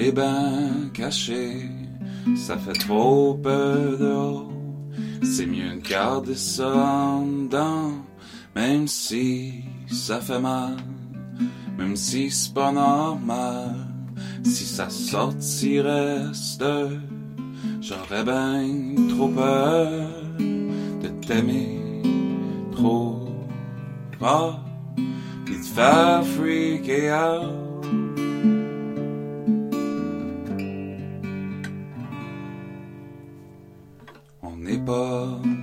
[0.00, 1.68] Elle est ben cachée,
[2.34, 4.50] ça fait trop peu dehors.
[5.22, 7.92] C'est mieux de garder ça en dedans,
[8.56, 10.76] même si ça fait mal,
[11.76, 13.74] même si c'est pas normal.
[14.42, 16.22] Si ça sortirait
[16.58, 16.98] de,
[17.82, 21.78] j'aurais ben trop peur de t'aimer
[22.72, 23.28] trop
[24.18, 24.64] fort,
[25.44, 27.69] pis de faire freaker out.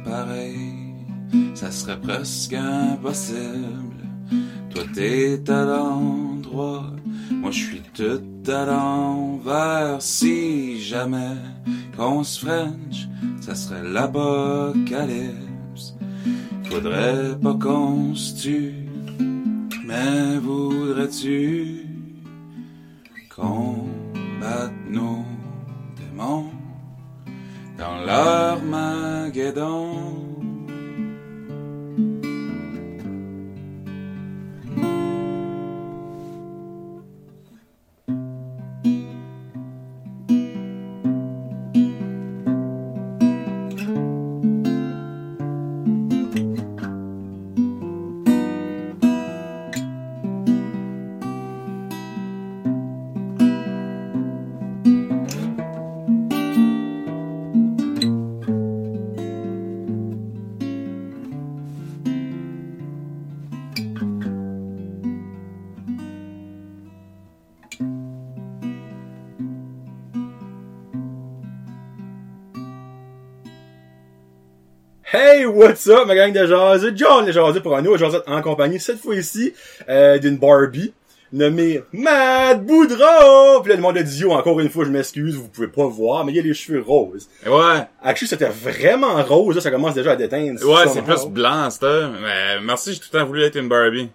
[0.03, 0.95] Pareil,
[1.53, 4.03] ça serait presque impossible.
[4.69, 6.91] Toi t'es à l'endroit,
[7.31, 10.01] moi je suis tout à l'envers.
[10.01, 11.37] Si jamais
[11.95, 13.07] qu'on se French,
[13.41, 15.45] ça serait l'apocalypse.
[16.65, 18.89] Faudrait pas qu'on se tue,
[19.85, 21.85] mais voudrais-tu
[23.33, 23.85] qu'on
[24.41, 25.23] batte nos
[25.95, 26.56] démons?
[27.77, 28.61] Dans leur
[75.47, 76.93] what's up, ma gang de jaseux?
[76.95, 79.53] John les jaseux pour un jaseux en compagnie, cette fois-ci,
[79.89, 80.93] euh, d'une Barbie,
[81.31, 83.61] nommée Matt Boudreau!
[83.61, 86.25] Puis là, le monde de Dio, encore une fois, je m'excuse, vous pouvez pas voir,
[86.25, 87.27] mais il y a les cheveux roses.
[87.45, 90.63] Ouais, Actually, c'était vraiment rose, là, ça commence déjà à déteindre.
[90.63, 92.11] ouais, c'est plus blanc, ça.
[92.21, 94.09] Mais merci, j'ai tout le temps voulu être une Barbie.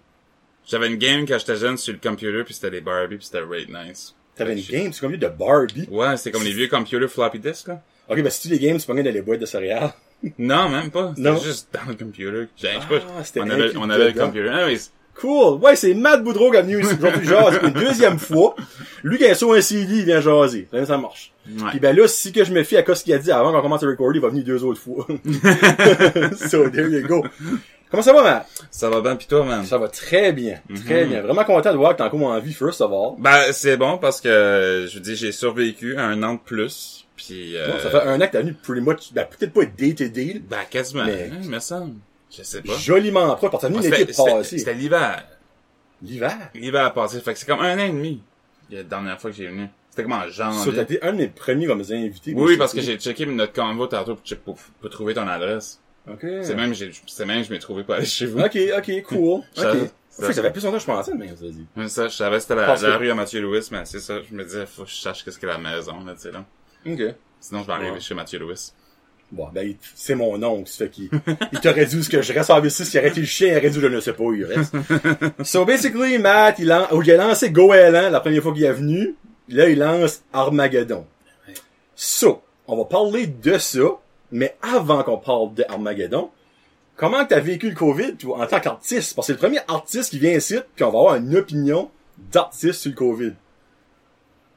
[0.65, 3.43] J'avais une game quand j'étais jeune sur le computer, puis c'était des Barbie, puis c'était
[3.43, 4.15] right nice.
[4.35, 5.87] T'avais une game, c'est comme de Barbie.
[5.91, 7.81] Ouais, c'est comme les vieux computers floppy disk, là.
[8.09, 9.93] Ok, ben si tu les games, c'est pas dans les boîtes de céréales.
[10.37, 11.13] Non, même pas.
[11.17, 11.35] Non.
[11.37, 12.47] C'était juste dans le computer.
[12.55, 13.23] Je sais Ah, pas.
[13.23, 14.49] c'était On avait, on avait le computer.
[14.49, 14.89] Anyways.
[15.15, 15.59] Cool!
[15.61, 18.55] Ouais, c'est Matt Boudreau qui est venu ici aujourd'hui jaser une deuxième fois.
[19.03, 20.67] Lui qui a sur un CD, il vient jaser.
[20.87, 21.31] Ça, marche.
[21.47, 21.69] Ouais.
[21.69, 23.61] Puis ben là, si que je me fie à ce qu'il a dit avant qu'on
[23.61, 25.05] commence à recorder, il va venir deux autres fois.
[26.49, 27.23] so, there you go.
[27.91, 28.47] Comment ça va, Matt?
[28.71, 29.63] Ça va bien, pis toi, man?
[29.65, 30.55] Ça va très bien.
[30.83, 31.21] Très bien.
[31.21, 33.13] Vraiment content de voir que t'es encore en vie, first of all.
[33.19, 37.02] Ben, c'est bon parce que, je veux dire, j'ai survécu un an de plus.
[37.25, 39.65] Puis, euh, Bon, ça fait un an que t'as venu pretty much, ben, peut-être pas
[39.65, 41.05] day to day, ben, quasiment.
[41.05, 41.95] Mais- Hein, me semble.
[42.35, 42.73] Je sais pas.
[42.75, 45.23] joliment proche, parce que t'as venu Ah, l'été C'était c'était- l'hiver.
[46.01, 46.49] L'hiver?
[46.53, 47.19] L'hiver passé.
[47.21, 48.21] Fait que c'est comme un an et demi.
[48.69, 49.67] La dernière fois que j'ai venu.
[49.89, 50.73] C'était comme en Ça, janvier.
[50.75, 52.33] t'as été un de mes premiers comme invités.
[52.35, 55.79] Oui, parce que j'ai checké notre convo tantôt pour, pour, pour trouver ton adresse.
[56.09, 56.19] Ok.
[56.41, 58.39] C'est même, j'ai, c'est même, je m'ai trouvé pas aller chez vous.
[58.39, 59.41] Ok, ok, cool.
[59.53, 59.77] Ça- Ok.
[60.09, 61.65] ça- ça fait plus longtemps que je pensais, mais ça dit.
[61.89, 64.15] Ça, je savais que c'était la, rue à Mathieu Louis, mais c'est ça.
[64.27, 66.43] Je me disais, faut que je sache qu'est-ce que la maison, là, tu sais, là.
[66.85, 67.01] Ok.
[67.39, 67.99] Sinon, je vais arriver Ouais.
[67.99, 68.71] chez Mathieu Louis.
[69.31, 71.09] Bon, ben, il- c'est mon oncle, ça fait qu'il,
[71.51, 73.57] il t'aurait dit est-ce que je reste en V6, s'il aurait été le chien, il
[73.57, 74.75] aurait dit je ne sais pas où il reste.
[75.43, 78.71] so, basically, Matt, il, lan- oh, il a lancé Goéland la première fois qu'il est
[78.73, 79.15] venu.
[79.49, 81.05] Là, il lance Armageddon.
[81.95, 83.81] So, on va parler de ça,
[84.31, 86.29] mais avant qu'on parle de Armageddon,
[86.95, 89.15] comment t'as vécu le COVID, toi, en tant qu'artiste?
[89.15, 91.89] Parce que c'est le premier artiste qui vient ici, puis on va avoir une opinion
[92.31, 93.33] d'artiste sur le COVID.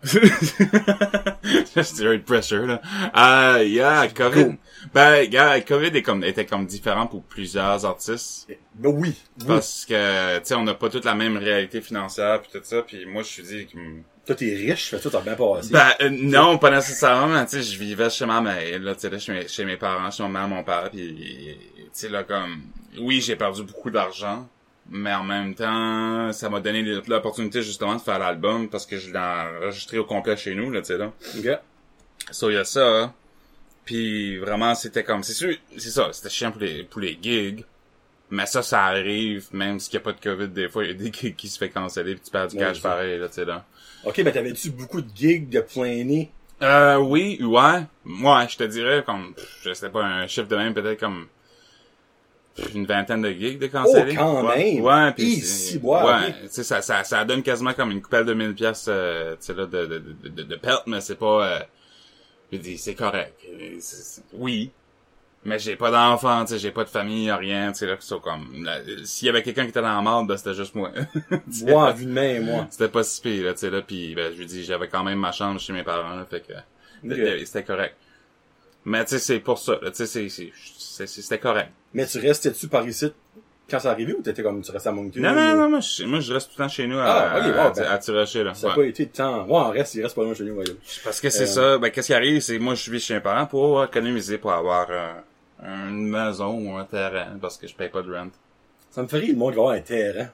[1.75, 2.81] Just direct pressure, là.
[3.13, 4.45] Ah, yeah, COVID.
[4.45, 4.55] Go.
[4.95, 8.49] Ben, gars, COVID est comme, était comme différent pour plusieurs artistes.
[8.75, 9.15] Ben oui.
[9.41, 9.45] oui.
[9.47, 12.83] Parce que, tu sais, on n'a pas toute la même réalité financière puis tout ça.
[12.83, 13.79] Puis moi, je suis dit que...
[14.27, 15.73] Toi, t'es riche, fait ça, t'as bien passé.
[15.73, 19.11] Ben, euh, non, pas nécessairement, tu sais, je vivais chez ma mère, là, tu sais,
[19.11, 22.25] là, chez mes, chez mes parents, chez ma mère, mon père, puis, tu sais, là,
[22.25, 22.63] comme,
[22.99, 24.49] oui, j'ai perdu beaucoup d'argent,
[24.91, 29.13] mais en même temps, ça m'a donné l'opportunité, justement, de faire l'album, parce que je
[29.13, 31.13] l'ai enregistré au complet chez nous, là, tu sais, là.
[31.39, 31.59] Ok.
[32.31, 33.13] So, il y a ça,
[33.85, 37.65] puis vraiment, c'était comme, c'est sûr, c'est ça, c'était chiant pour les, pour les gigs,
[38.31, 40.91] mais ça, ça arrive, même s'il n'y a pas de COVID, des fois, il y
[40.91, 43.29] a des gigs qui se fait canceller, puis tu perds du Ouais, cash pareil, là,
[43.29, 43.65] tu sais, là.
[44.05, 46.31] Ok, ben t'avais-tu beaucoup de gigs de plein nez?
[46.63, 47.83] Euh, oui, ouais.
[48.05, 51.27] Moi, je te dirais comme, je sais pas, un chiffre de même, peut-être comme
[52.75, 54.17] une vingtaine de gigs de cancellés.
[54.19, 54.75] Oh, quand ouais.
[54.75, 54.83] même!
[54.85, 56.35] Ouais, puis Ici, c'est- ouais, ouais, ok.
[56.43, 59.47] tu sais, ça, ça, ça donne quasiment comme une coupelle de mille pièces, euh, tu
[59.47, 61.59] sais, là, de, de, de, de, de perte, mais c'est pas, euh,
[62.53, 63.35] je dis, c'est correct.
[63.81, 64.71] C'est- c'est- oui.
[65.45, 68.05] Mais j'ai pas d'enfants, tu sais, j'ai pas de famille, rien, tu sais, là, qui
[68.07, 68.67] sont comme,
[69.05, 70.91] s'il y avait quelqu'un qui était dans la merde, ben, c'était juste moi.
[71.63, 72.67] Moi, de main, moi.
[72.69, 75.05] C'était pas si pire, là, tu sais, là, pis, ben, je lui dis, j'avais quand
[75.05, 76.53] même ma chambre chez mes parents, là, fait que,
[77.45, 77.95] c'était correct.
[78.85, 81.71] Mais, tu sais, c'est pour ça, là, tu sais, c'est, c'est, c'est- c'est- c'était correct.
[81.97, 83.11] Mais tu restais-tu par ici
[83.71, 85.19] quand ça arrivait ou t'étais comme, tu restais à Moncton?
[85.19, 87.39] Non, non, non, moi, je, moi, je reste tout le temps chez nous à, Ah,
[87.39, 88.55] ok, à, ouais, à, ben, à là.
[88.55, 88.75] Ça n'a Ouais.
[88.75, 89.45] pas été de temps.
[89.47, 90.75] Ouais, on reste, il reste pas loin chez nous, voyons.
[91.03, 93.21] Parce que c'est Euh, ça, ben, qu'est-ce qui arrive, c'est, moi, je vis chez mes
[93.21, 95.15] parents pour économiser, pour avoir, euh,
[95.89, 98.29] une maison ou un terrain, parce que je paye pas de rent.
[98.91, 100.29] Ça me fait rire le monde qui va un terrain.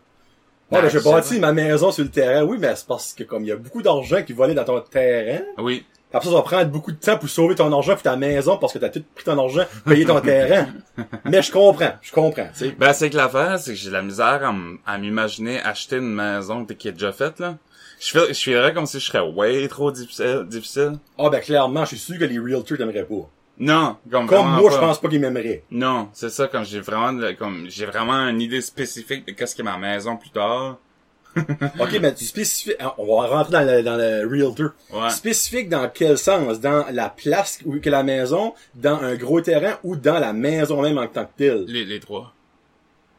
[0.71, 2.43] Ben, Ouais, ben, sais bâtis ma maison sur le terrain.
[2.45, 4.81] Oui, mais c'est parce que comme il y a beaucoup d'argent qui volait dans ton
[4.81, 5.87] terrain, Oui.
[6.13, 8.57] Après ça, ça va prendre beaucoup de temps pour sauver ton argent pour ta maison
[8.59, 10.69] parce que t'as tout pris ton argent pour payer ton terrain.
[11.25, 12.77] Mais je comprends, je comprends, tu sais.
[12.79, 14.53] Ben, c'est que l'affaire, c'est que j'ai de la misère
[14.87, 17.57] à, m'imaginer acheter une maison qui est déjà faite, là.
[18.01, 20.95] Je fais, je ferais comme si je serais way trop difficile, difficile.
[21.19, 23.29] Ah, ben, clairement, je suis sûr que les realtors t'aimeraient pas.
[23.59, 24.75] Non, comme Comme moi, pas.
[24.75, 25.63] je pense pas qu'ils m'aimeraient.
[25.71, 29.55] Non, c'est ça, comme j'ai vraiment, de- comme, j'ai vraiment une idée spécifique de qu'est-ce
[29.55, 30.79] qui est ma maison plus tard.
[31.81, 34.71] Ok, mais tu spécifiques, on va rentrer dans le, dans le realtor.
[34.93, 35.11] Ouais.
[35.11, 36.61] Spécifique dans quel sens?
[36.61, 40.83] Dans la place où que la maison, dans un gros terrain ou dans la maison
[40.83, 41.65] même en tant que telle?
[41.67, 42.33] Les, les trois.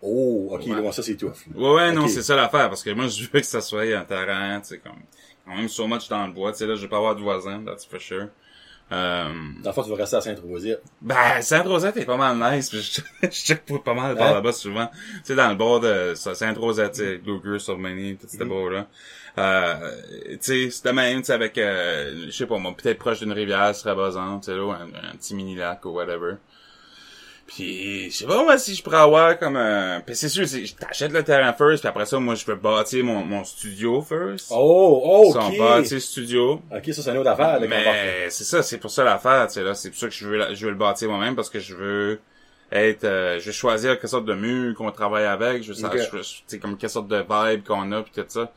[0.01, 0.81] Oh, ok, Ouais.
[0.81, 1.31] bon, ça c'est tough.
[1.56, 4.04] Ouais, ouais, non, c'est ça l'affaire, parce que moi, je veux que ça soit un
[4.04, 5.00] terrain, tu sais, comme,
[5.45, 7.21] quand même so much dans le bois, tu sais, là, je vais pas avoir de
[7.21, 8.27] voisins, that's for sure.
[8.94, 9.30] Euh,
[9.63, 10.81] Dans le fond, tu vas rester à Saint-Rosette.
[11.01, 12.69] Ben, Sainte-Rosette est pas mal nice.
[12.72, 14.34] Je, je check pas mal par Ouais.
[14.36, 14.88] là-bas souvent.
[14.88, 16.13] Tu sais, dans le bord de
[16.98, 18.38] sais, Luger, Sauvigny, tout Mm-hmm.
[18.40, 18.88] ce beau-là.
[19.40, 19.92] Euh,
[20.34, 23.31] tu sais, c'était même, tu sais, avec, euh, je sais pas, moi, peut-être proche d'une
[23.31, 24.74] rivière, ce serait basant, tu sais, là,
[25.12, 26.34] un petit mini-lac ou whatever.
[27.45, 30.01] Puis, je sais pas, moi, si je pourrais avoir comme un...
[30.06, 32.56] Puis c'est sûr, c'est- je t'achète le terrain first, puis après ça, moi, je peux
[32.56, 34.48] bâtir mon, mon studio first.
[34.50, 35.57] Oh, Son ok.
[35.57, 36.62] bâtir studio.
[36.74, 37.60] Ok, ça c'est une autre affaire.
[37.60, 37.68] là.
[37.68, 40.28] Mais c'est ça, c'est pour ça l'affaire, tu sais là, c'est pour ça que je
[40.28, 42.19] veux je veux le bâtir moi-même parce que je veux
[42.72, 45.88] être euh, je veux choisir quelle sorte de mur qu'on travaille avec, je veux ça,
[45.88, 45.98] Ok.
[45.98, 48.51] je veux- tu sais comme quelle sorte de vibe qu'on a puis tout ça.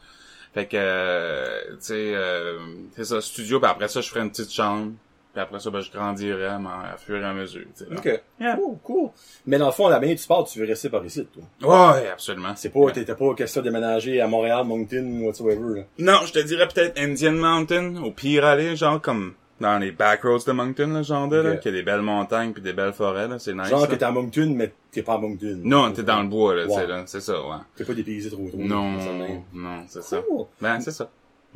[0.54, 2.58] Fait que euh, tu sais euh,
[2.96, 4.92] c'est ça studio puis après ça je ferai une petite chambre.
[5.36, 7.90] Puis après ça ben je grandirai à, à fur et à mesure, tu sais.
[7.90, 7.96] là.
[7.98, 8.22] Ok.
[8.40, 8.56] Yeah.
[8.56, 9.10] Cool, cool.
[9.44, 11.26] Mais dans le fond, la manière tu parles, tu veux rester par ici,
[11.60, 11.92] toi.
[11.92, 12.54] Ouais, absolument.
[12.56, 15.82] C'est pas, t'étais pas question de déménager à Montréal, Moncton, whatsoever, là.
[15.98, 20.44] Non, je te dirais peut-être Indian Mountain, au pire aller, genre comme dans les backroads
[20.46, 21.60] de Moncton, là, genre de, là, Ok.
[21.60, 23.68] qu'il y a des belles montagnes puis des belles forêts, là, c'est nice.
[23.68, 23.86] Genre là.
[23.88, 25.60] que t'es à Moncton, mais t'es pas à Moncton.
[25.64, 26.86] Non, t'es dans le bois, là, tu sais, Ouais.
[26.86, 27.56] là, c'est ça, ouais.
[27.76, 28.56] T'es pas dépaysé trop trop.
[28.56, 29.10] Non, ça
[29.52, 30.22] non, c'est ça.
[30.26, 30.46] Cool.
[30.62, 31.10] Ben, c'est ça.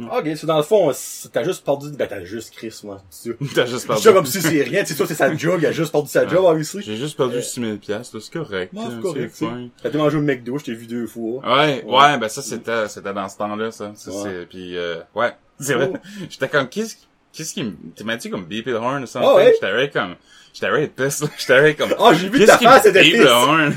[0.08, 3.30] Ok, c'est dans le fond, c'est- t'as juste perdu, ben t'as juste Chris, moi, c'est
[3.30, 3.34] ça.
[3.54, 4.02] T'as juste perdu.
[4.02, 6.08] dis comme si c'est rien, tu sais, toi, c'est sa job, il a juste perdu
[6.08, 6.82] sa job, obviously.
[6.82, 8.72] J'ai juste perdu Euh, 6000 piastres, là, c'est correct.
[8.74, 9.46] C'est correct, c'est.
[9.82, 11.40] T'as été manger au McDo, je t'ai vu deux fois.
[11.44, 12.18] Ouais, Ouais.
[12.18, 13.92] ben ça c'était c'était dans ce temps-là ça.
[13.94, 14.16] Ça, Ouais.
[14.22, 15.88] c'est puis euh, ouais, c'est vrai.
[15.88, 16.00] Cool.
[16.28, 16.96] J'étais comme qu'est-ce
[17.32, 17.72] qu'est-ce qui me
[18.04, 19.30] m'as dit comme beep the horn ou something?
[19.32, 19.54] Ah ouais?
[19.60, 20.14] J'étais comme
[20.52, 21.24] j'étais very pissed.
[21.38, 23.20] J'étais comme Ah, j'ai vu ta face, c'était pisse.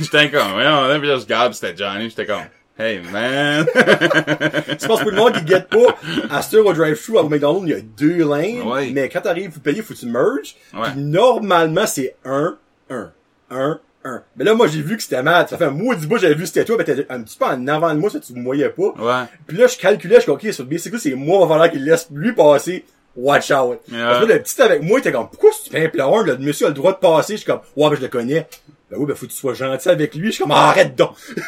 [0.01, 2.41] J'étais comme ouais, on a puis je regarde c'était Johnny, j'étais comme
[2.77, 3.65] Hey man.
[4.79, 5.95] Tu penses que le monde qui guette pas,
[6.31, 8.89] à ce au drive-thru, au McDonald's, il y a deux lanes, Ouais.
[8.91, 10.89] mais quand t'arrives, faut payer, faut que tu merges, Ouais.
[10.91, 12.57] puis normalement, c'est un,
[12.89, 13.11] un,
[13.51, 14.23] un, un.
[14.35, 15.47] Mais là, moi, j'ai vu que c'était mal.
[15.47, 17.37] Ça fait un mois du bout, j'avais vu que c'était toi, mais t'étais un petit
[17.37, 18.83] peu en avant de moi, ça, tu me voyais pas.
[18.97, 19.25] ouais.
[19.45, 21.85] Puis là, je calculais, je suis comme, ok, sur basically, c'est moi, va falloir qu'il
[21.85, 22.85] laisse lui passer.
[23.15, 23.79] Watch out.
[23.91, 26.23] Parce que là, le petit avec moi, il était comme, pourquoi tu fais un pleur?
[26.23, 27.33] Le monsieur a le droit de passer.
[27.33, 28.47] Je suis comme, ouais, ben, je le connais.
[28.89, 30.27] Ben oui, ben, faut que tu sois gentil avec lui.
[30.29, 31.11] Je suis comme, arrête donc.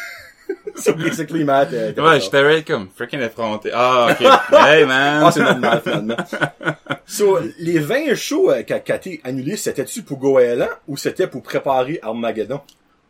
[0.82, 3.70] so basically, Matt, euh, Ouais, j'étais very comme freaking effronté.
[3.72, 4.20] Ah OK.
[4.52, 5.22] hey man.
[5.24, 6.16] Ah, c'est normal, finalement.
[7.06, 11.98] so, les 20 shows euh, qu'a été annulés, c'était-tu pour Goéland ou c'était pour préparer
[12.02, 12.60] Armageddon?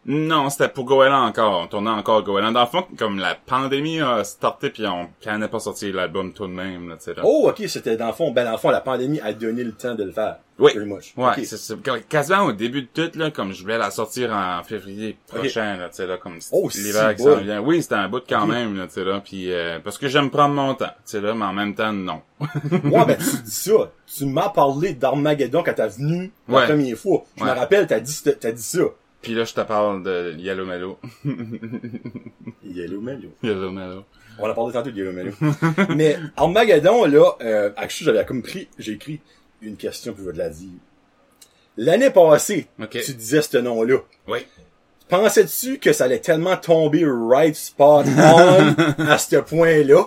[0.08, 1.62] Non, c'était pour Goéland encore.
[1.62, 2.52] On tournait encore Goéland.
[2.52, 5.08] Dans le fond, comme la pandémie a starté puis on
[5.38, 7.22] n'a pas sorti l'album tout de même, là, là.
[7.24, 9.72] Oh, ok, c'était dans le fond, ben, dans le fond, la pandémie a donné le
[9.72, 10.36] temps de le faire.
[10.58, 10.72] Oui.
[11.16, 11.76] Ouais, c'est.
[12.08, 15.88] Quasiment au début de tout, là, comme je voulais la sortir en février prochain, là,
[15.90, 17.60] tu sais, là, comme Oh, l'hiver si qui s'en vient.
[17.60, 18.48] Oui, c'était un bout quand Ok.
[18.50, 21.20] même, là, tu sais, là, puis euh, parce que j'aime prendre mon temps, tu sais,
[21.20, 22.22] là, mais en même temps, non.
[22.40, 23.90] Ouais, ben, tu dis ça.
[24.06, 26.66] Tu m'as parlé d'Armageddon quand t'as venu la Ouais.
[26.66, 27.24] première fois.
[27.36, 28.84] Je me rappelle, t'as dit, t'as dit ça.
[29.26, 31.00] Puis là, je te parle de Yellow Mellow.
[32.64, 33.32] Yellow Mellow.
[33.42, 34.04] Yellow Mellow.
[34.38, 35.32] On a parlé tantôt de Yellow Mellow.
[35.96, 39.20] Mais Armageddon, là, euh, actually, j'avais comme pris, j'ai écrit
[39.62, 40.78] une question puis je vais te la dire.
[41.76, 43.96] L'année passée, tu disais ce nom-là.
[44.28, 44.46] Oui.
[45.08, 48.74] Pensais-tu que ça allait tellement tomber right spot on
[49.08, 50.04] à ce point-là?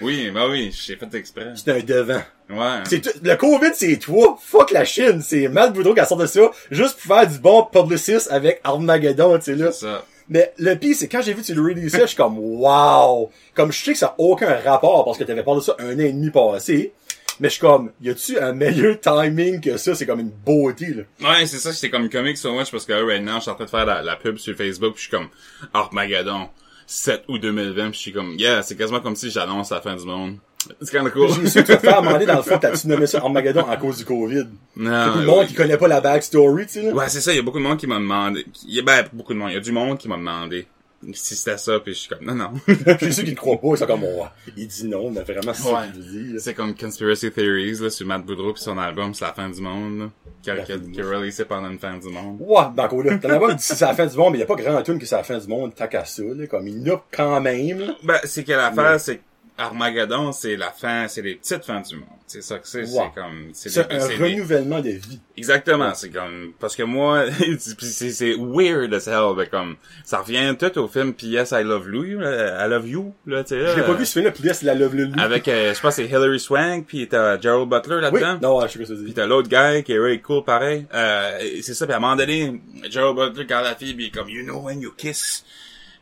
[0.00, 1.52] Oui, bah oui, j'ai fait exprès.
[1.54, 2.22] C'est un devant.
[2.50, 2.82] Ouais.
[2.88, 4.36] C'est tout- le COVID, c'est toi.
[4.42, 5.22] Fuck la Chine.
[5.22, 6.50] C'est Matt Boudreau qui sort de ça.
[6.70, 9.72] Juste pour faire du bon publiciste avec Armageddon, tu sais, là.
[9.72, 10.04] C'est ça.
[10.28, 13.30] Mais le pire, c'est quand j'ai vu que tu le releases, je suis comme wow!
[13.54, 15.94] Comme je sais que ça n'a aucun rapport parce que t'avais parlé de ça un
[15.96, 16.92] an et demi passé.
[17.40, 19.94] Mais je suis comme, y a-tu un meilleur timing que ça?
[19.94, 21.02] C'est comme une beauté, là.
[21.30, 23.50] Ouais, c'est ça, c'est comme comic so much parce que là, right now, je suis
[23.50, 25.28] en train de faire la, la pub sur Facebook, puis je suis comme
[25.72, 26.48] Armageddon
[26.86, 29.96] 7 août 2020, puis je suis comme yeah, c'est quasiment comme si j'annonce la fin
[29.96, 30.36] du monde.
[30.80, 31.28] C'est kind of cool.
[31.30, 33.66] J'ai su que tu vas te faire demander dans le fond, t'as-tu nommé ça Armageddon
[33.68, 34.44] à cause du COVID?
[34.76, 36.92] Non, Beaucoup de monde qui connaît pas la backstory, tu sais, là.
[36.92, 38.82] Ouais, c'est ça, il y a beaucoup de monde qui m'a demandé, il y a,
[38.82, 40.66] ben, beaucoup de monde, il y a du monde qui m'a demandé
[41.12, 42.52] si c'était ça, puis je suis comme non, non.
[42.98, 44.24] J'ai ceux qui ne croient pas, ils sont comme, oh,
[44.56, 45.90] il dit non, mais vraiment, c'est ça Ouais.
[45.92, 46.00] qu'il
[46.32, 46.34] dit.
[46.40, 49.60] C'est comme Conspiracy Theories, là, sur Matt Boudreau pis son album, c'est la fin du
[49.60, 50.10] monde, là.
[50.42, 52.38] Qui a, qui a, qui a releasé pendant une fin du monde.
[52.40, 54.42] Ouais, ben, quoi, là, t'en as pas dit c'est la fin du monde, mais y
[54.42, 56.46] a pas grand tune que c'est la fin du monde, tant qu'à ça, là.
[56.46, 57.96] Comme, il y en a quand même, là.
[58.02, 59.20] Ben, c'est que l'affaire, c'est
[59.56, 62.08] Armageddon, c'est la fin, c'est les petites fins du monde.
[62.26, 65.20] C'est ça que c'est, c'est comme, c'est des- un c'est des- renouvellement de vie.
[65.36, 67.26] Exactement, c'est comme, parce que moi,
[67.58, 71.52] c'est, weird as hell, mais comme, ça revient tout au film P.S.
[71.52, 74.32] I Love You, I Love You, là, tu sais, Je l'ai pas vu, ce film-là,
[74.32, 75.12] puis là, c'est la Love Lulu.
[75.20, 78.38] Avec, euh, je pense c'est Hilary Swank, puis t'as Gerald Butler Oui, là-dedans.
[78.42, 79.14] non, ouais, je sais pas ce que dis.
[79.14, 80.86] t'as l'autre gars qui est really cool pareil.
[80.94, 84.28] Euh, c'est ça, pis à un moment donné, Gerald Butler regarde la fille est comme,
[84.28, 85.44] you know when you kiss,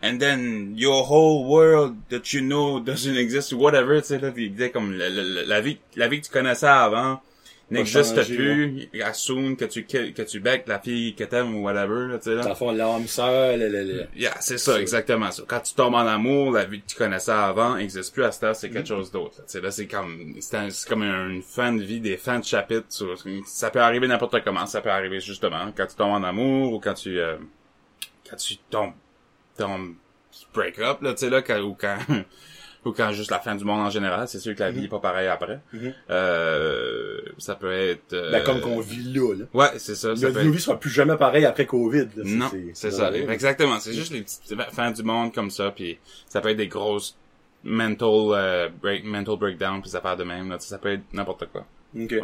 [0.02, 4.52] and then your whole world that you know doesn't exist, whatever, tu sais, là, il
[4.52, 7.20] disait comme, la, la- la vie, la vie que tu connaissais avant
[7.70, 12.08] n'existe plus, assume que tu, que, que tu becques la fille que t'aimes ou whatever,
[12.12, 12.46] là, tu sais, là.
[12.46, 15.44] le fond, l'âme sœur, le, le, le- Yeah, c'est ça, exactement ça.
[15.46, 18.42] Quand tu tombes en amour, la vie que tu connaissais avant n'existe plus à cette
[18.44, 19.36] heure, c'est quelque chose d'autre.
[19.38, 19.44] là.
[19.46, 22.84] Tu sais, là, c'est comme, c'est comme une fin de vie, des fins de chapitre.
[23.46, 24.66] ça peut arriver n'importe comment.
[24.66, 27.36] Ça peut arriver justement quand tu tombes en amour ou quand tu, euh,
[28.28, 28.92] quand tu tombes,
[29.56, 29.64] tu
[30.54, 31.98] break up, là, tu sais, là, quand, ou quand,
[32.84, 34.26] ou quand juste la fin du monde en général.
[34.28, 35.60] C'est sûr que la vie est pas pareille après.
[35.72, 35.92] Mhm.
[36.10, 39.44] Euh, ça peut être, euh, ben, comme qu'on vit là, là.
[39.54, 40.16] Ouais, c'est ça.
[40.16, 42.24] ça être- nos vies sera plus jamais pareil après Covid, là.
[42.24, 43.10] non, c'est ça.
[43.10, 43.30] drôle.
[43.30, 43.78] Exactement.
[43.80, 47.16] C'est juste les petites fins du monde comme ça, puis ça peut être des grosses
[47.64, 50.50] mental euh, break, mental breakdown, puis ça part de même.
[50.50, 50.58] Là.
[50.58, 51.64] Ça peut être n'importe quoi.
[51.96, 52.14] Ok.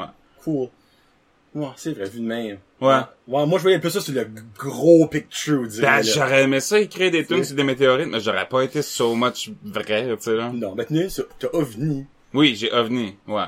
[0.42, 0.68] Cool.
[1.58, 2.58] Ouais, c'est vrai, vu de même.
[2.80, 3.00] Ouais.
[3.26, 6.60] Ouais, moi, je voyais plus ça sur le gros picture, je dirais, Ben, j'aurais aimé
[6.60, 7.44] ça écrire des Oui.
[7.44, 10.50] sur des météorites, mais j'aurais pas été so much vrai, tu sais là.
[10.52, 12.06] Non, maintenant, ça- t'as OVNI.
[12.34, 13.44] Oui, j'ai OVNI, ouais.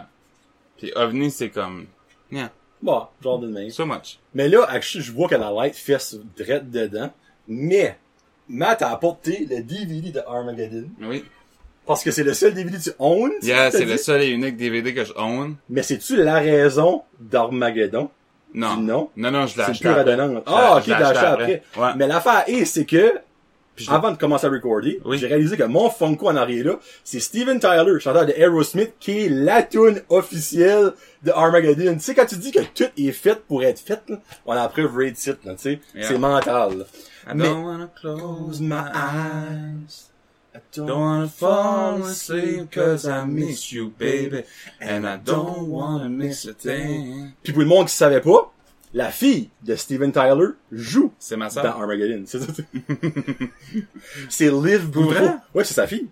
[0.79, 1.87] Puis OVNI, c'est comme,
[2.33, 2.51] yeah,
[2.83, 3.71] Bon, genre de même.
[3.71, 4.19] so much.
[4.35, 7.13] Mais là, actually, je vois que la light fesse direct dedans.
[7.47, 7.99] Mais,
[8.49, 10.89] Matt a apporté le DVD de Armageddon.
[11.03, 11.25] Oui.
[11.91, 13.33] Parce que c'est le seul DVD que tu owns?
[13.43, 15.57] Yeah, c'est le seul et unique DVD que je own.
[15.69, 18.11] Mais c'est-tu la raison d'Armageddon?
[18.55, 18.77] Non.
[18.77, 19.11] Non.
[19.17, 20.29] Non, non, je l'ai C'est acheté pure redondance.
[20.29, 21.63] Je l'ai- Ah, ok, je l'ai acheté après.
[21.77, 21.89] Ouais.
[21.97, 23.15] Mais l'affaire est, c'est que,
[23.89, 25.19] avant de commencer à recorder, Oui.
[25.19, 29.27] j'ai réalisé que mon Funko en arrière là, c'est Steven Tyler, chanteur de Aerosmith, qui
[29.27, 30.93] est la tune officielle
[31.23, 31.95] de Armageddon.
[31.95, 34.17] Tu sais, quand tu dis que tout est fait pour être fait, là,
[34.47, 35.21] on a la preuve là, tu
[35.57, 35.81] sais.
[35.95, 36.07] Yeah.
[36.09, 36.85] C'est mental, là.
[37.27, 40.07] I Mais- don't wanna close my eyes.
[40.55, 44.43] I Don't wanna fall asleep cause I miss you, baby.
[44.81, 47.33] And I don't wanna miss a thing.
[47.43, 48.53] Puis pour le monde qui savait pas,
[48.93, 51.81] la fille de Steven Tyler joue C'est ma dans sœur.
[51.81, 52.23] Armageddon.
[52.27, 52.53] C'est ça.
[54.29, 55.37] c'est Liv Boudreau.
[55.55, 56.09] Ouais, c'est sa fille.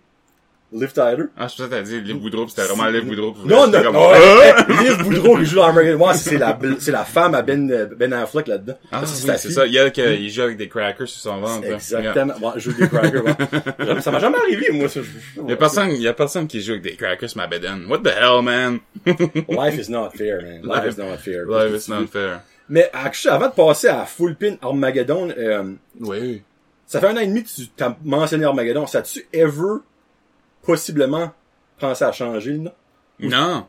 [0.71, 1.25] Liv Tyler.
[1.37, 3.35] Ah, je pensais que t'as dit Liv Boudreau, pis c'était vraiment Liv Boudreau.
[3.45, 6.07] Non, non, J'étais non, comme, ouais, Liv Boudreau qui joue dans Armageddon.
[6.07, 8.75] Ouais, c'est la, c'est la femme à Ben, Ben Affleck là-dedans.
[8.93, 9.53] Ah, oui, c'est fille.
[9.53, 9.67] ça.
[9.67, 11.67] Il y a qu'il joue avec des crackers sur son ventre.
[11.67, 11.75] là.
[11.75, 12.35] Exactement.
[12.57, 13.23] Je joue des crackers.
[14.03, 15.01] Ça m'a jamais arrivé, moi, ça.
[15.43, 17.47] Il y a personne, il y a personne qui joue avec des crackers sur ma
[17.47, 17.87] bedaine.
[17.89, 18.81] What the hell, man?
[19.49, 20.61] Life is not fair, man.
[20.65, 21.47] Life is not fair.
[21.47, 22.41] Life is not fair.
[22.69, 26.43] Mais, actually, avant de passer à Full Pin Armageddon, euh, Oui.
[26.87, 28.87] Ça fait un an et demi que tu t'as mentionné Armageddon.
[28.87, 29.81] Ça tu ever,
[30.69, 31.31] possiblement,
[31.81, 32.75] pensé à changer, là?
[33.19, 33.67] Non.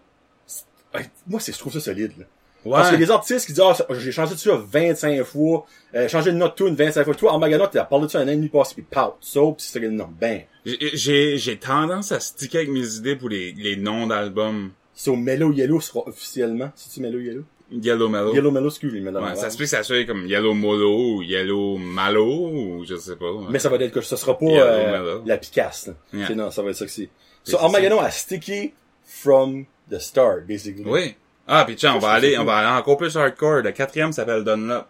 [1.28, 2.26] Moi, c'est, je trouve ça solide, là.
[2.66, 2.72] Ouais.
[2.74, 5.66] Parce que les artistes qui disent, ah, ça- j'ai changé de ça 25 fois,
[5.96, 7.16] euh, changé de note tune 25 fois.
[7.16, 9.64] Toi, Armageddon, t'as parlé de ça un an et demi passé, pis pout, ça, pis
[9.64, 10.42] c'est non, ben.
[10.66, 14.72] J'ai- J'ai, j'ai tendance à sticker avec mes idées pour les, les noms d'albums.
[14.94, 17.46] So, Mellow Yellow sera officiellement, c'est-tu Mellow Yellow?
[17.72, 18.34] Yellow Mellow.
[18.34, 19.22] Yellow Mellow, excuse, les Mellow.
[19.22, 22.96] Ouais, ça se peut que ça soit comme Yellow Molo ou Yellow Malo ou je
[22.96, 23.26] sais pas.
[23.50, 25.90] Mais ça va être que ça sera pas, euh, la picasse.
[26.14, 26.28] Yeah.
[26.28, 27.10] C'est- Non, ça va être ça que c'est.
[27.44, 27.58] So.
[27.60, 28.74] Armageddon a stické
[29.04, 30.84] from the start, basically.
[30.86, 31.16] Oui.
[31.48, 33.62] Ah, puis tiens, on va aller, on va aller encore plus hardcore.
[33.64, 34.86] Le quatrième s'appelle Dunlop.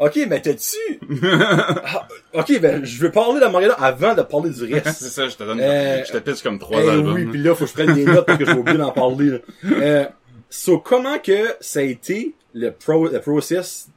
[0.00, 0.98] Ok, mais t'as-tu...
[1.22, 4.86] Ah, ok, ben, je veux parler d'Armageddon avant de parler du reste.
[4.98, 7.12] c'est ça, je te donne, Euh, je te pitch comme trois Eh albums.
[7.14, 8.92] oui, puis là, faut que je prenne des notes parce que je vais oublier d'en
[8.92, 9.26] parler.
[9.30, 9.38] Là.
[9.64, 10.04] Euh,
[10.48, 13.88] so, comment que ça a été le, pro, le process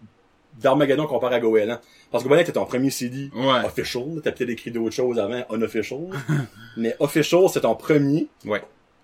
[0.62, 1.80] d'Armageddon comparé à Goéland?
[2.12, 3.66] Parce que Goéland était ton premier CD Ouais.
[3.66, 4.04] official.
[4.24, 6.02] T'as peut-être écrit d'autres choses avant, unofficial.
[6.78, 8.28] mais official, c'est ton premier.
[8.46, 8.62] Ouais.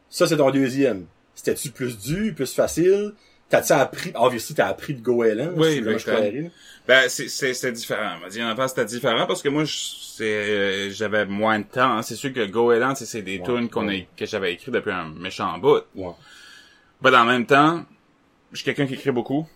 [0.10, 1.06] Ça, c'est ton deuxième.
[1.34, 3.14] C'était-tu plus dur, plus facile?
[3.50, 5.52] T'as-tu appris, obviously, t'as appris de goéland?
[5.56, 6.50] Oui, ben, je.
[6.88, 8.18] Ben, c'est, c'est, différent.
[8.30, 11.98] Dire, en fait, c'était différent parce que moi, c'est, euh, j'avais moins de temps.
[11.98, 12.02] hein.
[12.04, 14.08] C'est sûr que Goéland, c'est, c'est des Ouais, tunes qu'on ouais.
[14.12, 15.82] a, que j'avais écrit depuis un méchant bout.
[15.96, 16.12] Ouais.
[17.02, 17.86] Ben, en même temps,
[18.52, 19.48] je suis quelqu'un qui écrit beaucoup.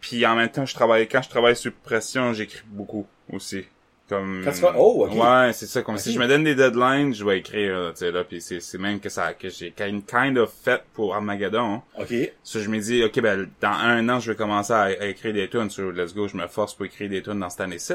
[0.00, 3.64] Puis en même temps, je travaille, quand je travaille sur pression, j'écris beaucoup aussi.
[4.10, 4.44] Comme,
[4.76, 5.08] oh.
[5.08, 5.82] Ouais, c'est ça.
[5.82, 6.00] Comme Ok.
[6.00, 8.24] si je me donne des deadlines, je vais écrire, tu sais, là.
[8.24, 11.80] Puis c'est, c'est même que ça, que j'ai kind, kind of fait pour Armageddon.
[11.96, 12.12] OK.
[12.42, 15.32] Ça, je me dis, ok, ben, dans un an, je vais commencer à, à écrire
[15.32, 16.26] des tunes sur Let's Go.
[16.26, 17.94] Je me force pour écrire des tunes dans cette année-ci.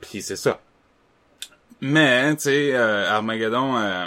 [0.00, 0.58] Puis c'est ça.
[1.80, 4.06] Mais, tu sais, euh, Armageddon, euh,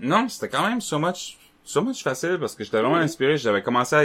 [0.00, 3.36] non, c'était quand même so much, so much facile parce que j'étais vraiment inspiré.
[3.36, 4.02] J'avais commencé à,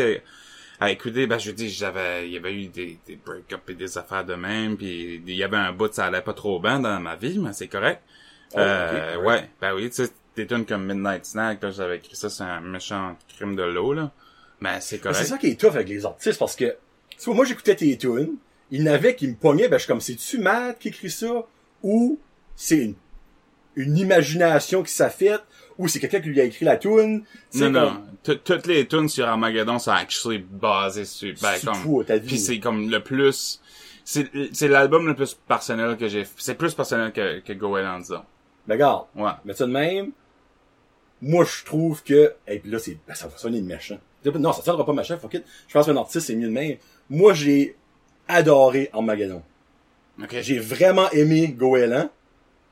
[0.79, 3.98] à écouter, ben, je dis, j'avais, il y avait eu des, des break-ups et des
[3.98, 7.00] affaires de même, puis il y avait un bout, ça allait pas trop bien dans
[7.00, 8.01] ma vie, mais c'est correct.
[8.53, 12.15] Oh, Euh, ouais, ben oui, tu sais, des tunes comme Midnight Snack, là, j'avais écrit
[12.15, 14.12] ça, c'est un méchant crime de l'eau, là.
[14.60, 15.17] Mais c'est Mais correct.
[15.20, 16.75] C'est ça qui est tough avec les artistes parce que,
[17.17, 18.36] tu vois, moi j'écoutais tes tunes,
[18.72, 21.10] il y en avait qui me pognaient, ben je suis comme, c'est-tu Matt qui écrit
[21.12, 21.46] ça?
[21.84, 22.20] Ou
[22.55, 22.96] c'est une,
[23.75, 25.41] une imagination qui s'est faite?
[25.77, 27.24] Ou c'est quelqu'un qui lui a écrit la tune?
[27.55, 28.01] Non, non.
[28.24, 32.60] Tout- Toutes les tunes sur Armageddon sont actually basées sur, ben, C'est comme, puis c'est
[32.60, 33.62] comme le plus,
[34.03, 34.29] c'est,
[34.67, 38.24] l'album le plus personnel que j'ai, c'est plus personnel que, que Goéland, disons.
[38.67, 39.32] Ben, regarde, Ouais.
[39.44, 40.12] mais ça de même,
[41.22, 44.00] moi je trouve que, et puis là c'est, ben, ça va sonner de méchant.
[44.39, 45.44] Non, ça sonnera pas méchant, fuck it.
[45.67, 46.77] Je pense qu'un artiste c'est mieux de même.
[47.10, 47.75] Moi j'ai
[48.27, 49.44] adoré Armageddon.
[50.22, 50.38] Ok.
[50.41, 52.10] J'ai vraiment aimé Goéland.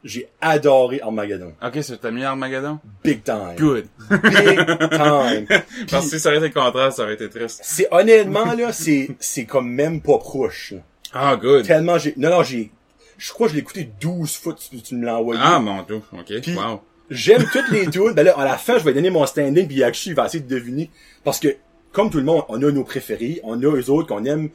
[0.04, 1.54] J'ai adoré Armageddon.
[1.66, 2.80] Ok, c'est t'as mis Armageddon?
[3.04, 3.56] Big time.
[3.58, 3.86] Good.
[4.10, 4.58] Big
[4.90, 5.46] time.
[5.90, 7.62] Parce que si ça aurait été le contraire, ça aurait été triste.
[7.64, 10.72] C'est honnêtement là, c'est c'est comme même pas proche.
[10.74, 10.80] là.
[11.14, 11.66] Ah, good.
[11.66, 12.72] Tellement j'ai non non, j'ai
[13.18, 15.40] je crois que je l'ai écouté 12 fois tu, tu me l'as envoyé.
[15.44, 16.02] Ah, mon dieu.
[16.12, 16.34] Ok.
[16.48, 16.82] Wow.
[17.10, 18.12] J'aime toutes les tunes.
[18.14, 20.50] Ben là, à la fin, je vais donner mon standing, puis Yakshi va essayer de
[20.50, 20.90] deviner.
[21.24, 21.56] Parce que,
[21.92, 24.50] comme tout le monde, on a nos préférés, on a eux autres qu'on aime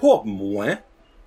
[0.00, 0.78] pas moins.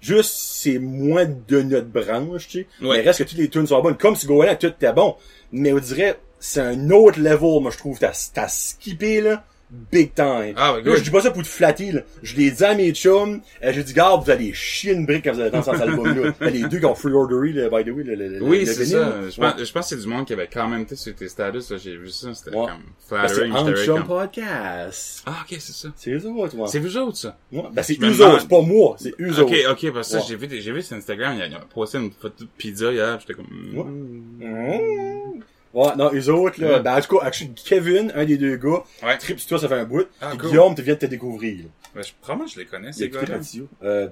[0.01, 2.85] Juste, c'est moins de notre branche, tu sais.
[2.85, 2.97] Ouais.
[2.97, 3.97] Mais reste que toutes les tunes sont bonnes.
[3.97, 5.15] Comme si Golan, tout était bon.
[5.51, 7.99] Mais on dirait, c'est un autre level, moi, je trouve.
[7.99, 9.43] T'as, t'as skippé, là,
[9.91, 10.53] big time.
[10.57, 12.01] Ah, ouais, Là, je dis pas ça pour te flatter, là.
[12.23, 13.41] Je l'ai dit à mes chums.
[13.63, 16.33] euh, j'ai dit, garde, vous allez chier une brique quand vous allez dans cet album-là.
[16.39, 18.85] Ben, les deux qui ont free ordery, là, by the way, le, le, Oui, c'est
[18.85, 18.99] ça.
[18.99, 19.29] là.
[19.29, 21.27] Je pense, je pense que c'est du monde qui avait quand même été sur tes
[21.29, 21.77] status, là.
[21.77, 22.33] J'ai vu ça.
[22.33, 22.65] C'était Ouais.
[22.67, 22.81] comme
[23.11, 23.67] Ben, c'est flattering.
[23.67, 24.07] J'étais Chum comme...
[24.07, 25.23] Podcast.
[25.25, 25.89] Ah, ok, c'est ça.
[25.95, 26.67] C'est eux autres, moi.
[26.67, 27.37] C'est vous autres, ça.
[27.51, 27.63] Ouais.
[27.71, 29.71] Ben, c'est eux autres, c'est pas moi, c'est eux Ok, autres.
[29.87, 30.23] ok, parce que ça, Ouais.
[30.27, 33.19] j'ai vu, j'ai vu sur Instagram, il y a, posté une photo de pizza hier,
[33.19, 33.83] j'étais comme, Ouais.
[33.83, 35.35] mm.
[35.37, 35.41] Mmh.
[35.73, 36.79] Ouais, non, eux autres, là, Ouais.
[36.81, 37.31] ben, en tout cas,
[37.65, 39.17] Kevin, un des deux gars, Ouais.
[39.17, 40.05] trip toi, ça fait un bout.
[40.19, 40.49] Ah, cool.
[40.49, 41.69] Guillaume, tu viens de te découvrir, là.
[41.95, 43.37] Ben, je, probablement je les connais, ces gars-là.
[43.83, 44.07] Euh,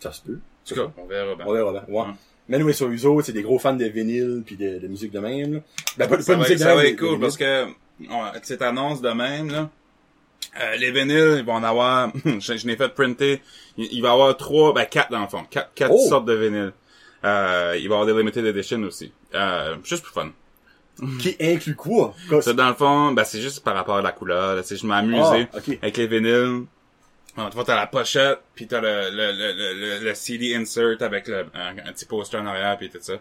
[0.00, 0.38] ça se peut.
[0.38, 1.44] En tout cas, on verra bien.
[1.46, 1.84] On verra bien.
[1.88, 2.04] Ouais.
[2.48, 5.12] Mais nous, sur eux autres, c'est des gros fans de vinyle puis de, de musique
[5.12, 5.60] de même, là.
[5.98, 6.76] Ben, pas, ça pas de va, musique de ça même.
[6.76, 7.66] va de- être cool parce que
[8.42, 9.68] cette annonce de même là,
[10.60, 12.10] euh, les vinyles ils vont en avoir.
[12.24, 13.40] je, je n'ai fait printer.
[13.76, 16.08] Il, il va y avoir trois, ben quatre dans le fond, quatre, quatre Oh!
[16.08, 16.72] sortes de vinyles.
[17.24, 20.30] Euh, il va y avoir des limited edition aussi, euh, juste pour fun.
[21.20, 22.14] Qui inclut quoi?
[22.40, 24.64] Ça dans le fond, ben c'est juste par rapport à la couleur.
[24.64, 25.32] Sais, je m'ai Ah,
[25.82, 26.64] avec les vinyles.
[27.36, 31.00] Bon, tu vois, t'as la pochette, puis t'as le, le, le, le, le CD insert
[31.00, 33.12] avec le, un, un petit poster en arrière, puis tout ça.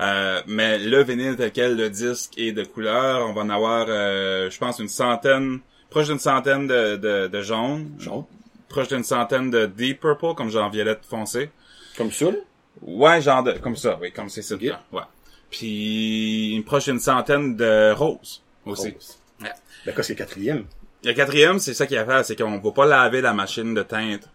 [0.00, 3.86] Euh, mais le vinyle tel quel, le disque et de couleur, on va en avoir,
[3.88, 8.26] euh, je pense, une centaine, proche d'une centaine de, de, de jaune, Genre,
[8.68, 11.50] proche d'une centaine de deep purple, comme genre violette foncé.
[11.96, 12.38] comme ça, là.
[12.82, 14.56] Ouais, genre de, comme ça, oui, comme c'est ça.
[14.56, 14.62] Ok.
[14.62, 15.02] Ouais.
[15.50, 18.90] Puis une proche d'une centaine de roses aussi.
[18.90, 19.18] Rose.
[19.42, 19.50] Ouais.
[19.86, 20.64] Ben, quoi, c'est le quatrième?
[21.04, 23.34] Le quatrième, c'est ça qu'il y a à faire, c'est qu'on va pas laver la
[23.34, 24.28] machine de teinte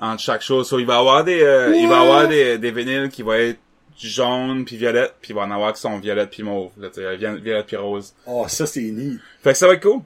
[0.00, 0.68] entre chaque chose.
[0.68, 3.22] So, il va y avoir des, euh, il va y avoir des, des vinyles qui
[3.22, 3.58] vont être
[3.98, 7.00] jaune puis violette, puis il va en avoir qui sont violette puis mauve, là, tu
[7.00, 8.14] violette puis rose.
[8.26, 9.18] Oh, ça, c'est neat.
[9.42, 10.00] Fait que ça va être cool.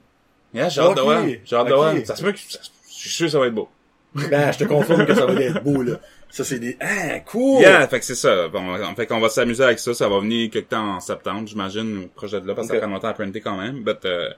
[0.53, 1.23] Yeah, j'ai hâte de voir.
[1.45, 1.93] J'ai hâte de voir.
[2.05, 3.69] Ça se peut que, je suis sûr que ça va être beau.
[4.13, 5.99] Ben, je te confirme que ça va être beau, là.
[6.35, 7.61] Ça, c'est des, ah, cool!
[7.61, 8.47] Yeah, fait que c'est ça.
[8.47, 9.93] Bon, on- fait qu'on va s'amuser avec ça.
[9.93, 12.89] Ça va venir quelque temps en septembre, j'imagine, projet de là, parce que ça prend
[12.89, 13.83] longtemps à printer quand même.
[13.83, 14.29] But, euh,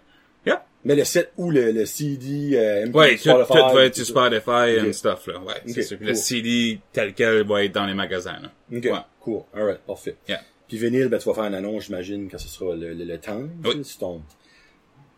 [0.46, 0.66] yeah.
[0.84, 4.06] Mais le set ou le, le CD, euh, MP, Ouais, tout, va être sur.
[4.06, 4.88] Spotify Ok.
[4.88, 5.40] and stuff, là.
[5.40, 5.98] Ouais, c'est Ok, sûr.
[5.98, 6.08] Puis cool.
[6.08, 8.52] le CD tel quel va être dans les magasins, là.
[8.78, 8.92] Ok, Ouais.
[9.22, 9.42] cool.
[9.56, 10.18] Alright, parfait.
[10.28, 10.42] Yeah.
[10.68, 13.18] Puis vinyle, ben, tu vas faire une annonce, j'imagine, quand ce sera le, le, le
[13.20, 13.44] temps.
[13.64, 13.82] Oui.
[13.86, 14.22] C'est ton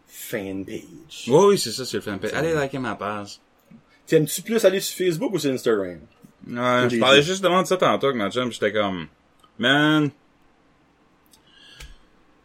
[0.05, 1.25] fan page.
[1.27, 2.33] Oui, oui, c'est ça, c'est le fanpage.
[2.33, 3.39] Allez liker ma page.
[4.05, 5.99] T'aimes-tu plus aller sur Facebook ou sur Instagram?
[6.45, 9.07] Ouais, je parlais justement de ça tantôt avec ma chum, j'étais comme,
[9.57, 10.09] man,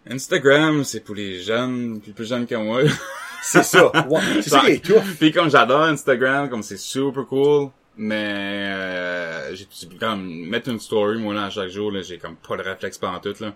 [0.08, 2.82] Instagram, c'est pour les jeunes, puis plus jeunes que moi.
[3.44, 3.90] C'est ça.
[4.08, 5.16] Ouais, c'est ça qui est.
[5.18, 9.66] Puis comme j'adore Instagram, comme c'est super cool, mais euh, j'ai
[9.98, 12.98] comme mettre une story moi là à chaque jour là, j'ai comme pas le réflexe
[12.98, 13.52] pendant tout là.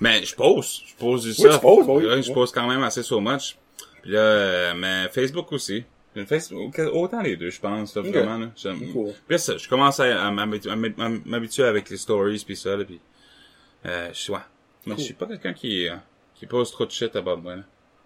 [0.00, 1.58] Mais je pose, je pose du Oui, ça.
[1.64, 2.04] oui.
[2.04, 3.56] Ouais, je pose quand même assez so much.
[4.02, 5.84] Puis là, euh, mais Facebook aussi.
[6.26, 6.52] Face,
[6.92, 8.50] autant les deux, je pense, là, vraiment, là.
[8.92, 9.12] Cool.
[9.26, 12.76] Puis ça, je commence à, à m'habitu- à m'hab- m'habituer avec les stories pis ça,
[12.76, 13.00] là, pis,
[13.86, 14.38] euh, je suis, ouais.
[14.86, 15.00] Mais Cool.
[15.00, 15.94] je suis pas quelqu'un qui, euh,
[16.34, 17.62] qui pose trop de shit about moi, là.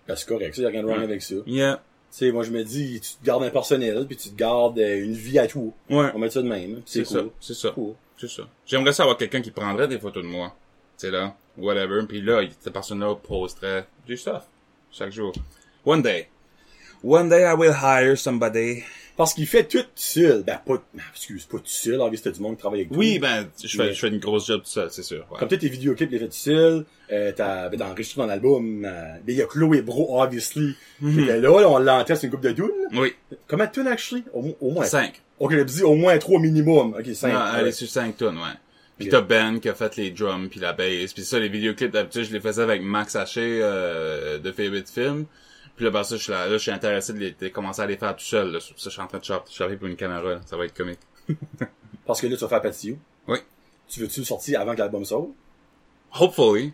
[0.09, 1.05] Ben, c'est correct, ça, y a rien de wrong Ouais.
[1.05, 1.35] avec ça.
[1.45, 1.81] Tu Yeah.
[2.11, 5.05] sais, moi, je me dis, tu te gardes un personnel, puis tu te gardes euh,
[5.05, 5.73] une vie à tout.
[5.89, 6.11] Ouais.
[6.15, 6.83] On met ça de même.
[6.85, 7.21] C'est C'est ça.
[7.21, 7.31] cool.
[7.41, 7.71] C'est ça.
[7.71, 7.95] Cool.
[8.19, 8.43] C'est ça.
[8.67, 10.55] J'aimerais savoir quelqu'un qui prendrait des photos de moi.
[10.99, 11.35] Tu sais, là.
[11.57, 12.03] Whatever.
[12.09, 14.43] Puis là, cette personne-là posterait du stuff.
[14.91, 15.33] Chaque jour.
[15.85, 16.29] One day.
[17.05, 18.83] One day I will hire somebody.
[19.15, 20.43] Parce qu'il fait tout seul.
[20.43, 22.01] Ben, pas, ben, excuse, pas tout seul.
[22.01, 22.99] En c'est du monde qui travaille avec toi.
[22.99, 25.27] Oui, ben, je fais, je fais une grosse job tout seul, c'est sûr.
[25.31, 25.39] ouais.
[25.39, 26.87] Comme toi, tes vidéoclips, les fait tout seul.
[27.13, 28.85] Euh, t'as, ben, enregistré ton album.
[28.87, 30.75] Euh, ben, il y a Chloé Bro, obviously.
[31.01, 32.71] Qui était là, là, on l'entend, c'est une coupe de tunes.
[32.95, 33.13] Oui.
[33.49, 34.25] Combien de tunes, actually?
[34.33, 34.87] Au, au moins.
[34.87, 35.21] Cinq.
[35.39, 36.95] Ok, j'ai dit au moins trois minimum.
[36.99, 37.33] Ok, cinq.
[37.35, 38.55] Non, elle est sur 5 tonnes, ouais.
[38.99, 39.11] Puis Ok.
[39.13, 41.13] t'as Ben qui a fait les drums puis la bass.
[41.13, 45.27] Puis ça, les vidéoclips, d'habitude, je les faisais avec Max Haché euh, de Favorite Film.
[45.77, 47.81] Puis là, par ça, je suis là, là, je suis intéressé de, les, de commencer
[47.83, 48.53] à les faire tout seul.
[48.53, 48.61] Là.
[48.61, 50.23] Ça, je suis en train de charger pour une caméra.
[50.23, 50.41] là.
[50.47, 51.01] Ça va être comique.
[52.07, 52.99] Parce que là, tu vas faire patio.
[53.29, 53.39] Oui.
[53.89, 55.29] Tu veux-tu le sortir avant que l'album sorte?
[56.19, 56.73] Hopefully.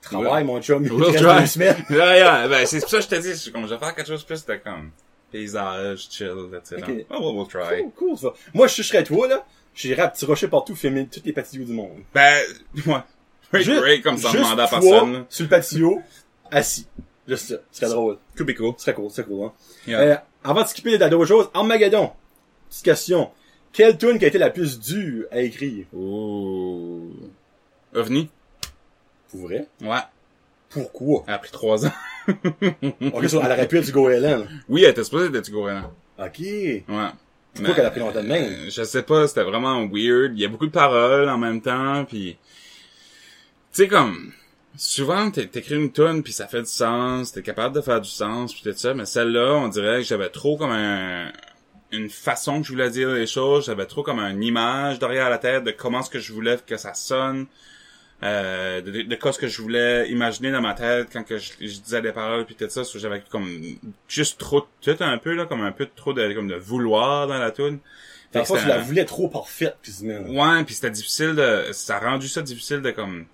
[0.00, 0.82] Travaille, mon chum.
[0.82, 1.44] We'll try.
[1.90, 2.48] yeah, yeah.
[2.48, 4.08] Ben, c'est pour ça que je te dis, je, suis comme, je vais faire quelque
[4.08, 4.90] chose de plus de comme
[5.30, 7.06] paysage, chill, etc.
[7.10, 7.82] Oh, we'll, we'll try.
[7.82, 8.28] Cool, cool, ça.
[8.52, 9.46] Moi, je serais toi, là.
[9.74, 12.02] J'irais à petit rocher partout filmer toutes les patios du monde.
[12.12, 12.42] Ben,
[12.86, 13.62] ouais.
[13.62, 15.24] Juste- break, comme ça, juste toi, personne.
[15.28, 16.02] sur le patio,
[16.50, 16.86] assis.
[17.28, 17.54] Juste ça.
[17.70, 18.18] Ce serait drôle.
[18.36, 18.74] Could be cool.
[18.76, 19.52] Ce serait cool, ce serait cool, hein.
[19.86, 20.00] Yeah.
[20.00, 22.10] Euh, avant de skipper à d'autres choses, Armageddon.
[22.68, 23.30] Petite question.
[23.72, 25.86] Quelle tune qui a été la plus dure à écrire?
[25.94, 27.10] Ouh.
[27.94, 28.28] OVNI?
[29.30, 29.68] Pour vrai?
[29.80, 29.98] Ouais.
[30.68, 31.24] Pourquoi?
[31.28, 31.92] Elle a pris trois ans.
[32.28, 34.44] ok, so, elle aurait pu être du Goéland.
[34.68, 35.92] Oui, elle était supposée d'être du gouvernement.
[36.18, 36.38] Ok.
[36.40, 36.82] Ouais.
[37.54, 38.44] Pourquoi qu'elle a pris longtemps de même?
[38.52, 40.32] euh, Je sais pas, c'était vraiment weird.
[40.34, 42.36] Il y a beaucoup de paroles en même temps, puis...
[43.72, 44.32] Tu sais, comme...
[44.76, 48.08] Souvent, t'é- t'écris une tune puis ça fait du sens, t'es capable de faire du
[48.08, 51.30] sens, puis tout ça, mais celle-là, on dirait que j'avais trop comme un...
[51.90, 55.38] une façon que je voulais dire les choses, j'avais trop comme une image derrière la
[55.38, 57.46] tête de comment est-ce que je voulais que ça sonne,
[58.22, 61.36] euh, de, de, de quoi ce que je voulais imaginer dans ma tête quand que
[61.38, 63.50] je, je disais des paroles puis tout ça, j'avais comme
[64.08, 67.26] juste trop de tout un peu là, comme un peu trop de comme de vouloir
[67.26, 67.78] dans la tune.
[68.32, 70.20] Parfois, tu la voulais trop parfaite, quasiment.
[70.30, 73.26] Ouais, puis c'était difficile de ça a rendu ça difficile de comme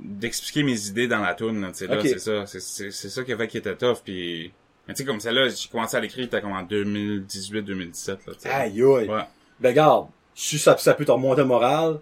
[0.00, 3.48] d'expliquer mes idées dans la tune, là, là, c'est ça, c'est ça qui a fait
[3.48, 4.52] qu'il était tough puis
[4.86, 8.40] mais tu sais comme celle-là, j'ai commencé à l'écrire comme en 2018 2017 là, tu
[8.40, 8.48] sais.
[8.48, 8.82] Aïe, aïe.
[8.82, 9.22] Ouais.
[9.60, 10.06] Ben, regarde.
[10.34, 11.98] Si ça, ça peut te remonter le moral,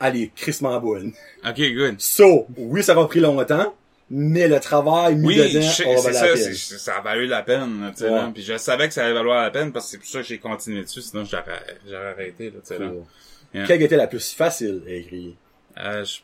[0.00, 1.12] est crissement bonne.
[1.44, 1.96] OK, good.
[1.98, 3.74] So, oui, ça va pris longtemps,
[4.10, 6.54] mais le travail mis Oui, dedans, je on va la ça, peine.
[6.54, 8.30] ça a valu la peine, là, tu sais, Ouais.
[8.32, 10.26] Puis je savais que ça allait valoir la peine parce que c'est pour ça que
[10.26, 12.90] j'ai continué dessus, sinon j'aurais j'aurais arrêté, là, tu sais, là.
[13.54, 13.66] Yeah.
[13.66, 15.32] Quelle était la plus facile à écrire?
[15.78, 16.18] Euh, je,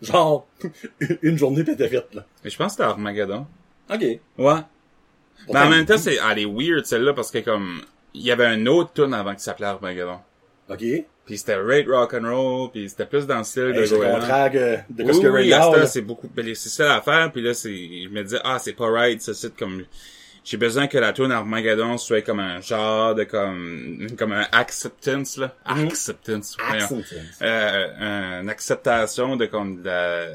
[0.00, 0.46] Genre,
[1.22, 2.24] une journée pis t'es faite, là.
[2.42, 3.46] mais je pense que c'était Armageddon.
[3.92, 4.00] Ok.
[4.38, 4.60] Ouais.
[5.52, 7.82] Mais en même temps, c'est, elle est weird, celle-là, parce que comme,
[8.14, 10.18] il y avait un autre tune avant qui s'appelait Armageddon.
[10.68, 10.82] Ok.
[11.24, 13.98] Puis c'était Rate Rock and Roll, puis c'était plus dans le style Hey, de c'est
[13.98, 17.42] le contraire que- de Oui, ce que oui, c'est beaucoup, ben, c'est ça l'affaire, puis
[17.42, 19.84] là, c'est, je me disais, ah, c'est pas right, ça, c'est comme,
[20.44, 25.36] j'ai besoin que la tune Armageddon soit comme un genre de comme, comme un acceptance,
[25.36, 25.54] là.
[25.68, 25.86] Mhm.
[25.86, 26.56] Acceptance.
[26.68, 26.84] voyons.
[26.84, 27.00] Accent.
[27.42, 30.26] Euh, une acceptation de comme de la,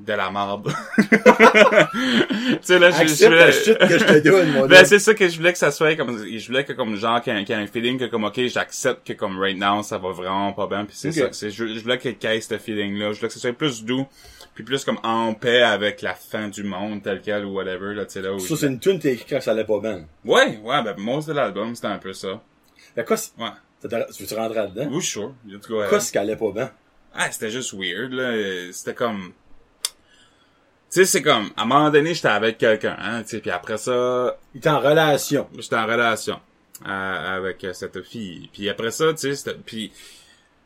[0.00, 0.72] de la marde.
[0.98, 4.84] tu sais, là, je, je Accepte voulais- la shit que je te donne, mon ben,
[4.84, 7.32] c'est ça que je voulais que ça soit comme, je voulais que comme genre, qu'il
[7.32, 10.10] y ait un- y feeling que comme, ok, j'accepte que comme right now, ça va
[10.12, 13.18] vraiment pas bien, puis c'est ça, je, je voulais qu'il y ait ce feeling-là, je
[13.18, 14.06] voulais que ça soit plus doux,
[14.58, 18.04] puis plus comme en paix avec la fin du monde, tel quel, ou whatever, là,
[18.06, 19.78] tu sais, là, où Ça, c'est une tune que t'as écrit quand ça allait pas
[19.78, 20.04] bien.
[20.24, 22.42] Ouais, ouais, ben, most de l'album, c'était un peu ça.
[22.96, 23.50] Ben, quoi, c'est- Ouais.
[23.80, 24.88] tu veux te rentrer là-dedans?
[24.90, 25.32] Oui, sure.
[25.88, 26.72] Quoi, ce qui allait pas bien?
[27.14, 28.72] Ah, c'était juste weird, là.
[28.72, 29.32] C'était comme...
[29.84, 29.92] Tu
[30.90, 31.50] sais, c'est comme...
[31.56, 34.70] À un moment donné, j'étais avec quelqu'un, hein, tu sais, puis après ça, Il était
[34.70, 35.46] en relation.
[35.56, 36.40] j'étais en relation
[36.84, 38.50] euh, avec euh, cette fille.
[38.52, 39.56] Puis après ça, tu sais, c'était...
[39.64, 39.92] Puis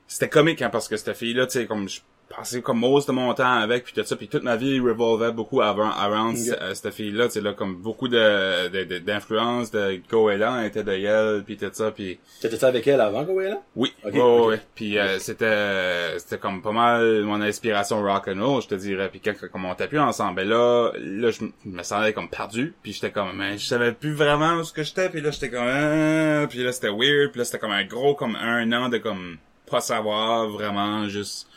[0.06, 1.90] c'était comique, hein, parce que cette fille-là, tu sais, comme...
[1.90, 2.00] Je
[2.36, 5.32] passais comme most de mon temps avec, puis tout ça, puis toute ma vie revolvait
[5.32, 9.70] beaucoup avant, around euh, cette fille-là, tu sais, là, comme beaucoup de, de, de- d'influence
[9.70, 12.18] de Goéland était de elle, puis tout ça, puis...
[12.40, 13.60] T'étais avec elle avant, là?
[13.76, 14.48] Oui, Ok, ouais, ok.
[14.48, 14.60] ouais.
[14.74, 19.08] Puis euh, c'était c'était comme pas mal mon inspiration rock and roll, je te dirais.
[19.10, 22.74] Puis quand comme on était plus ensemble, ben là, là je me sentais comme perdu.
[22.82, 25.08] Puis j'étais comme, mais je savais plus vraiment où ce que j'étais.
[25.08, 27.30] Puis là j'étais comme, ah, puis là c'était weird.
[27.30, 29.38] Puis là c'était comme un gros comme un an de comme
[29.70, 31.48] pas savoir vraiment juste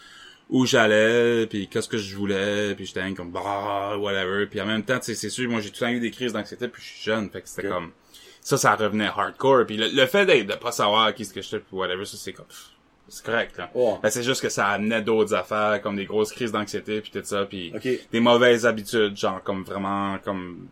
[0.50, 4.46] où j'allais, puis qu'est-ce que je voulais, puis j'étais comme bah whatever.
[4.46, 6.68] Puis en même temps, c'est sûr, moi j'ai tout le temps eu des crises d'anxiété,
[6.68, 7.92] puis je suis jeune, fait que c'était comme
[8.42, 9.66] ça, ça revenait hardcore.
[9.66, 12.18] Puis le, le fait d'être de pas savoir qui ce que j'étais, puis whatever, ça
[12.18, 12.46] c'est comme
[13.08, 13.70] c'est correct là.
[13.74, 13.96] Ouais.
[14.02, 17.22] Ben, c'est juste que ça amenait d'autres affaires, comme des grosses crises d'anxiété, puis tout
[17.24, 17.74] ça, puis
[18.12, 20.68] des mauvaises habitudes, genre comme vraiment comme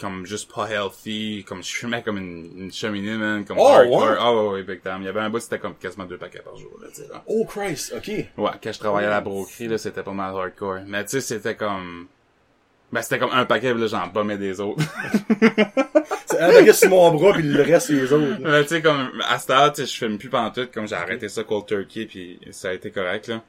[0.00, 4.02] comme juste pas healthy, comme je fumais comme une, une cheminée, man, comme Oh, hardcore.
[4.02, 4.16] ouais?
[4.18, 4.96] Ah ouais, ouais, big time.
[5.00, 7.08] Il y avait un bout, c'était comme quasiment deux paquets par jour, là, tu sais,
[7.08, 7.22] là.
[7.26, 8.08] Oh Christ, ok.
[8.38, 10.80] Ouais, quand je travaillais à la broquerie, là, c'était pas mal hardcore.
[10.86, 12.06] Mais tu sais, c'était comme...
[12.92, 14.82] Ben, c'était comme un paquet, là, j'en bombais des autres.
[16.26, 18.36] C'est un paquet sur mon bras, puis le reste, c'est les autres.
[18.40, 20.94] Mais tu sais, comme, à cette heure, tu sais, je fume plus pantoute, comme j'ai
[20.94, 23.42] arrêté ça cold turkey, puis ça a été correct, là.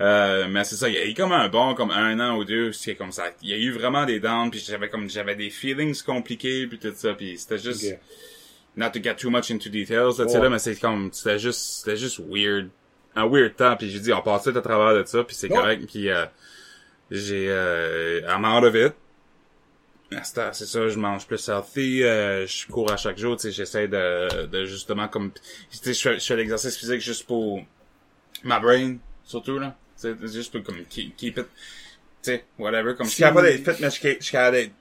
[0.00, 2.44] Euh, mais c'est ça, il y a eu comme un bon, comme un an ou
[2.44, 3.24] deux, c'est comme ça.
[3.42, 6.78] Il y a eu vraiment des downs, puis j'avais comme, j'avais des feelings compliqués, puis
[6.78, 7.96] tout ça, puis c'était juste,
[8.76, 10.44] not to get too much into details, là, tu sais, Ouais.
[10.44, 12.68] là, mais c'est comme, c'était juste, c'était juste weird.
[13.16, 15.48] Un weird temps, puis j'ai dit, on passe tout à travers de ça, puis c'est
[15.48, 16.26] correct, puis euh,
[17.10, 18.94] j'ai, euh, I'm out of it.
[20.22, 23.88] C'est ça, je mange plus healthy, euh, je cours à chaque jour, tu sais, j'essaie
[23.88, 25.40] de, de justement comme, tu
[25.72, 27.60] sais, je fais, je fais l'exercice physique juste pour
[28.44, 29.76] ma brain, surtout, là.
[29.98, 31.46] C'est juste pour comme keep, keep it,
[32.22, 34.72] tu sais, whatever, comme je suis capable d'être fit, mais je suis capable d'être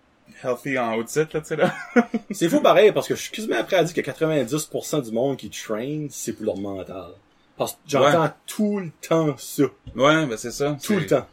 [0.44, 1.74] healthy en haut de site, là, tu sais, là.
[2.32, 5.38] C'est fou pareil, parce que je suis quasiment prêt à dire que 90% du monde
[5.38, 7.14] qui train, c'est pour leur mental.
[7.58, 9.64] Parce que j'entends tout le temps ça.
[9.96, 10.78] ouais, ben c'est ça.
[10.84, 11.26] Tout le temps.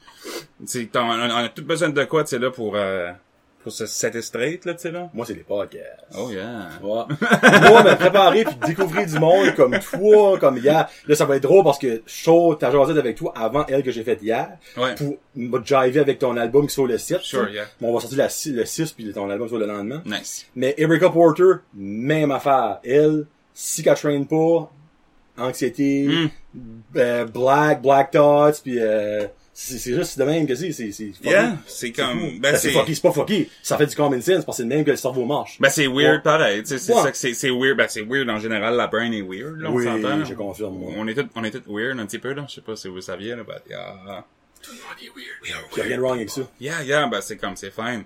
[0.94, 3.12] On, on a tout besoin de quoi, tu sais, là, pour, euh,
[3.64, 5.10] pour se straight, là, tu sais, là.
[5.12, 5.84] Moi, c'est les podcasts.
[6.16, 6.68] Oh, yeah.
[6.82, 7.02] Ouais.
[7.68, 10.88] Moi, me préparer puis découvrir du monde comme toi, comme hier.
[11.08, 13.82] Là, ça va être drôle parce que je saute ta jasette avec toi avant elle
[13.82, 14.50] que j'ai faite hier.
[14.76, 14.94] Ouais.
[14.94, 17.20] Pour me jiver avec ton album qui sort le 7.
[17.22, 17.64] Sure, yeah.
[17.80, 20.02] Bon, on va sortir la, six- le 6 puis ton album sur le lendemain.
[20.06, 20.46] Nice.
[20.54, 22.78] Mais Erica Porter, même affaire.
[22.84, 24.70] Elle, si qu'elle traîne pas,
[25.38, 26.06] anxiété,
[26.54, 26.60] Mm.
[26.96, 30.72] euh, black, black thoughts, puis euh, c'est c'est juste de même que c'est.
[30.72, 30.92] C'est.
[31.22, 31.56] Yeah.
[31.66, 32.26] C'est comme, fou.
[32.40, 33.48] ben, Ben, c'est fucké, c'est pas fucké.
[33.62, 35.58] Ça fait du common sense parce que c'est le même que le cerveau marche.
[35.60, 36.22] ben, c'est weird Ouais.
[36.22, 37.02] pareil, tu sais, c'est Ouais.
[37.02, 39.70] ça que c'est, c'est weird, ben, c'est weird en général, la brain est weird, là,
[39.70, 40.24] on oui, s'entend.
[40.24, 40.76] je confirme.
[40.78, 40.92] moi.
[40.96, 42.44] On est tous, on est tous weird un petit peu, là.
[42.48, 44.24] Je sais pas si vous saviez, là, but, yeah.
[44.60, 45.42] Tout le monde est weird.
[45.42, 46.40] We are Il y a rien de wrong avec ça.
[46.60, 48.04] Yeah, yeah, ben, c'est comme, c'est fine.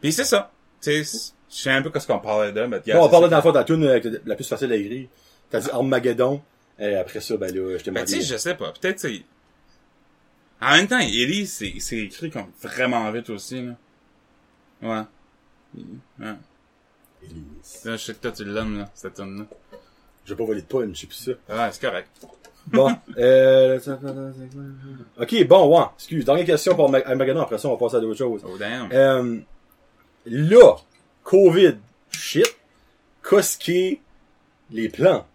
[0.00, 0.50] Puis c'est ça.
[0.82, 3.28] Tu sais, je sais un peu ce qu'on parlait de, mais yeah, Bon, on parlait
[3.28, 5.06] dans la fois de la tune euh, la plus facile à écrire.
[5.50, 6.40] T'as dit Armageddon.
[6.78, 8.72] Et après ça, ben là, je t'ai Ben, tu sais, je sais pas.
[8.80, 9.20] Peut-être, c'est...
[10.60, 13.72] En même temps, Ellie, c'est, c'est écrit comme vraiment vite aussi, là.
[14.82, 15.02] Ouais.
[16.18, 16.34] Ouais.
[17.84, 19.44] Là, je sais que toi, tu l'aimes, là, cette tune là
[20.24, 21.32] Je vais pas voler de punch, je sais plus ça.
[21.54, 22.08] Ouais, c'est correct.
[22.66, 23.78] Bon, euh...
[25.18, 25.86] Ok, bon, ouais.
[25.96, 27.40] Excuse, dernière question pour Armageddon.
[27.40, 28.42] Après ça, on va passer à d'autres choses.
[28.46, 28.88] Oh, damn.
[28.92, 29.38] Euh,
[30.26, 30.76] là,
[31.24, 31.76] COVID,
[32.10, 32.56] shit,
[33.28, 34.00] qu'est-ce qui est
[34.70, 35.26] les plans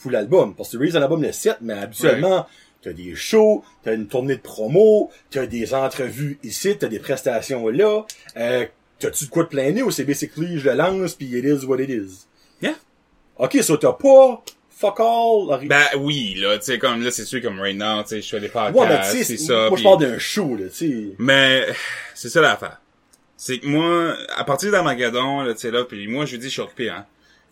[0.00, 0.54] pour l'album?
[0.54, 2.46] Parce que tu releases un album le 7, mais habituellement,
[2.82, 7.68] t'as des shows, t'as une tournée de promo, t'as des entrevues ici, t'as des prestations
[7.68, 8.04] là.
[8.36, 8.66] Euh,
[8.98, 11.78] t'as-tu de quoi te plaindre ou c'est basically je le lance pis it is what
[11.80, 12.26] it is?
[12.62, 12.74] Yeah.
[13.36, 15.66] Ok, ça t'as pas fuck all.
[15.68, 18.28] Ben, oui, là, tu sais, comme, là, c'est sûr, comme right now, tu sais, je
[18.30, 19.52] fais des podcasts, ouais, sais, c'est ça.
[19.52, 21.06] moi je puis- parle d'un show, là, tu sais.
[21.18, 21.66] Mais
[22.14, 22.80] c'est ça l'affaire.
[23.36, 26.52] C'est que moi, à partir d'Armageddon, là, tu sais là, puis moi je dis je
[26.52, 27.04] suis occupé, hein.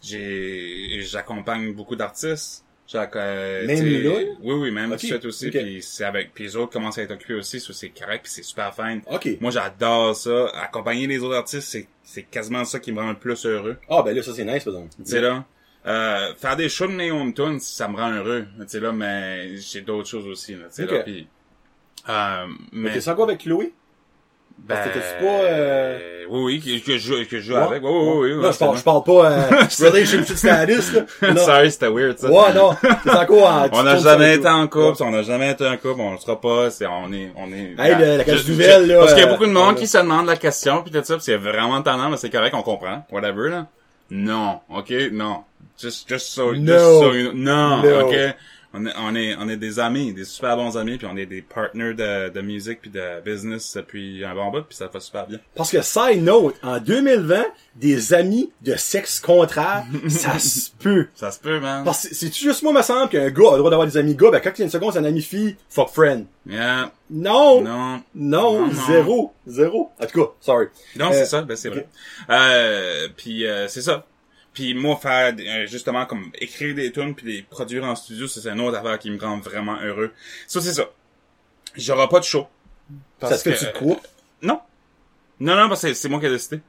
[0.02, 2.64] J'ai j'accompagne beaucoup d'artistes.
[2.94, 4.10] Euh, Même là?
[4.40, 5.52] Oui, oui, même Ok, suite aussi, ok.
[5.58, 8.32] puis c'est avec puis les autres commencent à être occupés aussi, ça c'est correct, puis
[8.32, 9.02] c'est super fine.
[9.10, 9.28] Ok.
[9.40, 13.18] Moi j'adore ça, accompagner les autres artistes, c'est c'est quasiment ça qui me rend le
[13.18, 13.76] plus heureux.
[13.90, 14.94] Ah, ben là, ça c'est nice, par exemple.
[14.96, 15.44] Tu sais là,
[15.86, 18.46] euh, faire des shows de Neon Tunes, ça me rend heureux.
[18.60, 20.90] Tu sais là, mais j'ai d'autres choses aussi là, tu sais Ok.
[20.92, 21.28] là, puis
[22.08, 23.74] euh, Mais mais t'es sans quoi avec Chloé?
[24.58, 25.98] Ben, Parce que t'as-tu pas, euh,
[26.30, 27.60] Oui, oui, que, je, que je joue Ouais.
[27.62, 27.82] avec.
[27.82, 28.48] Oui, oui, oui.
[28.52, 29.40] Je parle, je parle pas, euh,
[29.80, 31.00] relationship status, là.
[31.32, 31.36] Non.
[31.44, 32.28] Sorry, c'était weird, ça.
[32.30, 32.74] Ouais, non.
[33.04, 36.00] T'es encore en, On n'a jamais été en couple, on n'a jamais été en couple,
[36.00, 37.74] on le sera pas, c'est, on est, on est...
[37.78, 39.80] Hey, la cage nouvelle, là, Parce qu'il y a euh, beaucoup de monde ouais.
[39.80, 42.54] qui se demande la question, pis tout ça, pis c'est vraiment tendance, mais c'est correct,
[42.54, 43.06] on comprend.
[43.10, 43.66] Whatever, là.
[44.10, 45.44] Non, ok, non.
[45.80, 47.00] Just, just so, just No.
[47.00, 47.52] so you know.
[47.52, 48.00] Non, No.
[48.08, 48.14] ok.
[48.74, 51.24] On est, on est, on est des amis, des super bons amis, puis on est
[51.24, 55.00] des partners de, de musique puis de business depuis un bon bout, puis ça va
[55.00, 55.38] super bien.
[55.54, 61.06] Parce que side note, en 2020, des amis de sexe contraire, ça se peut.
[61.14, 61.82] Ça se peut, man.
[61.82, 64.14] Parce que c'est juste moi, me semble qu'un gars a le droit d'avoir des amis
[64.14, 66.26] gars, ben quand il y a une seconde, c'est un ami fille, fuck friend.
[66.46, 66.92] Yeah.
[67.08, 67.62] Non!
[67.62, 68.02] Non.
[68.14, 68.72] Non, Non, non.
[68.86, 69.92] zéro, zéro.
[69.98, 70.66] En tout cas, sorry.
[70.96, 71.88] Non, Euh, c'est ça, ben c'est vrai.
[72.28, 74.04] Euh, puis euh, c'est ça.
[74.58, 78.44] Puis moi faire euh, justement comme écrire des tunes puis les produire en studio, c'est
[78.48, 80.10] une autre affaire qui me rend vraiment heureux.
[80.48, 80.86] Ça c'est ça.
[81.76, 82.48] J'aurai pas de show.
[83.20, 84.00] Ça ce que, tu te crois?
[84.42, 84.60] Non.
[85.38, 86.60] Non non parce que c'est moi qui ai décidé.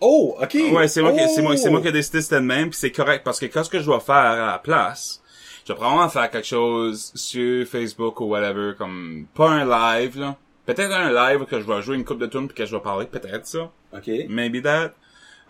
[0.00, 0.56] Oh, ok.
[0.72, 1.82] Ouais, c'est moi qui c'est moi c'est moi Oh.
[1.82, 3.84] qui ai décidé c'était de même puis c'est correct parce que quand ce que je
[3.84, 5.22] dois faire à la place,
[5.64, 9.64] je vais probablement faire quelque chose sur Facebook ou whatever comme pas un
[10.00, 10.36] live là.
[10.66, 12.82] Peut-être un live que je vais jouer une coupe de tunes puis que je vais
[12.82, 13.70] parler, peut-être ça.
[13.92, 14.10] Ok.
[14.28, 14.92] maybe that.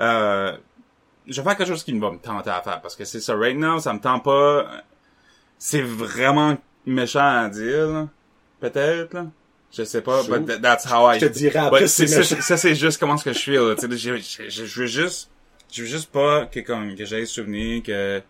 [0.01, 0.57] Euh,
[1.29, 3.37] je vais faire quelque chose qui va me tenter à faire parce que c'est ça.
[3.37, 4.67] Right now, ça me tente pas.
[5.59, 8.09] C'est vraiment méchant à dire, là.
[8.61, 9.27] Peut-être, là.
[9.71, 10.39] Je sais pas, Sure.
[10.41, 11.21] but th- that's how I...
[11.21, 13.55] Je te dirai après c'est c'est ça, ça c'est juste comment ce que je suis
[13.57, 13.75] là.
[13.79, 15.31] Je veux juste,
[15.71, 18.23] je veux juste pas que comme que j'aie souvenir que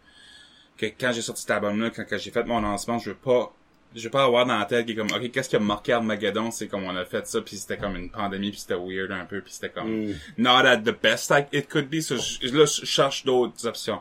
[0.77, 3.53] que quand j'ai sorti cet album-là, quand, quand j'ai fait mon lancement, je veux pas,
[3.95, 5.93] je veux pas avoir dans la tête qui est comme, ok, qu'est-ce qui a marqué
[5.93, 9.11] Armageddon, c'est comme on a fait ça, puis c'était comme une pandémie, puis c'était weird
[9.13, 10.15] un peu, puis c'était comme Mm.
[10.39, 12.01] not at the best like it could be.
[12.01, 14.01] So, je- là, je cherche d'autres options.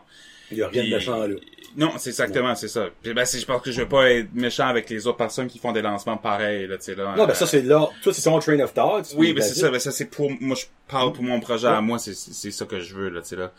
[0.52, 1.36] Il y a rien de méchant là.
[1.76, 2.88] Non, c'est exactement, c'est ça.
[3.04, 5.48] Puis ben, c'est, je pense que je veux pas être méchant avec les autres personnes
[5.48, 7.14] qui font des lancements pareils, là, tu sais, là.
[7.16, 7.88] Non, ben ça c'est là.
[8.02, 9.14] Toi, c'est son train of thought.
[9.16, 11.82] oui, mais c'est ça, ben ça c'est pour moi je parle pour mon projet à
[11.82, 13.52] moi, c'est c'est ça que je veux là, tu sais là.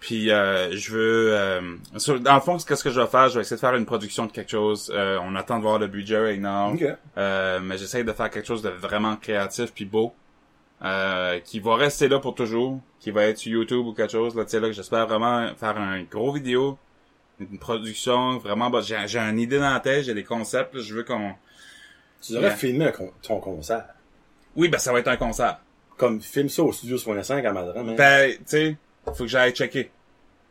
[0.00, 3.34] Puis euh, je veux euh, sur- dans le fond qu'est-ce que je vais faire, je
[3.34, 4.90] vais essayer de faire une production de quelque chose.
[4.94, 6.72] Euh, on attend de voir le budget right now.
[6.72, 6.84] Ok.
[7.18, 10.14] Euh, mais j'essaye de faire quelque chose de vraiment créatif puis beau.
[10.82, 14.34] Euh, qui va rester là pour toujours, qui va être sur YouTube ou quelque chose
[14.34, 16.78] là, tu sais là que j'espère vraiment faire un gros vidéo,
[17.38, 20.80] une production vraiment bah, j'ai j'ai une idée dans la tête, j'ai des concepts, là,
[20.82, 21.32] je veux qu'on
[22.22, 23.84] Tu devrais filmer un con- ton concert.
[24.56, 25.58] Oui, ben ça va être un concert.
[25.98, 27.74] Comme film ça au studio 65 à Madrid.
[27.76, 27.94] hein.
[27.98, 29.90] Ben, tu sais, faut que j'aille checker.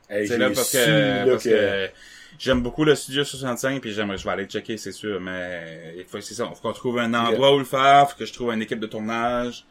[0.10, 1.50] Hey, C'est là parce que, là, parce que-
[1.88, 1.92] que
[2.40, 6.06] j'aime beaucoup le studio 65 puis j'aimerais je vais aller checker c'est sûr mais il
[6.06, 8.52] faut c'est ça faut qu'on trouve un endroit où le faire faut que je trouve
[8.54, 9.66] une équipe de tournage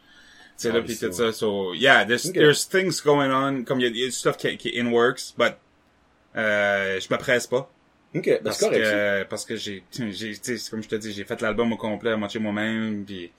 [0.57, 2.35] tu sais Ah là puis c'est tout ça so yeah there's Ok.
[2.35, 4.87] there's things going on comme il y y a du stuff qui, qui est in
[4.93, 5.55] works but
[6.37, 7.71] euh, je me presse pas
[8.15, 8.85] Ok, ben parce c'est correct.
[8.85, 8.91] ça.
[8.93, 10.35] que parce que j'ai j'ai
[10.71, 13.31] comme je te dis j'ai fait l'album au complet à moitié moi-même puis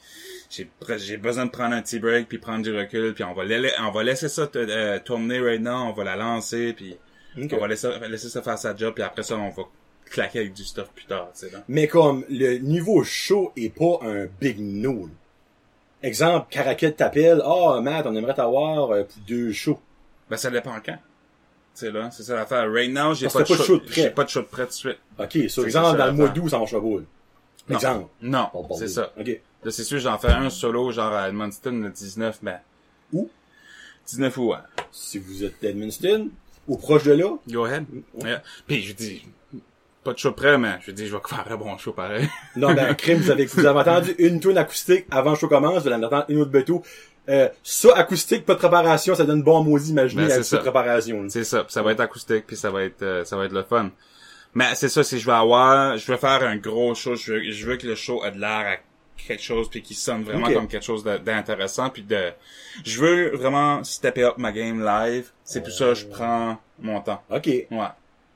[0.50, 3.44] j'ai j'ai besoin de prendre un petit break puis prendre du recul puis on va
[3.82, 6.98] on va laisser ça te- euh, tourner right now on va la lancer puis
[7.38, 9.64] on va laisser, laisser ça faire sa job, puis après ça, on va
[10.10, 11.60] claquer avec du stuff plus tard, tu sais, là.
[11.68, 15.08] Mais comme le niveau show est pas un big no.
[16.02, 19.80] Exemple, Caracat t'appelle, ah oh, Matt, on aimerait t'avoir euh, pour deux shows.
[20.30, 20.94] Ben, ça dépend quand.
[20.96, 21.00] Tu
[21.76, 22.70] sais, là, c'est ça l'affaire.
[22.72, 23.94] Right now, j'ai pas, pas de show, de prêt.
[24.02, 24.98] j'ai pas de show de prêt tout de suite.
[25.20, 27.74] Ok, C'est sur ça, exemple, c'est dans le mois d'août, ça marche pas.
[27.76, 28.08] Exemple.
[28.22, 28.90] Non, Bon, bon, c'est oui.
[28.90, 29.14] ça.
[29.20, 29.40] Ok.
[29.64, 32.60] Là, c'est sûr, j'en fais un solo, genre à Edmundston, le 19, ben.
[33.12, 33.30] Où?
[34.08, 34.58] 19 août, ouais.
[34.92, 36.30] Si vous êtes d'Edmundston,
[36.68, 37.86] ou proche de là, Go ahead.
[38.24, 38.42] Yeah.
[38.68, 39.26] Puis, je dis,
[40.04, 42.30] pas de show prêt, mais je dis, je vais faire un bon show pareil.
[42.56, 45.84] non, ben, crime, vous avez, vous avez entendu une tune acoustique avant le show commence,
[45.84, 46.82] vous allez en entendre une autre bateau.
[47.28, 50.58] Euh, ça, acoustique, pas de préparation, ça donne bon maudit, imaginez, Ben, avec ça.
[50.60, 51.26] préparation.
[51.30, 51.64] C'est ça.
[51.64, 53.92] Puis ça va être acoustique, puis ça va être, euh, ça va être le fun.
[54.56, 57.52] Mais c'est ça, si je vais avoir, je vais faire un gros show, je veux,
[57.52, 58.78] je veux que le show ait de l'air à
[59.28, 62.32] quelque chose, puis qu'il sonne vraiment comme quelque chose d'intéressant, puis de,
[62.86, 65.30] je veux vraiment stepper up ma game live.
[65.44, 67.22] C'est pour ça que je prends mon temps.
[67.30, 67.46] Ok.
[67.48, 67.68] Ouais.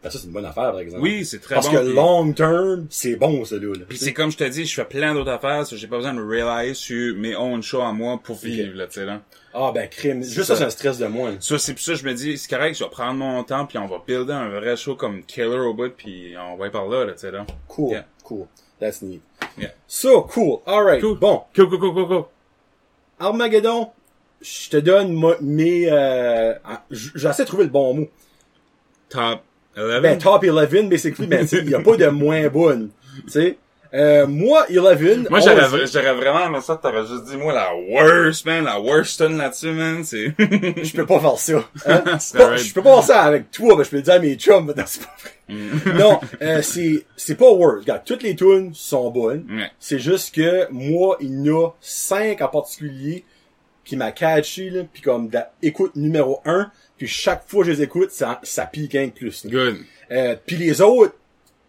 [0.04, 1.02] Ben, ça, c'est une bonne affaire, par exemple.
[1.02, 1.76] Oui, c'est très Parce bon.
[1.78, 3.62] que puis- long term, c'est bon, ça, là.
[3.74, 3.86] là.
[3.88, 6.22] Puis c'est comme je te dis, je fais plein d'autres affaires, j'ai pas besoin de
[6.22, 9.22] realize sur mes own shows à moi pour vivre, là, tu sais, là.
[9.54, 10.22] Ah, ben, crime.
[10.22, 10.56] Juste ça.
[10.56, 11.38] ça, c'est un stress de moins.
[11.40, 13.66] Ça, c'est pour ça que je me dis, c'est correct, je vais prendre mon temps,
[13.66, 16.70] puis on va builder un vrai show comme Killer au bout, puis on va y
[16.70, 17.46] par là, là, tu sais, là.
[17.70, 17.92] Cool.
[17.92, 18.06] Yeah.
[18.26, 18.48] Cool.
[18.82, 19.22] That's neat.
[19.58, 19.70] Yeah.
[19.88, 20.64] So, cool.
[20.68, 21.02] Alright.
[21.02, 21.16] Cool.
[21.16, 21.44] Bon.
[21.56, 22.26] Cool, cool, cool, cool, cool.
[23.20, 23.92] Armageddon,
[24.42, 25.88] je te donne mes...
[25.90, 28.10] Euh, ah, J'essaie de trouver le bon mot.
[29.10, 29.44] Top
[29.78, 30.02] 11.
[30.02, 32.90] Ben, top 11, basically, sais, il y a pas de moins bonne.
[33.26, 33.58] Tu sais.
[33.94, 35.30] Euh, moi, 11...
[35.30, 38.80] moi, j'aurais, vra- j'aurais vraiment aimé ça, t'aurais juste dit, moi, la worst, man, la
[38.80, 40.34] worst tune là-dessus, man, c'est...
[40.40, 41.70] Je peux pas faire ça.
[41.86, 42.04] Hein?
[42.58, 44.66] Je peux pas faire ça avec toi, mais je peux le dire à mes chums,
[44.66, 45.94] mais non, c'est pas vrai.
[46.00, 47.82] non, euh, c'est, c'est pas worse.
[47.82, 49.46] Regarde, toutes les tunes sont bonnes.
[49.80, 53.24] C'est juste que moi, il y en a cinq en particulier
[53.86, 55.30] qui m'a catché, là, pis comme
[55.62, 59.44] écoute numéro un, puis chaque fois que je les écoute, ça, ça pique un plus.
[59.46, 59.52] là.
[59.52, 59.78] Good.
[60.12, 61.14] Euh, puis les autres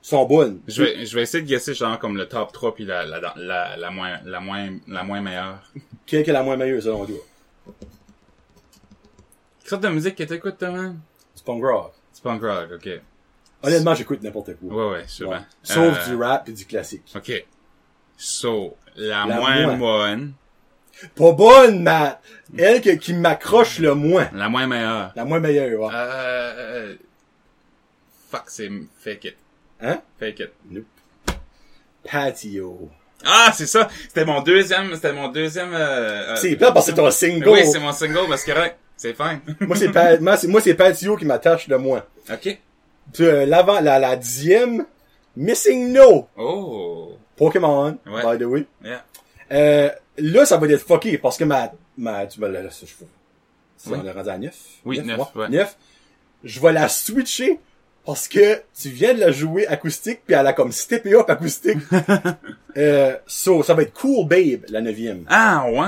[0.06, 0.60] sont bonnes.
[0.68, 3.32] Je vais, je vais essayer de guesser, genre, comme le top 3 puis la, la,
[3.36, 5.62] la, la moins, la moins, la moins meilleure.
[6.06, 7.16] Quelle est la moins meilleure, selon toi?
[9.60, 11.00] Quelle sorte de musique que t'écoutes, toi, man?
[11.34, 11.92] C'est punk rock.
[12.22, 13.00] Punk rock, ok.
[13.62, 14.74] Honnêtement, j'écoute n'importe quoi.
[14.88, 15.32] Ouais, ouais, sûrement.
[15.36, 15.40] Ouais.
[15.62, 17.10] Sauf Euh, du rap et du classique.
[17.14, 17.44] Ok.
[18.16, 19.76] So, la, La moins moins.
[19.78, 20.32] bonne,
[21.16, 22.22] Pas bonne, Matt!
[22.56, 24.28] Elle que- qui m'accroche le moins.
[24.32, 25.12] la moins meilleure.
[25.16, 25.90] La moins meilleure, ouais.
[25.94, 26.94] Euh,
[28.30, 29.36] fuck, c'est Fake It.
[29.80, 30.00] Hein?
[30.18, 30.50] Fake It.
[30.70, 30.84] Nope.
[32.10, 32.88] Patio.
[33.24, 33.88] Ah, c'est ça.
[34.08, 37.48] C'était mon deuxième, c'était mon deuxième, euh, euh, C'est plat parce que c'est ton single.
[37.48, 38.76] Oui, c'est mon single, c'est correct.
[38.96, 39.40] C'est fine.
[39.60, 42.04] Moi, c'est pa- moi, c'est- moi, c'est Patio qui m'attache le moins.
[42.30, 42.58] ok.
[43.12, 44.86] Puis, euh, l'avant, la, la dixième,
[45.36, 46.28] Missing No.
[46.36, 47.16] Oh.
[47.36, 48.22] Pokémon, Ouais.
[48.22, 48.66] by the way.
[48.84, 49.04] Yeah.
[49.52, 52.84] Euh, là, ça va être fucké parce que ma, ma, tu vas la, la- je
[53.90, 53.98] Oui.
[54.00, 54.54] on est rendu à 9.
[54.84, 55.48] Oui, neuf, ouais.
[55.48, 55.76] 9.
[56.44, 57.58] Je vais la switcher
[58.04, 61.78] parce que tu viens de la jouer acoustique puis elle a comme steppé up acoustique.
[62.76, 65.24] euh, so, ça va être Cool Babe, la neuvième.
[65.28, 65.78] Ah, ouais?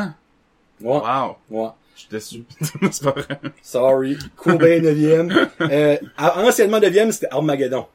[0.81, 1.01] Ouais.
[1.01, 1.37] Wow.
[1.51, 1.69] Ouais.
[1.95, 2.45] Je suis déçu.
[2.91, 3.41] c'est pas vrai.
[3.63, 4.19] Sorry.
[4.37, 5.33] Cool Babe, neuvième.
[5.61, 7.87] Euh, anciennement neuvième, c'était Armageddon.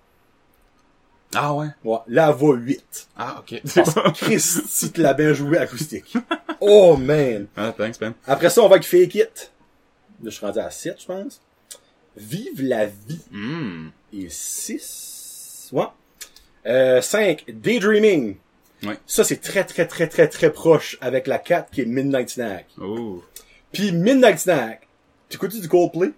[1.34, 1.68] Ah ouais?
[1.84, 3.08] Ouais, la va 8.
[3.18, 3.62] Ah, ok.
[4.16, 6.14] Christy, tu l'as bien joué acoustique.
[6.60, 7.48] Oh man.
[7.56, 8.14] ah, thanks, Ben.
[8.28, 9.52] Après ça, on va avec Fake It.
[10.22, 11.42] Là, je suis rendu à 7, je pense.
[12.18, 13.22] Vive la vie.
[13.32, 13.90] Hmm.
[14.14, 15.70] Et 6.
[15.72, 15.86] Ouais.
[16.66, 17.46] Euh, 5.
[17.48, 18.36] Daydreaming.
[18.84, 18.98] Ouais.
[19.06, 22.66] Ça, c'est très, très, très, très, très proche avec la 4 qui est Midnight Snack.
[22.82, 23.24] Oh.
[23.72, 24.88] Puis Midnight Snack.
[25.30, 26.12] Tu écoutes du Coldplay?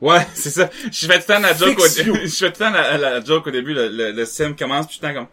[0.00, 0.70] Ouais, c'est ça.
[0.90, 3.24] Je fais tout le temps la joke au, je fais tout le temps la, la
[3.24, 5.26] joke au début, le, le, le sim commence, puis je suis comme,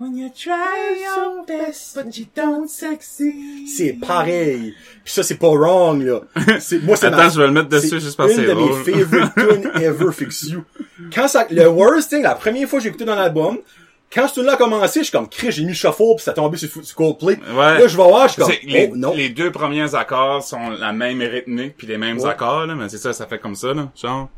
[0.00, 3.66] When you try your best, but you don't succeed.
[3.68, 4.72] C'est pareil.
[5.04, 6.20] Puis ça, c'est pas wrong, là.
[6.60, 8.54] C'est, moi, c'est Attends, ma- je vais le mettre dessus juste parce que une c'est
[8.54, 9.32] de mes favorite
[9.74, 10.62] tunes ever, Fix You.
[11.12, 13.58] Quand ça, le worst thing, la première fois que j'ai écouté dans l'album,
[14.14, 16.34] quand ce tune-là a commencé, je suis comme, Chris, j'ai mis shuffle pis ça a
[16.34, 17.36] tombé sur, sur Coldplay.
[17.50, 17.78] Ouais.
[17.80, 19.14] Là, je vais voir, je suis comme, les, oh, non.
[19.14, 22.30] les deux premiers accords sont la même rythmique puis les mêmes Ouais.
[22.30, 24.28] accords, là, mais c'est ça, ça fait comme ça, là, genre.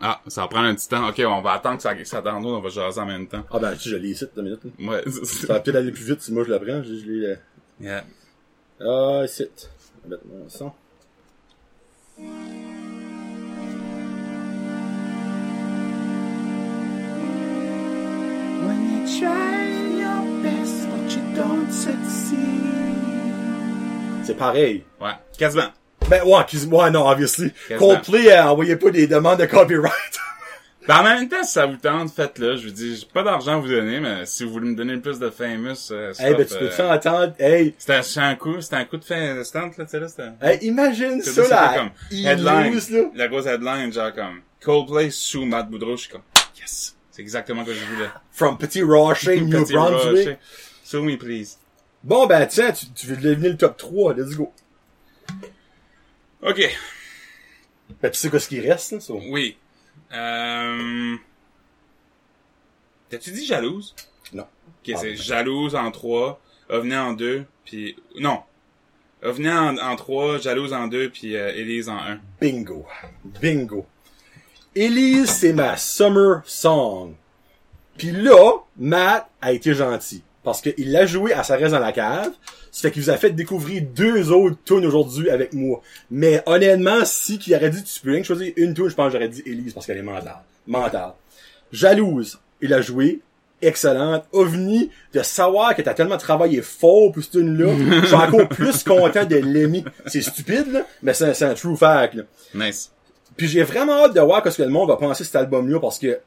[0.00, 1.08] Ah, ça va prendre un petit temps.
[1.08, 3.44] Ok, on va attendre que ça, que ça download, on va jaser en même temps.
[3.50, 4.60] Ah ben, tu sais, je l'ai ici, deux minutes.
[4.78, 4.90] là.
[4.92, 5.02] Ouais.
[5.24, 6.82] Ça va peut-être aller plus vite si moi je le prends.
[6.82, 7.36] Je, je l'ai,
[7.80, 8.04] yeah.
[8.80, 9.46] Ah, ici.
[10.04, 10.72] Je vais mettre mon son.
[18.66, 19.66] When you try
[20.02, 22.36] your best, but you don't succeed.
[24.24, 24.82] C'est pareil.
[25.00, 25.70] Ouais, quasiment.
[26.08, 27.52] Ben, ouais, excuse-moi, non, obviously.
[27.78, 29.92] Coldplay, euh, envoyez pas des demandes de copyright.
[30.88, 32.56] Ben, en même temps, si ça vous tente, faites-le.
[32.56, 34.96] Je vous dis, j'ai pas d'argent à vous donner, mais si vous voulez me donner
[34.98, 37.34] plus de famous, euh, hey, ben, stuff, tu peux te faire entendre?
[37.40, 40.28] Hey, C'était un coup, c'était un coup de fin stand, là, tu sais, là, c'était...
[40.42, 41.74] hey, imagine ça, là.
[41.76, 43.00] comme headline, lose, là.
[43.16, 46.22] la grosse headline, genre comme Coldplay sous Matt Boudreau, je suis comme
[46.56, 48.10] yes, c'est exactement ce que je voulais.
[48.30, 50.38] From Petit Rocher, New Petit Brunswick.
[50.84, 51.58] Sue me please.
[52.04, 54.14] Bon, ben, tiens, tu, tu veux devenir le top 3.
[54.14, 54.52] Let's go.
[56.42, 56.76] Ok,
[58.02, 59.14] Ben, tu sais quoi ce qui reste, là, ça?
[59.14, 59.56] oui.
[60.12, 61.16] Euh...
[63.08, 63.94] T'as-tu dit jalouse?
[64.32, 64.42] Non.
[64.42, 65.16] Ok, Ah, c'est ben.
[65.16, 67.96] jalouse en 3, Ovni en 2, puis...
[68.18, 68.42] Non.
[69.22, 72.20] Ovni en, en 3, jalouse en 2, puis euh, Elise en 1.
[72.40, 72.86] Bingo.
[73.40, 73.86] Bingo.
[74.74, 77.14] Elise, c'est ma summer song.
[77.96, 80.22] Puis là, Matt a été gentil.
[80.46, 82.30] Parce qu'il l'a joué à sa reste dans la cave.
[82.70, 85.82] Ça fait qu'il vous a fait découvrir deux autres tunes aujourd'hui avec moi.
[86.08, 89.14] Mais honnêtement, si qu'il aurait dit tu peux rien choisir une tune, je pense que
[89.14, 90.36] j'aurais dit Elise parce qu'elle est mentale.
[90.68, 91.14] Mentale.
[91.72, 93.22] Jalouse, il a joué.
[93.60, 94.22] Excellente.
[94.30, 97.72] OVNI, de savoir que t'as tellement travaillé fort pour cette tune-là,
[98.02, 99.82] je suis encore plus content de l'aimer.
[100.06, 102.22] C'est stupide, là, mais c'est c'est un true fact, là.
[102.54, 102.92] Nice.
[103.36, 105.80] Puis j'ai vraiment hâte de voir ce que le monde va penser de cet album-là
[105.80, 106.20] parce que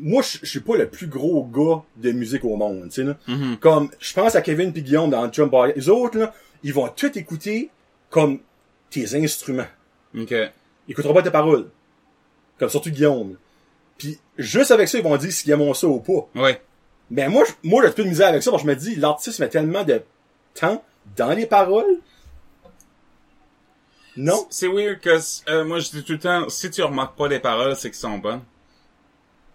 [0.00, 3.16] moi, je suis pas le plus gros gars de musique au monde, tu sais, là.
[3.26, 3.56] Mhm.
[3.58, 5.68] Comme, je pense à Kevin pis Guillaume dans Jump Bar.
[5.68, 7.70] Les autres, là, ils vont tout écouter
[8.10, 8.40] comme
[8.90, 9.66] tes instruments.
[10.18, 10.30] Ok.
[10.32, 10.50] Ils
[10.92, 11.68] écouteront pas tes paroles.
[12.58, 13.36] Comme surtout Guillaume.
[13.98, 16.28] Puis juste avec ça, ils vont dire s'ils aiment ça ou pas.
[16.34, 16.60] Ouais.
[17.10, 18.94] Mais moi, je- moi, j'ai plus de misère avec ça parce que je me dis,
[18.96, 20.02] l'artiste met tellement de
[20.54, 20.82] temps
[21.16, 21.98] dans les paroles.
[24.16, 24.46] Non?
[24.50, 25.16] C'est weird que
[25.48, 27.98] euh, moi je dis tout le temps, si tu remarques pas les paroles, c'est qu'elles
[28.00, 28.40] sont bonnes.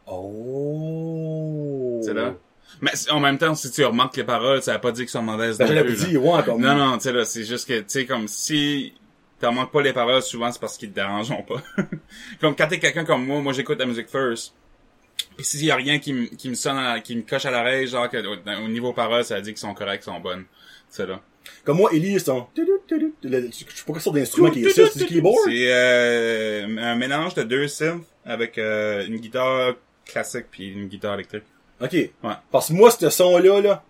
[0.05, 1.99] Oh.
[2.03, 2.35] C'est là.
[2.81, 5.21] Mais en même temps, si tu remarques les paroles, ça veut pas dire qu'elles sont
[5.21, 6.09] mauvaises Ben, plus, vous là.
[6.09, 6.61] dire, ouais, comme.
[6.61, 8.93] Non, non, tu sais là, c'est juste que, tu sais, comme si
[9.39, 11.61] t'en manques pas les paroles, souvent c'est parce qu'ils te dérangent pas.
[12.41, 14.53] comme quand t'es quelqu'un comme moi, moi j'écoute la musique first.
[15.37, 17.51] Pis s'il y a rien qui me, qui me sonne, à- qui me coche à
[17.51, 20.45] l'oreille, genre que au, au niveau paroles, ça dit qu'ils sont corrects, qu'ils sont bonnes.
[20.89, 21.21] C'est là.
[21.63, 25.05] Comme moi, Ellie, le- Je sais pas quelle sorte d'instrument qui est ça, c'est du
[25.05, 25.37] keyboard?
[25.45, 29.75] C'est euh, un mélange de deux synths avec euh, une guitare
[30.05, 31.43] classique puis une guitare électrique.
[31.81, 31.93] Ok.
[31.93, 32.11] Ouais.
[32.51, 33.83] Parce que moi, ce son-là, là,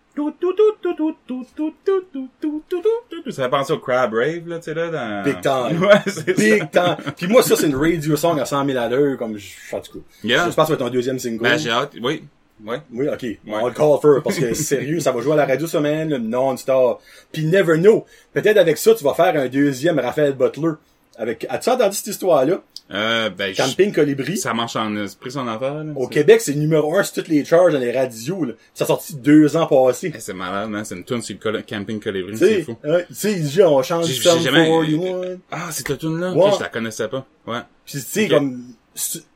[3.29, 5.23] Ça fait penser au Crab Rave, là, tu sais, là, dans...
[5.23, 5.81] Big time.
[5.81, 6.65] Ouais, c'est big ça.
[6.67, 6.97] temps.
[7.17, 9.79] Puis moi, ça, c'est une radio song à 100 000 à l'heure, comme je, en
[9.79, 10.05] tout cas.
[10.23, 10.49] Yeah.
[10.49, 11.41] Je pense que ça va être ton deuxième single.
[11.41, 12.23] Ben, j'ai hâte, oui,
[12.63, 12.75] oui.
[12.91, 13.25] Oui, ok.
[13.47, 17.01] On le call for, parce que sérieux, ça va jouer à la radio semaine, non-stop.
[17.31, 18.05] Puis never know.
[18.33, 20.73] Peut-être avec ça, tu vas faire un deuxième Raphaël Butler.
[21.17, 22.61] Avec, as-tu entendu cette histoire-là?
[22.91, 24.37] Euh, ben, je- Camping Colibri.
[24.37, 25.93] ça marche en esprit son affaire, là.
[25.95, 28.53] Au Québec, c'est numéro un sur toutes les charges dans les radios, là.
[28.73, 30.11] Ça a sorti deux ans passés.
[30.13, 30.83] Eh, C'est malade, man.
[30.85, 32.75] C'est une tune sur le col- camping colibri, c'est fou.
[32.83, 35.37] ouais, tu sais, il dit, on change du jamais- 41.
[35.49, 36.51] Ah, c'est cette tune là Ouais.
[36.57, 37.25] Je la connaissais pas.
[37.47, 37.59] Ouais.
[37.85, 38.61] Puis tu sais, comme,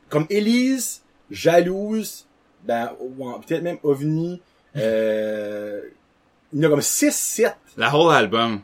[0.08, 2.26] comme Élise, Jalouse,
[2.64, 2.90] ben,
[3.46, 4.40] peut-être même OVNI,
[4.76, 5.80] euh,
[6.52, 7.54] il y en a comme 6, 7.
[7.76, 8.60] La whole album.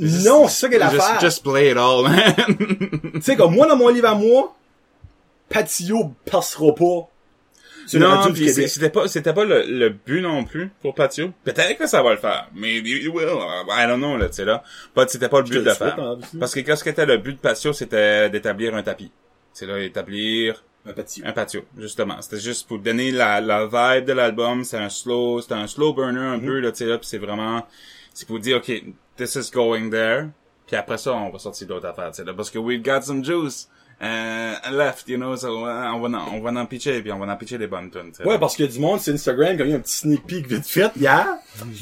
[0.00, 2.34] Non, c'est ça qu'elle a Just, just play it all, man.
[3.14, 4.54] Tu sais, comme moi, dans mon livre à moi,
[5.48, 7.08] Patio passera pas
[7.86, 11.30] sur non, c'était pas, c'était pas le, le but non plus pour Patio.
[11.44, 13.28] Peut-être que ça va le faire, mais it will.
[13.68, 14.64] I don't know, là, tu sais, là.
[15.06, 15.96] C'était pas le but de le faire.
[16.00, 16.18] hein.
[16.40, 19.12] Parce que qu'est-ce qu'était le but de Patio, c'était d'établir un tapis.
[19.52, 21.24] C'est là, établir Un patio.
[21.26, 22.16] Un patio, justement.
[22.22, 24.64] C'était juste pour donner la, la vibe de l'album.
[24.64, 27.18] C'est un slow, c'est un slow burner un peu, là, tu sais, là, puis c'est
[27.18, 27.64] vraiment,
[28.18, 28.72] c'est pour dire, OK,
[29.16, 30.28] this is going there.
[30.66, 33.02] Puis après ça, on va sortir d'autres affaires, tu sais, là, parce que we've got
[33.02, 33.68] some juice.
[34.00, 37.32] Uh, left, you know, so, uh, on va on va en pitcher, puis on va
[37.32, 38.38] en pitcher des bonnes tunes, tu sais, Ouais, là.
[38.38, 40.90] parce a du monde sur Instagram qui a eu un petit sneak peek vite fait
[40.96, 41.26] hier.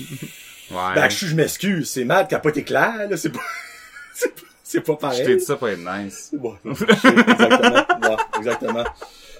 [0.70, 0.94] Ouais.
[0.94, 3.40] Ben, je, je m'excuse, c'est Matt qui a pas été clair, là, c'est pas,
[4.14, 5.20] c'est pas, c'est pas pareil.
[5.20, 6.30] je t'ai dit ça pour être nice.
[6.32, 7.74] Bon, exactement.
[8.08, 8.84] Ouais, exactement.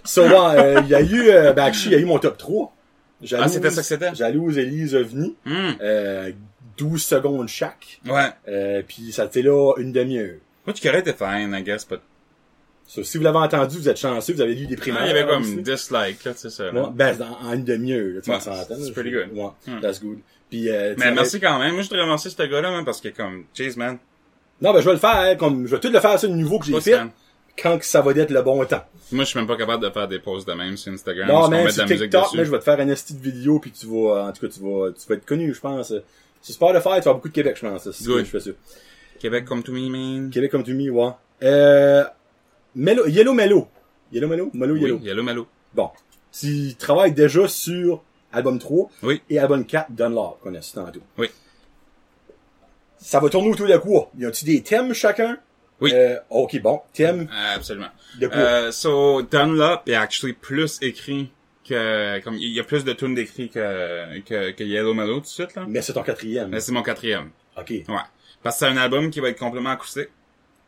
[0.04, 2.74] So, euh, il y a eu, euh, ben, il y a eu mon top 3.
[3.22, 4.14] Jalouse- Ah, c'était ça que c'était?
[4.14, 5.34] Jalouse, Elise, OVNI.
[5.46, 5.70] Hmm.
[5.80, 6.32] Euh,
[6.76, 8.00] 12 secondes chaque.
[8.06, 8.28] Ouais.
[8.48, 10.36] Euh, puis ça était là une demi-heure.
[10.66, 12.00] Which qui aurait été fine, I guess, but...
[12.86, 15.00] So, si vous l'avez entendu, vous êtes chanceux, vous avez lu des primaires.
[15.04, 18.20] Ah, il y avait comme dislike, là, c'est ça, Ouais, ben, en, en une demi-heure,
[18.22, 19.28] tu Ouais, s'entend, c'est pretty good.
[19.32, 19.80] Ouais, Hmm.
[19.80, 20.18] that's good.
[20.50, 21.72] Puis, euh, tu Mais merci quand même.
[21.74, 23.98] Moi, je te remercie ce gars-là, man, parce que comme, jeez, man.
[24.60, 26.36] Non, ben, je vais le faire, hein, comme, je vais tout le faire sur le
[26.36, 27.10] niveau que j'ai fait, fan.
[27.60, 28.84] quand que ça va être le bon temps.
[29.12, 31.26] Moi, je suis même pas capable de faire des posts de même sur Instagram.
[31.26, 33.86] Non, mais sur TikTok, là, je vais te faire un esti de vidéo, puis tu
[33.86, 35.92] vas, en tout cas, tu vas, tu vas être connu, je pense.
[36.44, 37.90] Sur Spotify, tu vas beaucoup de Québec, je pense.
[37.90, 38.26] C'est Good.
[38.26, 38.50] je fais ça.
[39.18, 40.28] Québec comme to me, man.
[40.30, 41.10] Québec comme tu me, ouais.
[41.42, 42.04] Euh,
[42.74, 43.66] Mello, Yellow Mello.
[44.12, 44.50] Yellow Mello?
[44.52, 44.98] Mello Oui, Yellow.
[44.98, 45.46] Yellow Malo.
[45.72, 45.88] Bon.
[46.38, 49.22] Tu travailles déjà sur album 3 Oui.
[49.30, 51.00] et album 4, Dunlop, qu'on a cité tantôt.
[51.16, 51.28] Oui.
[52.98, 54.10] Ça va tourner autour de quoi?
[54.18, 55.38] Y a-tu des thèmes chacun?
[55.80, 55.92] Oui.
[55.94, 56.82] Euh, ok, bon.
[56.92, 57.88] Thème absolument.
[58.20, 58.36] de quoi?
[58.36, 61.30] Euh, so, Dunlop est actually plus écrit
[61.66, 65.20] que, comme, il y a plus de tunes d'écrit que, que, que Yellow Mellow tout
[65.22, 65.64] de suite, là.
[65.68, 66.48] Mais c'est ton quatrième.
[66.50, 67.30] Mais c'est mon quatrième.
[67.56, 67.70] Ok.
[67.70, 67.84] Ouais.
[68.42, 70.08] Parce que c'est un album qui va être complètement acoustique.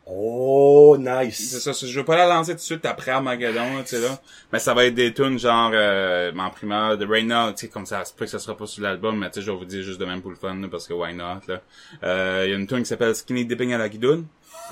[0.09, 1.59] Oh, C'est nice.
[1.59, 4.17] ça, je veux pas la lancer tout de suite après Armageddon, là, tu sais, là.
[4.53, 7.67] Mais ça va être des tunes genre, euh, en primeur de Right Now, tu sais,
[7.67, 9.57] comme ça, c'est pas que ça sera pas sur l'album, mais tu sais, je vais
[9.57, 11.61] vous dire juste de même pour le fun, là, parce que why not, là.
[12.03, 14.27] Euh, il y a une tune qui s'appelle Skinny Dipping à la guidoune.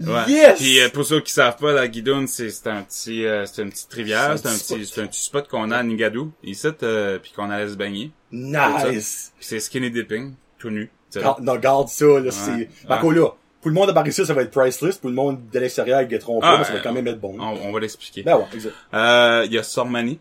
[0.00, 0.22] Ouais.
[0.32, 0.58] Yes!
[0.58, 3.62] Puis euh, pour ceux qui savent pas, la guidoune, c'est c'est un petit, euh, c'est
[3.62, 6.32] une petite rivière, C'est c'est un petit c'est un petit spot qu'on a à Nigadou,
[6.42, 8.10] ici, euh, puis qu'on allait se baigner.
[8.32, 9.32] Nice.
[9.40, 10.90] C'est Skinny Dipping, tout nu.
[11.14, 12.68] Gar- non, garde ça, là, c'est...
[12.86, 13.28] Ben, encore là,
[13.60, 14.98] pour le monde de par ici, ça va être priceless.
[14.98, 17.06] Pour le monde de l'extérieur, ils guetteront pas, Ah, mais ça va euh, quand même
[17.06, 17.36] être bon.
[17.40, 18.22] On, on va l'expliquer.
[18.22, 18.74] Ben ouais, exact.
[18.92, 20.18] Euh, il y a Sormani,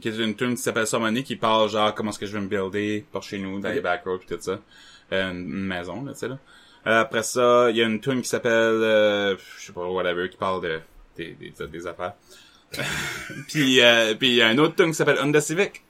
[0.00, 2.40] qui est une tune qui s'appelle Sormani, qui parle genre comment est-ce que je vais
[2.40, 3.82] me builder par chez nous, dans les Ok.
[3.84, 4.58] backroads pis tout ça.
[5.12, 6.38] Euh, une, une maison, là, tu sais, là.
[6.86, 10.28] Euh, après ça, il y a une tune qui s'appelle, euh, je sais pas, whatever,
[10.28, 10.80] qui parle de,
[11.16, 12.12] des, des, des affaires.
[13.48, 15.82] puis, euh, puis il y a une autre tune qui s'appelle Honda Civic.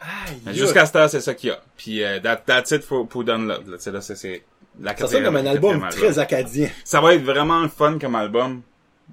[0.00, 1.60] Aïe, Jusqu'à ce temps, c'est ça qu'il y a.
[1.76, 4.44] Puis, euh, that, that's it for, pour Dunlop, là, là, c'est, c'est
[4.80, 6.68] la Ça sonne comme un album très acadien.
[6.84, 8.62] Ça va être vraiment le fun comme album.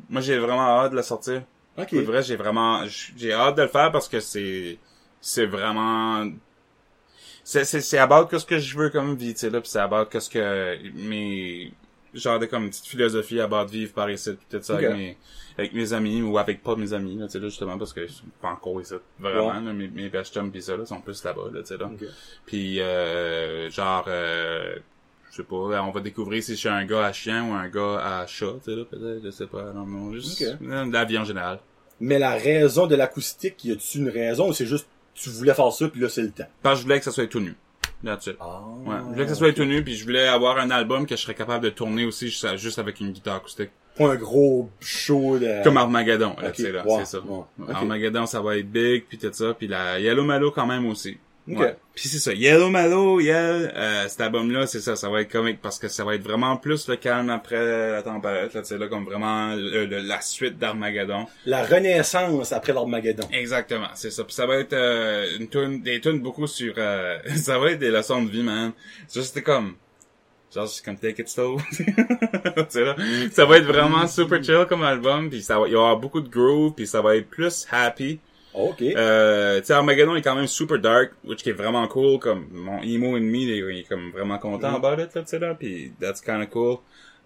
[0.10, 1.44] Moi, j'ai vraiment hâte de le sortir.
[1.78, 1.90] Ok.
[1.90, 2.84] Pour vrai, j'ai vraiment,
[3.16, 4.78] j'ai hâte de le faire parce que c'est,
[5.22, 6.26] c'est vraiment,
[7.44, 9.70] c'est, c'est, c'est about que ce que je veux comme vie, tu sais, là, pis
[9.70, 11.72] c'est about que ce que mes,
[12.14, 14.84] genre de comme petite philosophie about vivre par ici, tout ça, Ok.
[14.84, 15.18] avec mes,
[15.58, 18.06] avec mes amis, ou avec pas mes amis, là, tu sais, là, justement, parce que
[18.08, 19.54] je suis pas encore ici, vraiment, Ouais.
[19.54, 21.86] là, mes, mes best chums pis ça, là, sont plus là-bas, là, tu sais, là.
[21.86, 22.08] Ok.
[22.46, 24.76] Puis, euh, genre, euh,
[25.32, 27.68] je sais pas, on va découvrir si je suis un gars à chien ou un
[27.70, 31.18] gars à chat, tu sais, là, peut-être, je sais pas, non, non, juste, la vie
[31.18, 31.60] en général.
[32.00, 34.88] Mais la raison de l'acoustique, y a-tu une raison ou c'est juste
[35.22, 36.48] tu voulais faire ça puis là c'est le temps?
[36.62, 37.56] Parce que je voulais que ça soit tout nu.
[38.04, 38.38] That's it.
[38.40, 38.62] Ah.
[38.86, 38.96] Ouais.
[38.98, 41.22] Je voulais que ça soit tout nu, puis je voulais avoir un album que je
[41.22, 43.70] serais capable de tourner aussi juste, avec une guitare acoustique.
[43.96, 45.64] Pas un gros show de...
[45.64, 47.20] Comme Armageddon, là, Ok, tu sais, là, c'est ça.
[47.20, 47.70] ouais, ok.
[47.70, 51.18] Armageddon, ça va être big, puis tout ça, puis la Yellow Malo quand même aussi.
[51.50, 51.58] Ok.
[51.60, 51.76] Ouais.
[51.96, 55.60] Puis c'est ça, Yellow Malo, Yell, euh, cet album-là, c'est ça, ça va être comique
[55.62, 58.78] parce que ça va être vraiment plus le calme après la tempête, là, tu sais,
[58.78, 61.26] là, comme vraiment le- le- la suite d'Armageddon.
[61.46, 63.28] La renaissance après l'Armageddon.
[63.34, 64.24] Exactement, c'est ça.
[64.24, 67.80] Puis ça va être euh, une tune, des tunes beaucoup sur, euh, ça va être
[67.80, 68.72] des leçons de vie, man.
[69.08, 69.74] C'était comme,
[70.54, 71.58] genre c'est comme Take It Slow.
[72.56, 72.96] là,
[73.32, 76.22] ça va être vraiment super chill comme album, puis ça va, il y aura beaucoup
[76.22, 78.20] de groove, puis ça va être plus happy.
[78.54, 78.82] Ok.
[78.82, 82.48] Euh, tu sais, Armageddon est quand même super dark, which qui est vraiment cool, comme
[82.52, 84.76] mon emo ennemi, il est, il est comme vraiment content Mm.
[84.76, 86.78] about it, là, tu sais là, puis that's kind of cool.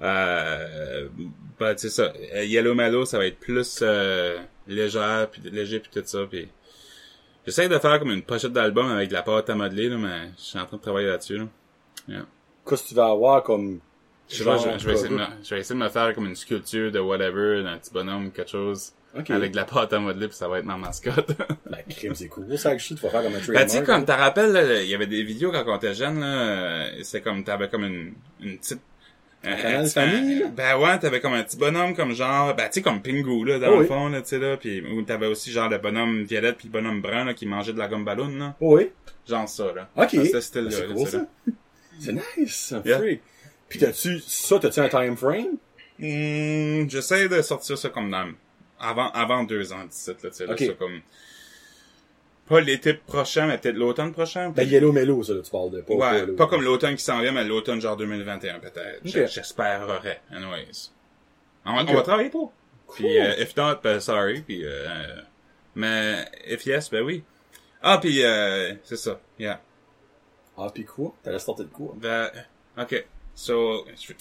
[0.01, 1.07] Euh,
[1.59, 2.13] bah, c'est ça.
[2.36, 6.47] Euh, Yellow Mellow, ça va être plus euh, légère, puis léger, puis tout ça, puis
[7.45, 10.30] j'essaie de faire comme une pochette d'album avec de la pâte à modeler, là, mais
[10.38, 11.45] je suis en train de travailler là-dessus, là.
[12.67, 13.80] Qu'est-ce que tu vas avoir comme...
[14.28, 14.43] Je je,
[14.88, 17.61] vais essayer de me, je vais essayer de me faire comme une sculpture de whatever,
[17.61, 19.30] d'un petit bonhomme, quelque chose, Ok.
[19.32, 21.32] avec de la pâte à modeler, puis ça va être ma mascotte.
[21.70, 22.57] Ben, crime, c'est cool.
[22.57, 23.53] Ça, tu vas faire comme un trademark.
[23.53, 26.20] Ben, tu sais, comme, t'as rappelles, il y avait des vidéos quand on était jeune,
[26.20, 28.80] là, euh, c'est comme, t'avais comme une, une petite...
[29.43, 30.47] Un, canal petit- famille, là?
[30.47, 33.59] Ben ouais, t'avais comme un petit bonhomme comme genre, ben tu sais, comme Pingu, là,
[33.59, 36.24] dans Oh le fond, là, tu sais, là, pis, ou t'avais aussi genre le bonhomme
[36.24, 38.55] violette puis le bonhomme brun, là, qui mangeait de la gomme ballon, là.
[38.59, 38.89] Oh, oui.
[39.28, 39.89] Genre ça, là.
[39.95, 40.16] Ok.
[40.16, 41.26] Ben, c'est là, cool, ça.
[41.99, 42.74] C'est nice.
[42.86, 42.97] Yeah.
[42.99, 43.20] Free.
[43.70, 45.57] Puis t'as-tu, ça, t'as-tu un time frame?
[45.99, 48.28] Hmm, j'essaie de sortir ça comme dans,
[48.89, 51.01] avant, avant deux ans, 17, là, tu sais, là, ça comme,
[52.47, 54.49] pas l'été prochain, mais peut-être l'automne prochain.
[54.51, 55.81] Ben, Yellow Mellow, ça, là, tu parles de.
[55.81, 59.01] Pas, ouais, pas comme l'automne qui s'en vient, mais l'automne genre 2021 peut-être.
[59.01, 59.05] Ok.
[59.07, 60.91] J- J'espérerais, anyways.
[61.65, 61.88] On va, Ok.
[61.89, 62.53] on va travailler pour.
[62.93, 63.17] Puis, Cool.
[63.17, 65.15] euh, if not, ben, sorry, puis, euh,
[65.73, 67.23] mais, if yes, ben oui.
[67.81, 69.59] Ah, puis, euh, c'est ça, yeah.
[70.57, 71.13] Ah, pis quoi?
[71.23, 71.93] T'allais starter de quoi?
[71.97, 72.29] Ben,
[72.77, 73.05] ok.
[73.38, 74.13] So, je,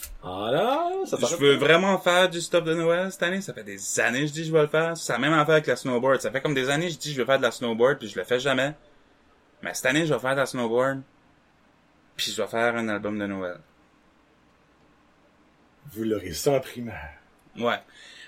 [1.06, 3.40] ça veux vraiment faire du stuff de Noël cette année.
[3.40, 4.96] Ça fait des années que je dis que je vais le faire.
[4.96, 6.20] C'est la même affaire avec la snowboard.
[6.20, 7.98] Ça fait comme des années que je dis que je vais faire de la snowboard,
[7.98, 8.74] puis je le fais jamais.
[9.62, 11.02] Mais cette année, je vais faire de la snowboard,
[12.16, 13.58] puis je vais faire un album de Noël.
[15.92, 17.14] Vous l'aurez ça en primaire.
[17.56, 17.78] Ouais.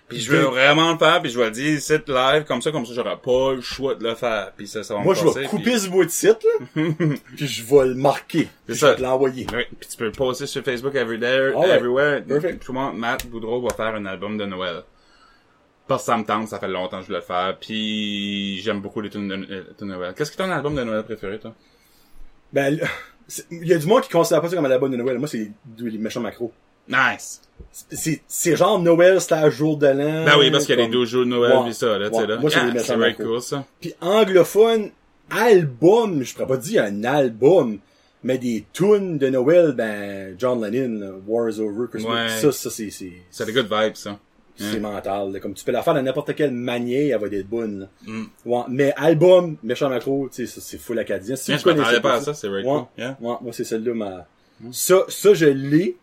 [0.09, 2.71] Puis je veux vraiment le faire, puis je vais le dire ici live, comme ça,
[2.71, 4.53] comme ça, j'aurai pas le choix de le faire.
[4.57, 6.83] Puis ça, ça va Moi, me je vais couper puis- ce bout de site, là,
[7.37, 8.49] puis je vais le marquer.
[8.49, 8.91] C'est Puis je ça.
[8.91, 9.47] vais te l'envoyer.
[9.53, 11.71] Oui, puis tu peux le poster sur Facebook everywhere, Alright.
[11.77, 12.23] everywhere.
[12.25, 12.63] Perfect.
[12.65, 14.83] Tout le monde, Matt Boudreau va faire un album de Noël.
[15.89, 17.57] Parce que ça me tente, ça fait longtemps que je voulais le faire.
[17.61, 20.15] Puis j'aime beaucoup les tunes de, euh, Noël.
[20.17, 21.53] Qu'est-ce que ton album de Noël préféré, toi?
[22.53, 22.79] Ben,
[23.29, 25.19] c'est- il y a du monde qui considère pas ça comme un album de Noël.
[25.19, 26.53] Moi, c'est les méchants macros.
[26.89, 27.43] Nice!
[28.29, 30.25] C'est, genre Noël slash jour de l'an.
[30.25, 32.11] Ben oui, parce qu'il y a les comme- 12 jours de Noël, pis ça, là,
[32.11, 32.37] tu sais, là.
[32.39, 33.25] Moi, Ah, c'est macros.
[33.25, 33.65] cool, ça.
[33.81, 34.91] Puis anglophone,
[35.31, 37.79] album, je pourrais pas dire un album,
[38.23, 42.29] mais des tunes de Noël, ben, John Lennon, là, War is Over, Christmas, Ouais.
[42.41, 44.19] ça, ça, c'est, c'est, des good vibes, ça.
[44.57, 45.41] c'est mental, là.
[45.41, 47.87] Comme tu peux la faire de n'importe quelle manière, elle va être bonne, là.
[48.07, 48.25] Mm.
[48.47, 51.37] Ouais, mais album, méchant macro, tu sais, ça, c'est full acadien.
[51.37, 52.71] Si Bien, vous je m'attendais pas à ça, c'est very Ouais.
[52.73, 52.85] cool.
[52.97, 53.19] Yeah.
[53.21, 54.27] Ouais, moi, c'est celle-là, ma...
[54.73, 55.97] Ça, ça, je l'ai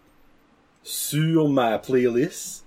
[0.84, 2.66] sur ma playlist.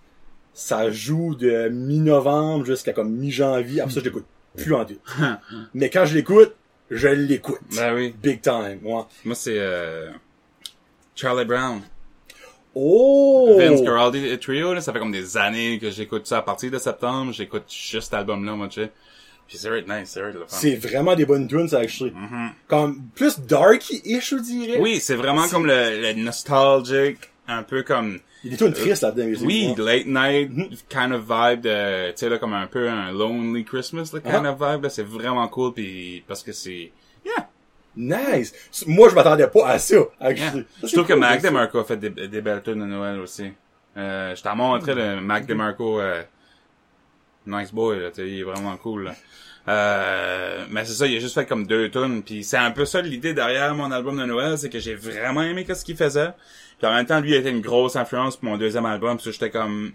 [0.53, 3.83] Ça joue de mi-novembre jusqu'à comme mi-janvier.
[3.83, 4.25] Après ça, je l'écoute
[4.57, 4.99] plus en tout.
[5.75, 6.55] Mais quand je l'écoute,
[6.91, 7.61] je l'écoute.
[7.77, 8.15] Ben oui.
[8.23, 9.03] Big time, ouais.
[9.25, 10.11] Moi, c'est, euh,
[11.15, 11.83] Charlie Brown.
[12.75, 13.57] Oh!
[13.59, 16.79] Vince Guaraldi Trio, là, ça fait comme des années que j'écoute ça à partir de
[16.79, 17.33] septembre.
[17.33, 18.93] J'écoute juste cet album-là, moi, tu sais.
[19.49, 20.45] Puis c'est very nice, c'est fun.
[20.49, 22.13] C'est vraiment des bonnes tunes, ça, actually.
[22.13, 22.51] Mhm.
[22.69, 24.79] Comme, plus darky-ish, je dirais.
[24.79, 27.19] Oui, c'est vraiment comme le, le nostalgic,
[27.49, 29.39] un peu comme, Il y a des tunes tristes là-dedans.
[29.45, 30.51] oui, late night
[30.89, 34.45] kind of vibe de, tu sais, là, comme un peu un lonely Christmas, là, kind
[34.47, 34.53] Ah.
[34.53, 36.91] of vibe, là, c'est vraiment cool, puis parce que c'est,
[37.25, 37.49] yeah,
[37.99, 38.53] Nice!
[38.87, 40.53] Moi, je m'attendais pas à ça, yeah.
[40.83, 43.51] Je trouve que Mac DeMarco a fait des, des belles tunes de Noël aussi.
[43.97, 46.23] Euh, je t'ai montré le Mac DeMarco, euh,
[47.47, 49.15] nice boy, là, il est vraiment cool, là.
[49.69, 52.85] Euh, mais c'est ça, il a juste fait comme deux tunes, puis c'est un peu
[52.85, 56.31] ça l'idée derrière mon album de Noël, c'est que j'ai vraiment aimé ce qu'il faisait.
[56.79, 59.33] Puis en même temps, lui a été une grosse influence pour mon deuxième album, puis
[59.33, 59.93] j'étais comme,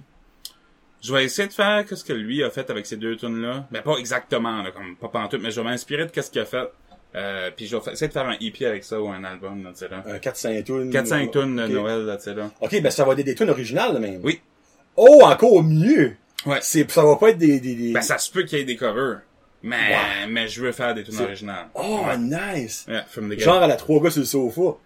[1.02, 3.68] je vais essayer de faire ce que lui a fait avec ces deux tunes là,
[3.72, 6.46] mais pas exactement, là, comme pas pantoute, mais je vais m'inspirer de ce qu'il a
[6.46, 6.70] fait.
[7.14, 9.72] Euh, puis je vais essayer de faire un EP avec ça ou un album, là,
[9.74, 10.02] tu sais là.
[10.08, 10.92] Un 4-5 tunes.
[10.92, 11.68] 4-5 tunes de.
[11.68, 12.50] Noël, là, tu sais là.
[12.62, 14.22] Ok, ben ça va être des tunes originales, même.
[14.24, 14.40] Oui.
[14.96, 16.16] Oh, encore mieux!
[16.46, 16.60] Ouais.
[16.62, 17.92] C'est, ça va pas être des, des, des...
[17.94, 19.20] Ben, ça se peut qu'il y ait des covers.
[19.62, 20.28] Mais, Ouais.
[20.30, 21.68] mais je veux faire des tunes originales.
[21.76, 22.86] Oh, nice!
[22.88, 23.40] Yeah, the get.
[23.40, 24.78] Genre à la trois gars sur le sofa.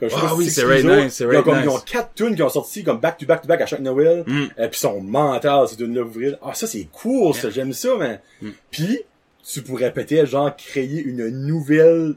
[0.00, 1.54] Comme je sais Ah pas oui, c'est ce right nice, c'est Ils ont right comme-
[1.56, 1.64] nice.
[1.64, 3.80] Ils ont quatre tunes qui ont sorti comme back to back to back à chaque
[3.80, 4.24] Noël.
[4.26, 4.44] Mm.
[4.58, 6.36] Et puis sont mentales, ces tunes-là, verrez.
[6.42, 8.20] Ah, ça c'est cool, ça, j'aime ça, mais.
[8.42, 8.50] Mm.
[8.70, 9.00] Puis,
[9.48, 12.14] tu pourrais peut-être, genre, créer une nouvelle,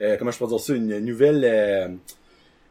[0.00, 1.88] euh, comment je peux dire ça, une nouvelle, euh,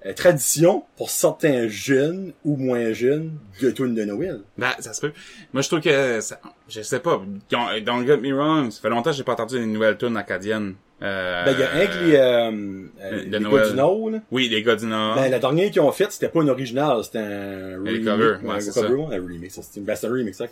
[0.06, 4.42] euh, tradition pour certains jeunes ou moins jeunes de tunes de Noël.
[4.58, 5.12] Ben, ça se peut.
[5.54, 6.40] Moi, je trouve que, ça,
[6.70, 9.58] je sais pas, don't don't get me wrong, ça fait longtemps que j'ai pas entendu
[9.62, 10.76] une nouvelle tune acadienne.
[11.02, 13.64] Euh, Ben, il y a un que les, euh, euh, de les Noël.
[13.64, 14.20] gars du Nord, là.
[14.32, 15.16] Oui, les gars du Nord.
[15.16, 18.04] Ben, la dernière qu'ils ont faite, c'était pas une originale, c'était un ouais, un c'est
[18.04, 18.48] cover, ça.
[18.48, 20.46] ouais, un ça, c'est ben, un remix, ça?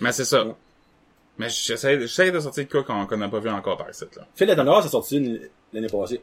[0.00, 0.44] Mais c'est ça.
[0.46, 0.54] Ouais.
[1.38, 4.26] Mais j'essaie, j'essaie de sortir de quoi qu'on n'a pas vu encore par ici, là.
[4.36, 5.40] Phil Létonneur, c'est sorti une-
[5.72, 6.20] l'année passée.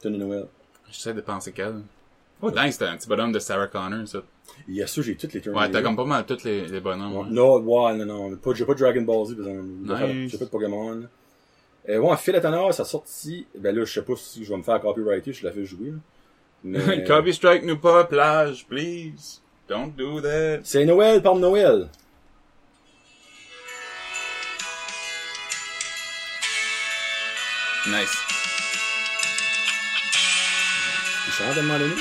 [0.00, 0.46] Tune de Noël.
[0.90, 1.80] J'essaie de penser quelle.
[2.40, 4.20] Oh, dingue, c'était un petit bonhomme de Sarah Connor, ça.
[4.68, 5.56] Il y a ça, j'ai toutes les tunes.
[5.56, 7.12] Ouais, t'as comme pas mal tous les, les bonhommes.
[7.16, 7.22] Ouais.
[7.24, 7.30] ouais.
[7.30, 8.38] Non, ouais, non, non.
[8.54, 9.36] J'ai pas de Dragon Ball Z.
[9.38, 10.30] Nice.
[10.30, 11.02] J'ai pas de Pokémon.
[11.88, 14.62] Euh, ouais, Phil Létonneur, ça sorti, ben là, je sais pas si je vais me
[14.62, 15.98] faire copyrighter, je l'ai fait jouer, là.
[16.64, 17.04] Mais...
[17.06, 19.40] Copy strike nous pas, plage, please.
[19.68, 20.60] Don't do that.
[20.64, 21.88] c'est Noël, par Noël.
[27.86, 28.18] Nice.
[31.26, 31.94] Il chante à un moment donné.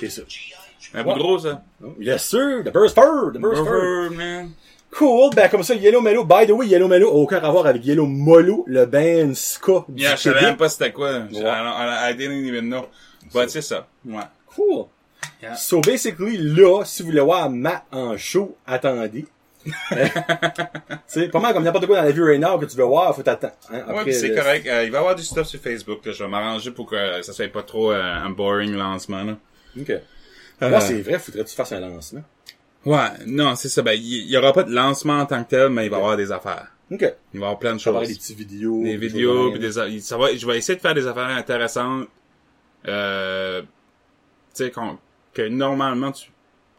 [0.00, 0.22] C'est ça.
[0.94, 1.62] Un bout gros, ça.
[1.98, 2.62] Yes, sir!
[2.64, 3.32] The Burst Fur!
[3.34, 3.62] The Burst!
[3.62, 4.50] Brother, man.
[4.96, 6.24] Cool, ben comme ça, Yellow Mellow.
[6.24, 10.14] By the way, Yellow Mellow aucun rapport avec Yellow Molo, le band ska du Yeah,
[10.14, 11.10] je savais même pas c'était quoi.
[11.32, 11.42] I, Ouais.
[11.42, 12.86] I, I didn't even know.
[13.32, 13.88] But c'est ça.
[14.06, 14.22] Ouais.
[14.54, 14.86] Cool.
[15.42, 15.56] Yeah.
[15.56, 19.26] So basically, là, si vous voulez voir Matt en show, attendez.
[21.06, 23.14] sais, pas mal comme n'importe quoi dans la vie right now que tu veux voir,
[23.16, 23.54] faut t'attendre.
[23.72, 24.66] Hein, Ouais, c'est le- correct.
[24.66, 26.04] Euh, il va y avoir du stuff sur Facebook.
[26.04, 26.12] Là.
[26.12, 29.24] Je vais m'arranger pour que ça soit pas trop euh, un boring lancement.
[29.24, 29.36] Là.
[29.80, 29.92] Ok.
[30.62, 32.22] Euh, Moi, c'est vrai, faudrait que tu fasses un lancement.
[32.86, 33.82] Ouais, non, c'est ça.
[33.82, 36.00] Ben, il y, aura pas de lancement en tant que tel, mais il va y
[36.00, 36.68] avoir des affaires.
[36.90, 37.00] Ok.
[37.32, 38.02] Il va y avoir plein de Ça va choses.
[38.02, 38.82] avoir des petites vidéos.
[38.82, 42.08] des choses vidéos, puis des, ça va, je vais essayer de faire des affaires intéressantes,
[42.86, 43.66] euh, tu
[44.52, 44.98] sais, qu'on,
[45.32, 46.30] que normalement, tu, tu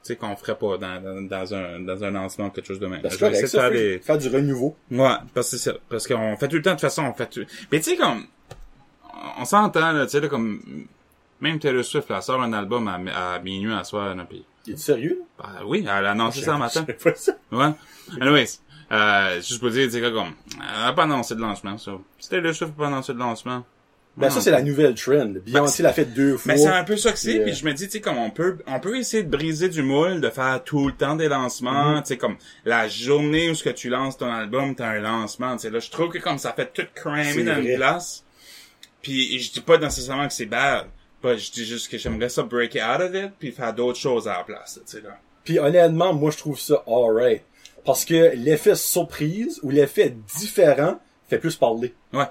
[0.04, 2.86] sais, qu'on ferait pas dans, dans, dans un, dans un lancement ou quelque chose de
[2.88, 3.02] même.
[3.02, 4.76] Ben, Je vais essayer de faire des, faire du renouveau.
[4.92, 5.78] ouais, parce que c'est ça.
[5.90, 7.98] Parce qu'on fait tout le temps, de toute façon, on fait tout, mais tu sais,
[7.98, 8.26] comme,
[9.40, 10.86] on s'entend, là, tu sais, là, comme,
[11.50, 14.78] même Taylor Swift, elle sort un album à, à minuit à soir, là, pis, Es-tu
[14.78, 15.22] sérieux?
[15.38, 16.84] bah, oui, elle a annoncé ça un matin.
[17.04, 17.34] Pas ça.
[17.52, 17.72] Ouais.
[18.22, 18.60] Anyways,
[18.92, 21.92] euh, juste pour dire, tu sais, quoi, comme, elle a pas annoncé de lancement, ça.
[22.20, 23.64] Si Taylor Swift n'a pas annoncé de lancement.
[24.18, 25.34] Ben, ça, c'est la nouvelle trend.
[25.46, 26.54] Beyoncé l'a fait deux fois.
[26.54, 28.00] Mais c'est un peu ça que c'est, Puis, euh, puis je me dis, tu sais,
[28.02, 31.16] comme on peut, on peut essayer de briser du moule, de faire tout le temps
[31.16, 31.30] des Mm-hmm.
[31.32, 35.00] lancements, tu sais, comme la journée où ce que tu lances ton album, t'as un
[35.02, 37.72] lancement, tu sais, là, je trouve que comme ça fait tout C'est cramer dans vrai.
[37.72, 38.24] une place,
[39.02, 40.86] puis je dis pas nécessairement que c'est bad,
[41.22, 44.28] pas, je dis juste que j'aimerais ça break out of it, puis faire d'autres choses
[44.28, 45.18] à la place, tu sais, là.
[45.44, 47.44] Puis honnêtement, moi je trouve ça alright.
[47.86, 51.94] Parce que l'effet surprise ou l'effet différent fait plus parler.
[52.14, 52.26] Ouais.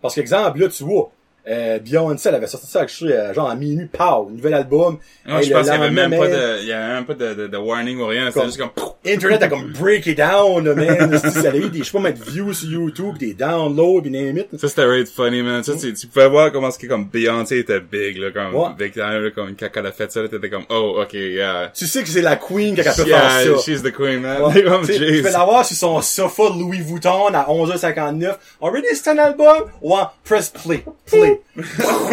[0.00, 1.10] Parce qu'exemple, là, tu vois,
[1.48, 4.98] euh, Beyoncé, elle avait sorti ça, je sais, euh, genre à minuit, pow, nouvel album.
[5.26, 7.14] Non, Hey, je pense qu'il y avait même pas de, il y avait même pas
[7.14, 8.70] de, de, de warning ou rien, c'était juste comme,
[9.06, 11.18] Internet a comme break it down, man.
[11.18, 14.38] ça a eu des, je sais pas, mettre views sur YouTube, des downloads, pis name
[14.38, 14.48] it.
[14.58, 15.62] Ça, c'était right funny, man.
[15.62, 18.68] Ça, tu, tu pouvais voir comment c'était comme Beyoncé était big, là, comme, Ouais.
[18.78, 21.70] big time, là, comme, quand elle a fait ça, t'étais comme, oh, ok, yeah.
[21.74, 23.62] Tu sais que c'est la queen qui a peut Yeah, faire ça.
[23.62, 24.40] she's the queen, man.
[24.42, 24.62] Ouais.
[24.62, 28.36] comme, T'sais, tu peux l'avoir sur son sofa Louis Vuitton à 11h59.
[28.62, 29.64] Already, c'est un album?
[29.82, 30.82] Ouais, press play.
[31.06, 31.33] Play.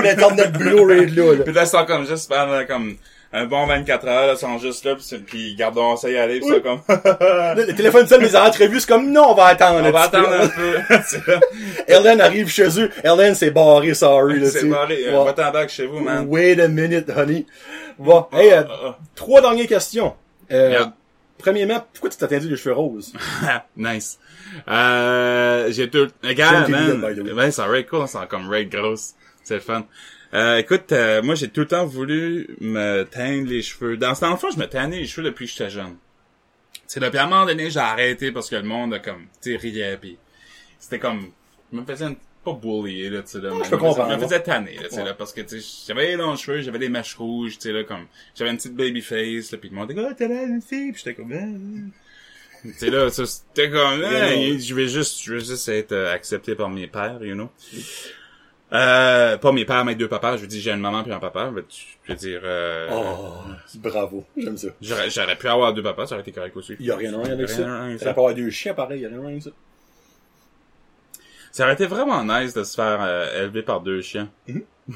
[0.04, 1.44] L'internet Blu-ray de là, là.
[1.44, 2.96] Puis là, ils sont comme juste pendant, comme,
[3.34, 6.40] un bon 24 heures, là, ils sont juste là, c'est- pis gardons ça y aller,
[6.40, 6.54] pis Oui.
[6.56, 6.82] c'est comme,
[7.56, 9.82] Le téléphone sonne entrevues, c'est comme, non, on va attendre.
[9.88, 10.76] on va attendre un peu.
[11.88, 12.90] Ellen arrive chez eux.
[13.04, 15.26] Ellen, c'est barré, sorry, là, C'est barré, Ouais.
[15.26, 16.26] va t'en back chez vous, man.
[16.28, 17.46] Wait a minute, honey.
[17.98, 20.14] Bon, hey, euh, Ah, ah, trois dernières questions.
[20.52, 20.94] Euh, Yeah.
[21.42, 23.14] Premièrement, pourquoi tu t'as tendu les cheveux roses?
[23.78, 24.20] nice.
[24.68, 27.02] Euh, j'ai tout, regarde, man.
[27.36, 29.16] Ben, c'est right cool, c'est comme right gross.
[29.44, 29.86] C'est le fun.
[30.34, 33.98] Euh, écoute, euh, moi, j'ai tout le temps voulu me teindre les cheveux.
[33.98, 35.98] Dans ce temps, je me teignais les cheveux depuis que j'étais jeune.
[36.88, 39.52] C'est depuis à un moment donné, j'ai arrêté parce que le monde a comme, tu
[39.52, 40.18] sais, riait, pis
[40.80, 41.28] c'était comme,
[41.72, 44.16] je me faisais une- pas bullier, là, tu sais, là, peux je faisais- comprendre, Je
[44.18, 46.62] me faisais tanner, là, tu sais, là, parce que, tu sais, j'avais les longs cheveux,
[46.62, 49.70] j'avais des mèches rouges, tu sais, là, comme, j'avais une petite baby face, là, pis
[49.70, 52.90] le monde était comme, ah, t'as l'air d'une fille, pis j'étais comme, ah, tu sais,
[52.90, 54.58] là, ça, c'était comme, ah, Yeah.
[54.60, 57.50] je vais juste, je vais juste être euh, accepté par mes pères, you know.
[58.74, 61.20] Euh, pas mes pères, mes deux papas, je veux dire, j'ai une maman puis un
[61.20, 61.52] papa,
[62.08, 63.34] je veux dire, euh, Oh,
[63.80, 64.26] bravo.
[64.38, 64.70] J'aime ça.
[64.82, 66.78] j'aurais, j'aurais pu avoir deux papas, ça aurait été correct aussi.
[66.80, 67.64] Il y a rien à rien avec ça.
[67.64, 69.50] va pas avoir deux chiens pareil, il y a rien à rien avec ça.
[71.52, 74.30] Ça aurait été vraiment nice de se faire euh, élever par deux chiens.
[74.48, 74.64] Mhm.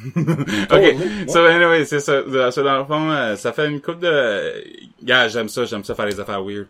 [0.71, 0.95] ok,
[1.29, 2.21] so anyway, c'est ça.
[2.51, 4.63] So, dans le fond, euh, ça fait une coupe de...
[5.03, 6.67] Gars, j'aime ça, j'aime ça faire les affaires weird.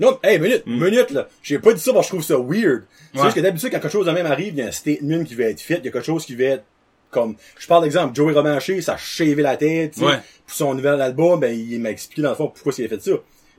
[0.00, 1.28] Non, hey, minute, minute, là.
[1.42, 2.84] J'ai pas dit ça parce que je trouve ça weird.
[3.12, 3.20] C'est Mm.
[3.20, 3.24] Ouais.
[3.24, 5.34] juste que d'habitude, quand quelque chose de même arrive, il y a un statement qui
[5.34, 6.64] va être fait, il y a quelque chose qui va être
[7.10, 10.06] comme, je parle d'exemple, Joey Romanché, ça a shavé la tête, tu sais.
[10.06, 10.18] Ouais.
[10.46, 13.00] Pour son nouvel album, ben, il m'a expliqué dans le fond pourquoi il a fait
[13.02, 13.12] ça.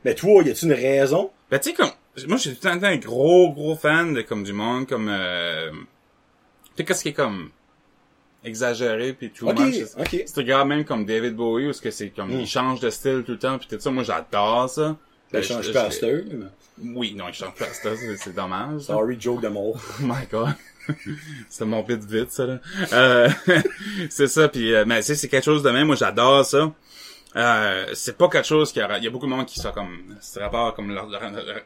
[0.06, 1.32] Mais toi, y a-tu une raison?
[1.50, 1.90] Ben, tu sais, comme...
[2.28, 5.08] Moi, je suis tout le temps un gros, gros fan de comme du monde, comme...
[5.10, 5.78] Euh, tu
[6.78, 7.50] sais, qu'est-ce qui est comme...
[8.44, 9.48] Exagéré, puis tout.
[9.48, 9.76] Ok, much?
[9.98, 10.08] ok.
[10.26, 12.30] Si tu regardes même comme David Bowie, où ce que c'est comme...
[12.34, 12.40] Mm.
[12.40, 14.96] Il change de style tout le temps, puis tout ça, moi, j'adore ça.
[15.32, 15.90] Ben, Ben, change je- pas
[16.82, 18.82] Oui, non, il change pas ça, c'est c'est dommage.
[18.82, 18.94] ça.
[18.94, 19.76] Sorry, joke de mort.
[20.02, 20.56] Oh my god.
[21.50, 22.60] c'est mon bit vite, ça, là.
[22.94, 23.30] Euh,
[24.10, 25.88] c'est ça, puis euh, mais c'est quelque chose de même.
[25.88, 26.74] Moi, j'adore ça.
[27.36, 28.98] Euh, c'est pas quelque chose qui a...
[28.98, 30.18] Il y a beaucoup de monde qui sont comme...
[30.20, 30.92] C'est rapport comme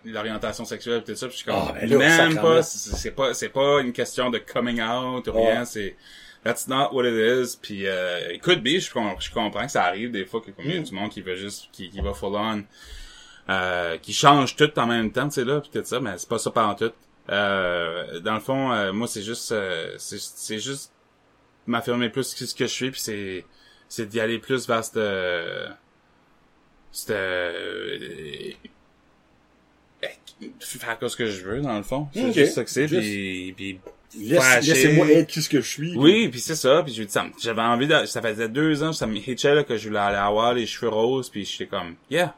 [0.03, 1.64] l'orientation sexuelle et tout ça, puis je suis comme...
[1.70, 5.32] Ah, ben là, même pas, c'est pas, c'est pas une question de coming out ou
[5.32, 5.95] rien, c'est...
[6.43, 7.57] That's not what it is.
[7.61, 8.89] Puis, euh, it could be, je,
[9.20, 10.84] je comprends que ça arrive des fois que comme il y a Mm.
[10.84, 11.70] du monde qui veut juste...
[11.72, 12.64] Qui, qui va full on...
[13.49, 16.30] Euh, qui change tout en même temps, tu sais là, puis tout ça, mais c'est
[16.30, 16.91] pas ça par tout.
[17.30, 20.93] Euh, dans le fond, euh, moi c'est juste, euh, c'est c'est juste
[21.68, 23.45] m'affirmer plus que ce que je suis, puis c'est
[23.89, 24.99] c'est d'y aller plus vers cette,
[26.91, 28.51] cette euh,
[30.59, 32.07] faire ce que je veux dans le fond.
[32.13, 32.34] C'est Ok.
[32.34, 33.79] juste ça que c'est, puis puis
[34.15, 34.67] Laisse-.
[34.67, 35.97] Laissez-moi être qui ce que je suis.
[35.97, 38.93] Oui, puis c'est ça, puis je- ça me- j'avais envie de, ça faisait deux ans,
[38.93, 41.95] ça me hitchait là, que je voulais aller avoir les cheveux roses, puis j'étais comme,
[42.11, 42.36] yeah,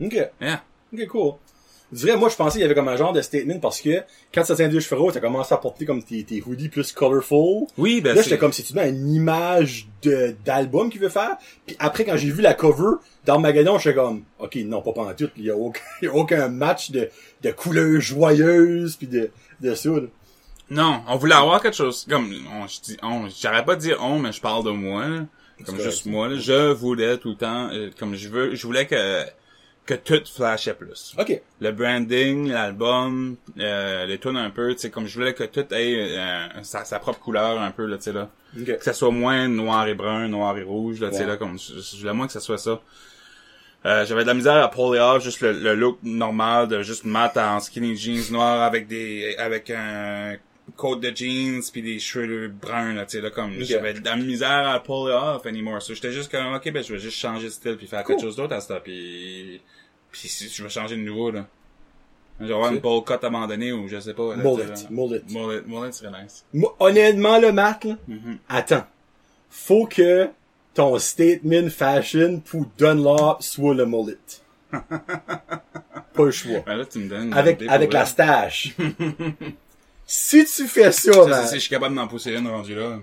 [0.00, 0.12] Ok.
[0.40, 0.62] yeah.
[0.92, 1.32] Ok, cool.
[1.92, 4.02] Dirais, moi, je pensais qu'il y avait comme un genre de statement parce que
[4.34, 6.90] quand ça tient deux cheveux roses, t'as commencé à porter comme tes, tes hoodies plus
[6.92, 7.66] colorful.
[7.78, 11.36] Oui, ben là, j'étais comme, c'est-tu bien une image de, d'album qu'il veut faire?
[11.64, 15.30] Puis après, quand j'ai vu la cover d'Armageddon, j'étais comme, ok, non, pas pendant tout,
[15.36, 17.08] il y a aucun, y a aucun match de,
[17.42, 19.30] de couleurs joyeuses puis de,
[19.60, 20.08] de ça, là.
[20.68, 23.98] Non, on voulait avoir quelque chose comme on, je dis on, j'arrête pas de dire
[24.02, 25.26] on, mais je parle de moi, là.
[25.64, 26.26] comme juste moi.
[26.26, 26.36] là.
[26.36, 29.24] Je voulais tout le temps, euh, comme je veux, je voulais que
[29.86, 31.14] que tout flashait plus.
[31.18, 31.40] Ok.
[31.60, 35.64] Le branding, l'album, euh, les tunes un peu, tu sais, comme je voulais que tout
[35.72, 38.28] ait euh, sa, sa propre couleur un peu là, tu sais là,
[38.60, 38.78] Ok.
[38.78, 41.28] que ça soit moins noir et brun, noir et rouge là, tu sais Ouais.
[41.28, 42.80] là, comme je, je voulais moins que ça soit ça.
[43.84, 46.82] Euh, j'avais de la misère à pull it off, juste le, le look normal de
[46.82, 50.36] juste mat en skinny jeans noirs avec des avec un
[50.74, 54.16] coat de jeans puis des cheveux bruns là, tu sais là comme j'avais de la
[54.16, 55.80] misère à pull it off anymore.
[55.82, 58.16] So j'étais juste comme ok ben je vais juste changer de style puis faire Cool.
[58.16, 59.60] quelque chose d'autre à ça puis
[60.10, 61.46] puis si je vais changer de nouveau là.
[62.40, 62.74] Je vais avoir Ok.
[62.76, 63.14] une bowl cut
[63.48, 64.36] donné ou je sais pas.
[64.36, 65.22] là, Mullet, mullet.
[65.28, 66.44] Mullet, mullet serait nice.
[66.78, 68.38] Honnêtement, le Matt, là, Mhm.
[68.48, 68.84] attends.
[69.50, 70.28] Faut que
[70.74, 74.18] ton statement fashion pour Dunlop soit le mullet.
[74.70, 76.60] Pas le choix.
[76.66, 78.74] Ben là tu me donnes Avec, avec la stache.
[80.06, 82.74] si tu fais ça, Ça, man, c'est si je suis capable d'en pousser une rendu
[82.74, 82.98] là.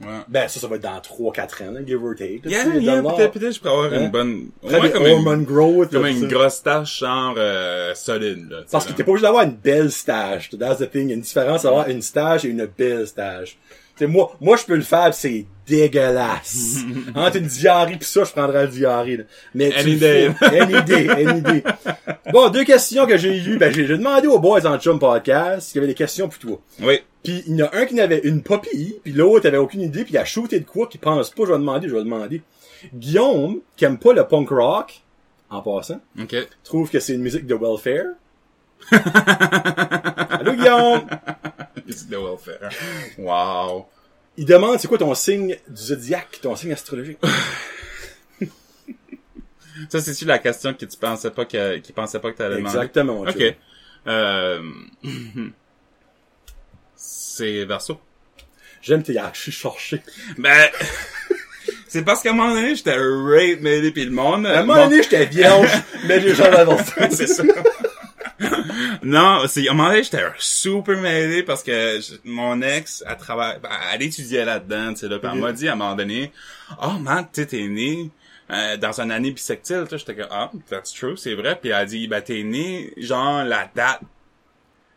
[0.00, 0.06] Ouais.
[0.28, 2.40] ben ça, ça va être dans 3-4 ans, là, give or take.
[2.44, 4.04] là, Yeah, yeah, peut-être, peut-être je pourrais avoir Hein?
[4.04, 5.90] une bonne, au moins comme une, growth.
[5.92, 8.58] comme une grosse tache genre, euh, solide, là.
[8.70, 10.48] Parce que t'es pas obligé d'avoir une belle stage.
[10.58, 11.02] That's the thing.
[11.02, 13.58] Il y a une différence d'avoir une stage et une belle stage.
[14.06, 16.78] Moi, moi, je peux le faire c'est dégueulasse.
[17.14, 19.24] Entre une diarrhée pis ça, je prendrais le diarrhée, là.
[19.54, 20.30] Mais tu any day.
[22.32, 23.58] Bon, deux questions que j'ai eues.
[23.58, 26.60] Ben, j'ai demandé aux boys en chum podcast s'il y avait des questions pour toi.
[26.80, 27.00] Oui.
[27.22, 30.04] Puis il y en a un qui n'avait une popille, puis l'autre avait aucune idée,
[30.04, 32.42] puis il a shooté de quoi qu'il pense pas, je vais demander, je vais demander.
[32.94, 35.02] Guillaume, qui aime pas le punk rock,
[35.50, 36.34] en passant, OK.
[36.64, 38.14] trouve que c'est une musique de welfare.
[40.30, 41.02] Allô Guillaume!
[42.10, 42.70] Welfare.
[43.18, 43.86] Wow.
[44.36, 47.18] Il demande c'est quoi ton signe du zodiaque, ton signe astrologique?
[49.88, 52.76] Ça, c'est-tu la question que tu pensais pas que, qui pensait pas que t'allais demander?
[52.76, 53.20] Exactement.
[53.20, 53.42] OK.
[54.06, 54.62] Euh,
[56.94, 58.00] c'est Verso.
[58.82, 60.02] J'aime tes archis cherchés.
[60.38, 60.70] Ben,
[61.88, 64.46] c'est parce qu'à un moment donné, j'étais rape mêlé pis le monde.
[64.46, 65.70] À un moment donné, j'étais vierge,
[66.06, 66.92] mais j'ai jamais avancé.
[67.10, 67.42] c'est ça.
[69.02, 73.16] Non, c'est, à un moment donné, j'étais super mêlé parce que je- mon ex, elle
[73.16, 75.94] travaille, ben, elle étudiait là-dedans, tu sais, là, pis elle m'a dit à un moment
[75.94, 76.32] donné,
[76.82, 78.10] oh, man, tu sais, t'es né,
[78.50, 79.30] euh, dans une année
[79.88, 82.92] sais, j'étais comme, ah, that's true, c'est vrai, puis elle a dit, ben, t'es né,
[82.96, 84.00] genre, la date,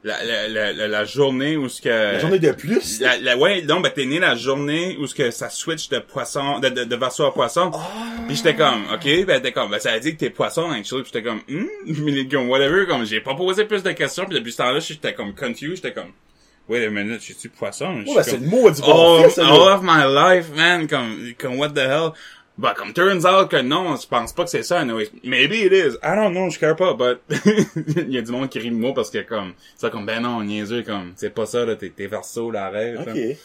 [0.04, 1.90] la, la, la, la, journée où ce que...
[1.90, 3.00] La journée de plus?
[3.00, 6.00] La, la- ouais, non, ben t'es né la journée où ce que ça switch de
[6.00, 7.72] poisson, de, de, de verso à poisson.
[8.28, 11.04] Puis j'étais comme, ok, ben t'es comme, ben ça a dit que t'es poisson, actually.
[11.04, 14.26] Puis j'étais comme, hmm, whatever, comme j'ai pas posé plus de questions.
[14.26, 16.12] Puis depuis ce temps-là, j'étais comme confused, j'étais comme,
[16.68, 18.04] wait a minute, je suis poisson?
[18.06, 21.70] Ouais, ben, c'est le mot du bon all, of my life, man, comme, comme what
[21.70, 22.12] the hell?
[22.56, 25.10] Bah, comme turns out que non, je pense pas que c'est ça, anyway.
[25.24, 25.96] Maybe it is.
[26.04, 27.20] I don't know, je care pas, but
[27.98, 30.22] il y a du monde qui rit de moi parce que comme, c'est comme, ben
[30.22, 32.96] non, niaiseux, comme, c'est pas ça, là, t'es, t'es verso, là, arrête.
[33.06, 33.12] là.
[33.12, 33.38] Ok.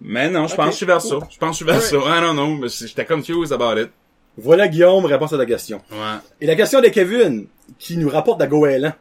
[0.00, 1.22] Mais non, je pense que je suis verso.
[1.30, 2.00] Je pense que je suis verso.
[2.08, 3.90] I don't know, mais j'étais confused about it.
[4.36, 5.80] Voilà Guillaume, réponse à ta question.
[5.92, 6.18] Ouais.
[6.40, 7.46] Et la question de Kevin,
[7.78, 8.92] qui nous rapporte de Goéland.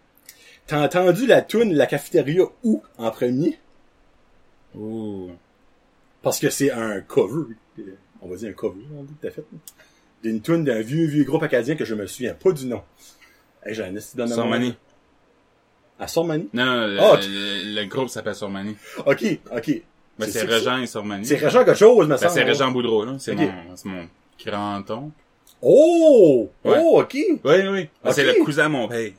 [0.67, 3.59] T'as entendu la toune La cafétéria où en premier?
[4.75, 5.31] Ouh.
[6.21, 7.53] Parce que c'est un cover.
[8.23, 9.43] On va dire un cover, on dit que t'as fait.
[10.23, 12.81] D'une toune d'un vieux, vieux groupe acadien que je me souviens pas du nom.
[13.65, 14.27] Hey, j'ai un mémoire.
[14.29, 14.75] Sormani.
[15.99, 16.49] À Sormani?
[16.53, 18.75] Non, non, le, Oh, le- le groupe s'appelle Sormani.
[19.05, 19.23] Ok,
[19.55, 19.81] ok.
[20.17, 21.25] Ben, c'est Régent et Sormani.
[21.25, 23.15] C'est Régent quelque chose, mais Ben, c'est Régent Boudreau, là.
[23.19, 23.39] C'est Ok.
[23.39, 24.07] mon, c'est mon
[24.45, 25.11] grand-oncle.
[25.61, 26.49] Oh!
[26.63, 26.77] Ouais.
[26.81, 27.13] Oh, ok.
[27.13, 27.89] Oui, oui.
[28.03, 28.11] Ben.
[28.11, 29.11] C'est le cousin à mon père.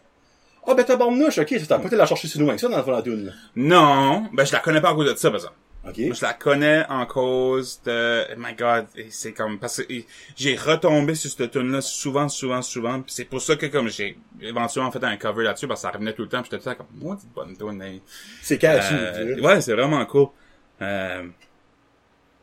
[0.67, 1.55] Ah, ben tabarnouche, ok.
[1.61, 3.25] Ça t'a pas été la chercher si loin que ça dans le fond de la
[3.27, 3.33] là.
[3.57, 5.55] Non, ben, je la connais pas à cause de ça, par exemple.
[5.87, 5.99] Ok.
[5.99, 9.93] Moi, je la connais en cause de, oh my god, c'est comme, parce que
[10.35, 13.89] j'ai retombé sur cette tune là souvent, souvent, souvent, pis c'est pour ça que comme
[13.89, 16.75] j'ai éventuellement fait un cover là-dessus, parce que ça revenait tout le temps, pis j'étais
[16.75, 18.01] comme, moi, c'est une bonne tune, hey.
[18.43, 20.29] C'est caché, Euh, ouais, c'est vraiment cool.
[20.81, 21.25] Euh,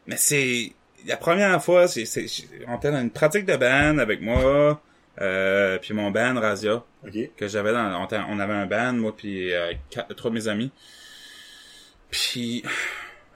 [0.06, 0.74] mais c'est
[1.08, 2.28] la première fois, c'est c'est
[2.68, 4.82] on était dans une pratique de band avec moi,
[5.20, 7.32] euh, puis mon band Razia Ok.
[7.36, 9.74] que j'avais dans on, avait un band moi puis euh,
[10.16, 10.72] trois de mes amis.
[12.10, 12.64] Puis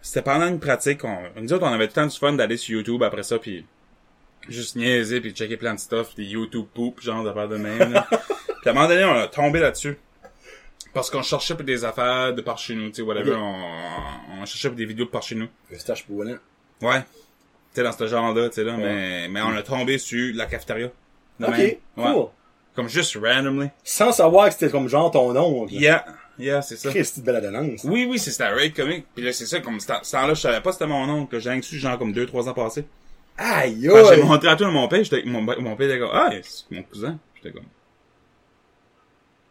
[0.05, 2.57] c'était pendant une pratique, on, nous autres on avait tout le temps du fun d'aller
[2.57, 3.65] sur YouTube après ça puis
[4.47, 7.91] juste niaiser puis checker plein de stuff, des YouTube poop genre d'affaires de même.
[7.93, 8.07] là.
[8.11, 8.19] puis
[8.67, 9.97] à un moment donné, on a tombé là-dessus.
[10.93, 13.55] Parce qu'on cherchait pour des affaires de par chez nous, tu sais, whatever, on,
[14.41, 15.47] on cherchait pour des vidéos de par chez nous.
[15.73, 16.05] Eustache.
[16.09, 16.29] Ouais.
[17.01, 17.05] Tu
[17.73, 18.83] sais, dans ce genre-là, tu sais, là, Ouais.
[18.83, 20.89] mais, mais on a tombé sur la cafétéria.
[21.39, 21.75] De Ok, même.
[21.97, 22.13] Ouais.
[22.13, 22.27] cool.
[22.75, 23.69] Comme juste randomly.
[23.83, 25.73] Sans savoir que c'était comme genre ton oncle.
[25.73, 26.05] Yeah.
[26.37, 26.89] Yeah, c'est ça.
[26.89, 27.83] Christ, belle adonnance.
[27.85, 29.05] Oui, oui, c'est c'était Raid Comic.
[29.15, 31.31] Puis là, c'est ça, comme ce temps- ce temps-là, je savais pas c'était mon oncle,
[31.31, 32.85] que j'ai su, genre, comme deux, trois ans passés.
[33.37, 36.29] Aïe, Quand j'ai montré à tout mon père, j'étais, mon, mon père était comme, ah,
[36.41, 37.17] c'est mon cousin.
[37.35, 37.65] J'étais comme,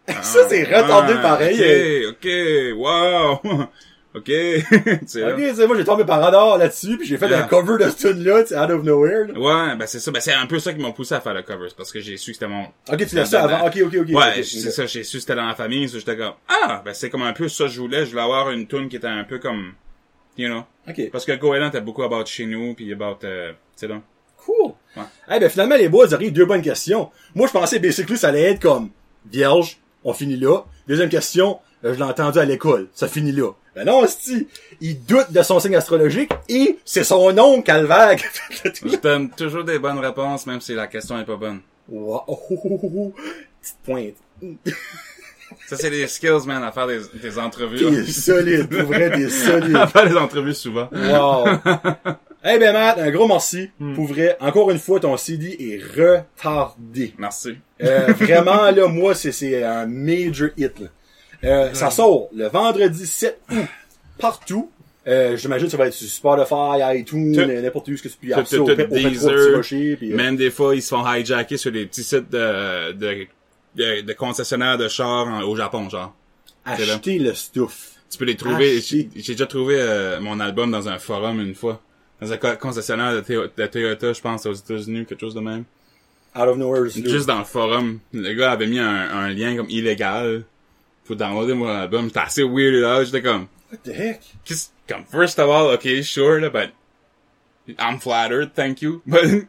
[0.22, 2.07] Ça, c'est retardé ah, pareil.
[2.07, 3.66] Ok, ok, wow.
[4.15, 4.31] ok?
[4.31, 7.45] Ok, sais, moi, j'ai tombé par radar là-dessus, puis j'ai fait Yeah.
[7.45, 9.27] un cover de ce tune-là, out of nowhere.
[9.29, 9.39] là.
[9.39, 10.11] Ouais, ben c'est ça.
[10.11, 11.67] Ben c'est un peu ça qui m'a poussé à faire le cover.
[11.69, 12.65] C'est parce que j'ai su que c'était mon...
[12.93, 13.67] Ok, tu l'as su avant.
[13.67, 14.09] Ok, ok, ok.
[14.17, 15.89] Ouais, c'est ça, j'ai su que c'était dans la famille.
[15.89, 18.05] so J'étais comme, ah, ben c'est comme un peu ça que je voulais.
[18.05, 19.73] Je voulais avoir une tune qui était un peu comme,
[20.39, 20.62] you know.
[20.89, 24.03] Ok, Parce que Goéland était beaucoup about chez nous, puis about, euh, tu sais donc.
[24.37, 24.73] cool.
[24.97, 25.03] Ouais.
[25.35, 27.11] Eh ben, finalement, les boys, eu deux bonnes questions.
[27.35, 28.91] Moi, je pensais, basically, ça allait être comme,
[29.31, 30.65] vierge, on finit là.
[30.87, 31.59] Deuxième question,
[31.93, 33.51] je l'ai entendu à l'école, ça finit là.
[33.74, 34.47] Ben non, sti,
[34.80, 38.16] il doute de son signe astrologique, et c'est son oncle, Calvaire,
[38.64, 41.61] Je donne toujours des bonnes réponses, même si la question est pas bonne.
[41.89, 42.22] Wow.
[42.28, 43.12] Oh, oh, oh.
[43.61, 44.14] Petite pointe.
[45.66, 47.78] Ça, c'est des skills, man, à faire des, des entrevues.
[47.78, 49.76] T'es solide, pour vrai, t'es solide.
[49.76, 50.89] à faire des entrevues souvent.
[50.93, 51.47] Wow.
[52.45, 53.70] eh ben Matt, un gros merci.
[53.78, 53.95] Hmm.
[53.95, 57.14] Pour vrai, encore une fois, ton CD est retardé.
[57.18, 57.59] Merci.
[57.82, 60.80] Euh, vraiment, là, moi, c'est, c'est un major hit.
[60.80, 60.89] là.
[61.45, 63.57] Euh, Ça sort le vendredi 7 août
[64.19, 64.71] partout.
[65.07, 67.33] Euh, j'imagine que ça va être sur Spotify, iTunes,
[67.63, 69.33] n'importe où ce que tu peux ça tout, au au Deezer.
[69.35, 72.31] Petit Rocher, puis, euh, Même des fois, ils se font hijacker sur des petits sites
[72.31, 73.27] de, de,
[73.77, 76.15] de, de concessionnaires de chars en- au Japon, genre.
[76.65, 77.91] acheter le stuff.
[78.11, 78.81] Tu peux les trouver.
[78.81, 81.83] J'ai déjà trouvé euh, mon album dans un forum une fois.
[82.23, 85.65] Dans un co- concessionnaire de, Toyota, je pense, aux États-Unis, quelque chose de même.
[86.35, 86.89] Out of nowhere.
[86.89, 90.45] Juste dans le forum, le gars avait mis un, un lien comme illégal
[91.05, 92.07] pour downloader mon album.
[92.07, 93.05] J'étais assez weird là.
[93.05, 94.21] J'étais comme, What the heck?
[94.45, 96.71] qu'est-ce- comme, first of all, okay, sure, là, but
[97.79, 99.03] I'm flattered, thank you.
[99.07, 99.47] But,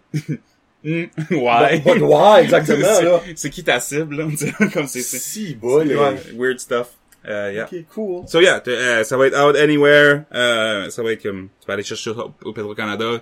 [0.84, 1.82] hmm, why?
[1.84, 3.22] But- but why, exactement, là?
[3.36, 4.26] C'est qui ta cible, là?
[4.74, 5.88] Comme c'est, c'est, Si, bol.
[5.88, 6.92] ouais, weird stuff.
[7.28, 7.64] Uh, yeah.
[7.66, 8.28] Ok, cool.
[8.28, 10.26] So yeah, euh, ça va être out anywhere.
[10.34, 13.20] Euh, ça va être comme tu vas aller chercher au, au Petro-Canada.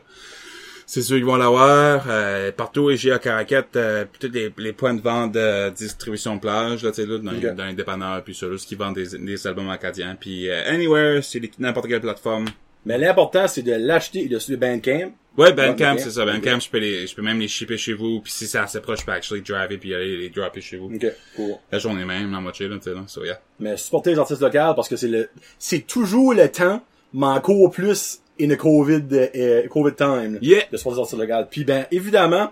[0.94, 2.06] C'est sûr qu'ils vont l'avoir.
[2.08, 6.36] Euh, partout et j'ai à Caracat, euh, tous les, les points de vente de distribution
[6.36, 7.56] de plage, là, tu sais, là, dans, les- Ok.
[7.56, 10.16] dans les dépanneurs, puis sur ce qui vendent des, des albums acadiens.
[10.20, 12.46] Puis euh, anywhere, c'est n'importe quelle plateforme.
[12.86, 15.12] Mais l'important, c'est de l'acheter de sur Bandcamp.
[15.36, 16.26] Ouais, Bandcamp, c'est ça.
[16.26, 18.20] Bandcamp, je peux les, je peux même les shipper chez vous.
[18.20, 20.94] Puis si c'est assez proche, je peux actually driver puis aller les dropper chez vous.
[20.94, 21.56] Ok, cool.
[21.72, 23.02] La journée même, la moitié, là, tu sais, là.
[23.08, 23.40] So yeah.
[23.60, 25.28] Mais supporter les artistes locaux parce que c'est le,
[25.58, 26.84] c'est toujours le temps,
[27.16, 30.40] mais encore plus in a COVID, euh, COVID time.
[30.42, 30.64] Yeah.
[30.72, 31.48] De supporter les artistes locaux.
[31.50, 32.50] Puis ben, évidemment,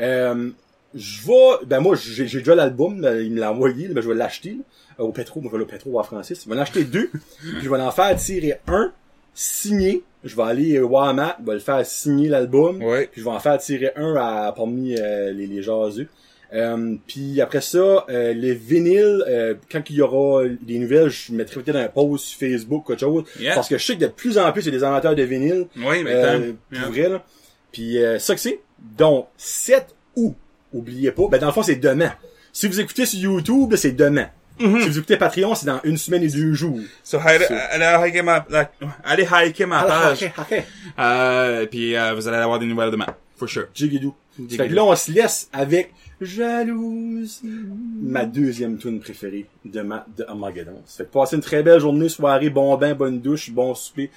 [0.00, 0.50] euh,
[0.94, 4.00] je vais, ben moi, j'ai, j'ai déjà l'album, là, il me l'a envoyé, là, ben,
[4.00, 4.56] je vais l'acheter,
[4.98, 6.44] là, au Petro, moi je vais au Petro à Francis.
[6.44, 7.10] Je vais en acheter deux,
[7.40, 8.92] puis je vais en faire tirer un,
[9.34, 10.02] signé.
[10.22, 12.82] Je vais aller euh, voir Matt, je vais le faire signer l'album.
[12.82, 13.08] Ouais.
[13.10, 16.08] Puis je vais en faire tirer un à, parmi euh, les, les jaseux.
[16.54, 21.32] Euh, puis après ça, euh, les vinyles, euh, quand il y aura des nouvelles, je
[21.32, 23.24] mettrai peut-être un post sur Facebook, quelque chose.
[23.40, 23.54] Yeah.
[23.56, 25.22] Parce que je sais que de plus en plus, il y a des amateurs de
[25.24, 25.66] vinyle.
[25.76, 26.56] Oui, mais euh, tant.
[26.70, 26.88] pour Yeah.
[26.90, 27.24] vrai, là.
[27.72, 28.60] Puis euh, ça que c'est.
[28.96, 29.86] Donc, 7
[30.16, 30.34] août.
[30.72, 31.24] Oubliez pas.
[31.30, 32.12] Ben dans le fond, c'est demain.
[32.52, 34.28] Si vous écoutez sur YouTube, là, c'est demain.
[34.60, 34.82] Mm-hmm.
[34.82, 36.78] Si vous écoutez Patreon, c'est dans une semaine et deux jours.
[37.02, 38.70] So, allez, allez hiker ma, la-
[39.02, 40.22] allez hiker ma page.
[40.22, 40.62] ok, ok.
[41.00, 43.06] Euh, puis euh, vous allez avoir des nouvelles demain.
[43.36, 43.64] For sure.
[43.74, 44.14] Jigidoo.
[44.50, 50.24] Fait que là, on se laisse avec Jalouse, ma deuxième tune préférée de, ma, de
[50.24, 50.80] Armageddon.
[50.86, 54.10] Ça fait que passez une très belle journée, soirée, bon bain, bonne douche, bon souper.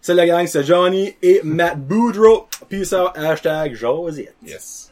[0.00, 2.46] C'est la gang, c'est Johnny et Matt Boudreau.
[2.68, 4.34] Peace out, hashtag Josette.
[4.46, 4.90] Yes.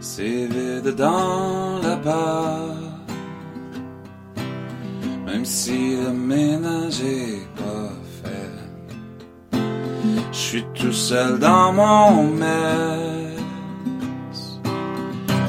[0.00, 2.61] C'est vide dans la part.
[5.42, 7.90] Même si le ménage est pas
[8.22, 9.58] fait.
[10.30, 13.40] Je suis tout seul dans mon mess.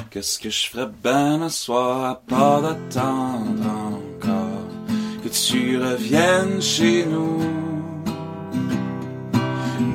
[0.10, 4.66] Qu'est-ce que je ferais ben le soir à part d'attendre encore
[5.24, 7.44] que tu reviennes chez nous?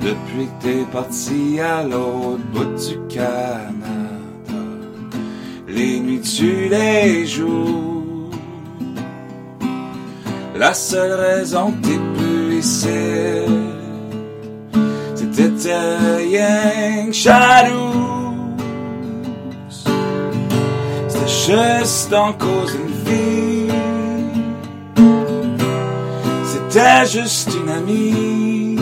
[0.00, 4.62] Depuis que t'es parti à l'autre bout du Canada,
[5.66, 7.97] les nuits tu les joues.
[10.58, 12.88] La seule raison que t'es plus ici,
[15.14, 17.70] c'était rien que.
[21.06, 23.72] C'était juste en cause d'une fille,
[26.44, 28.76] c'était juste une amie.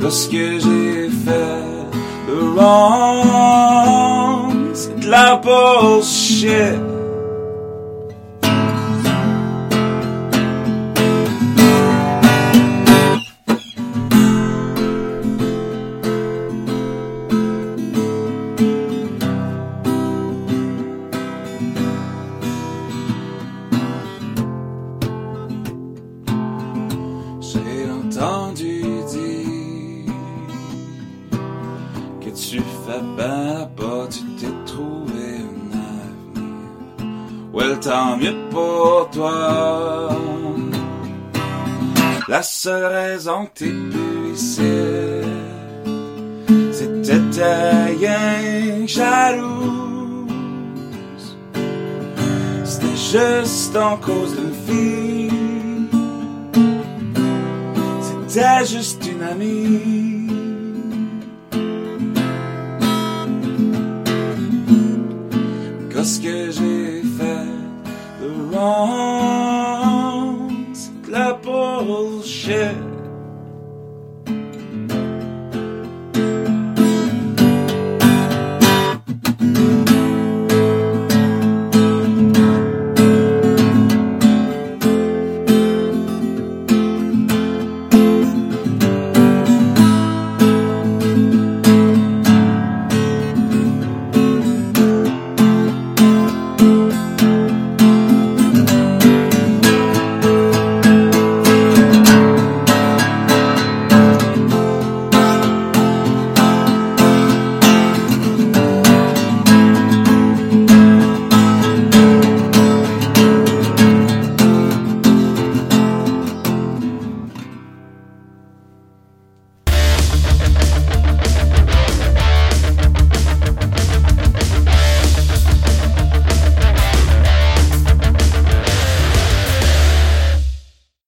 [0.00, 1.64] Qu'est-ce que j'ai fait
[2.26, 3.27] de wrong?
[5.08, 7.07] La bullshit.
[43.54, 44.62] Plus ici,
[46.72, 50.28] c'était ta rien jalouse.
[52.64, 55.30] C'était juste en cause d'une fille.
[58.00, 59.87] C'était juste une amie.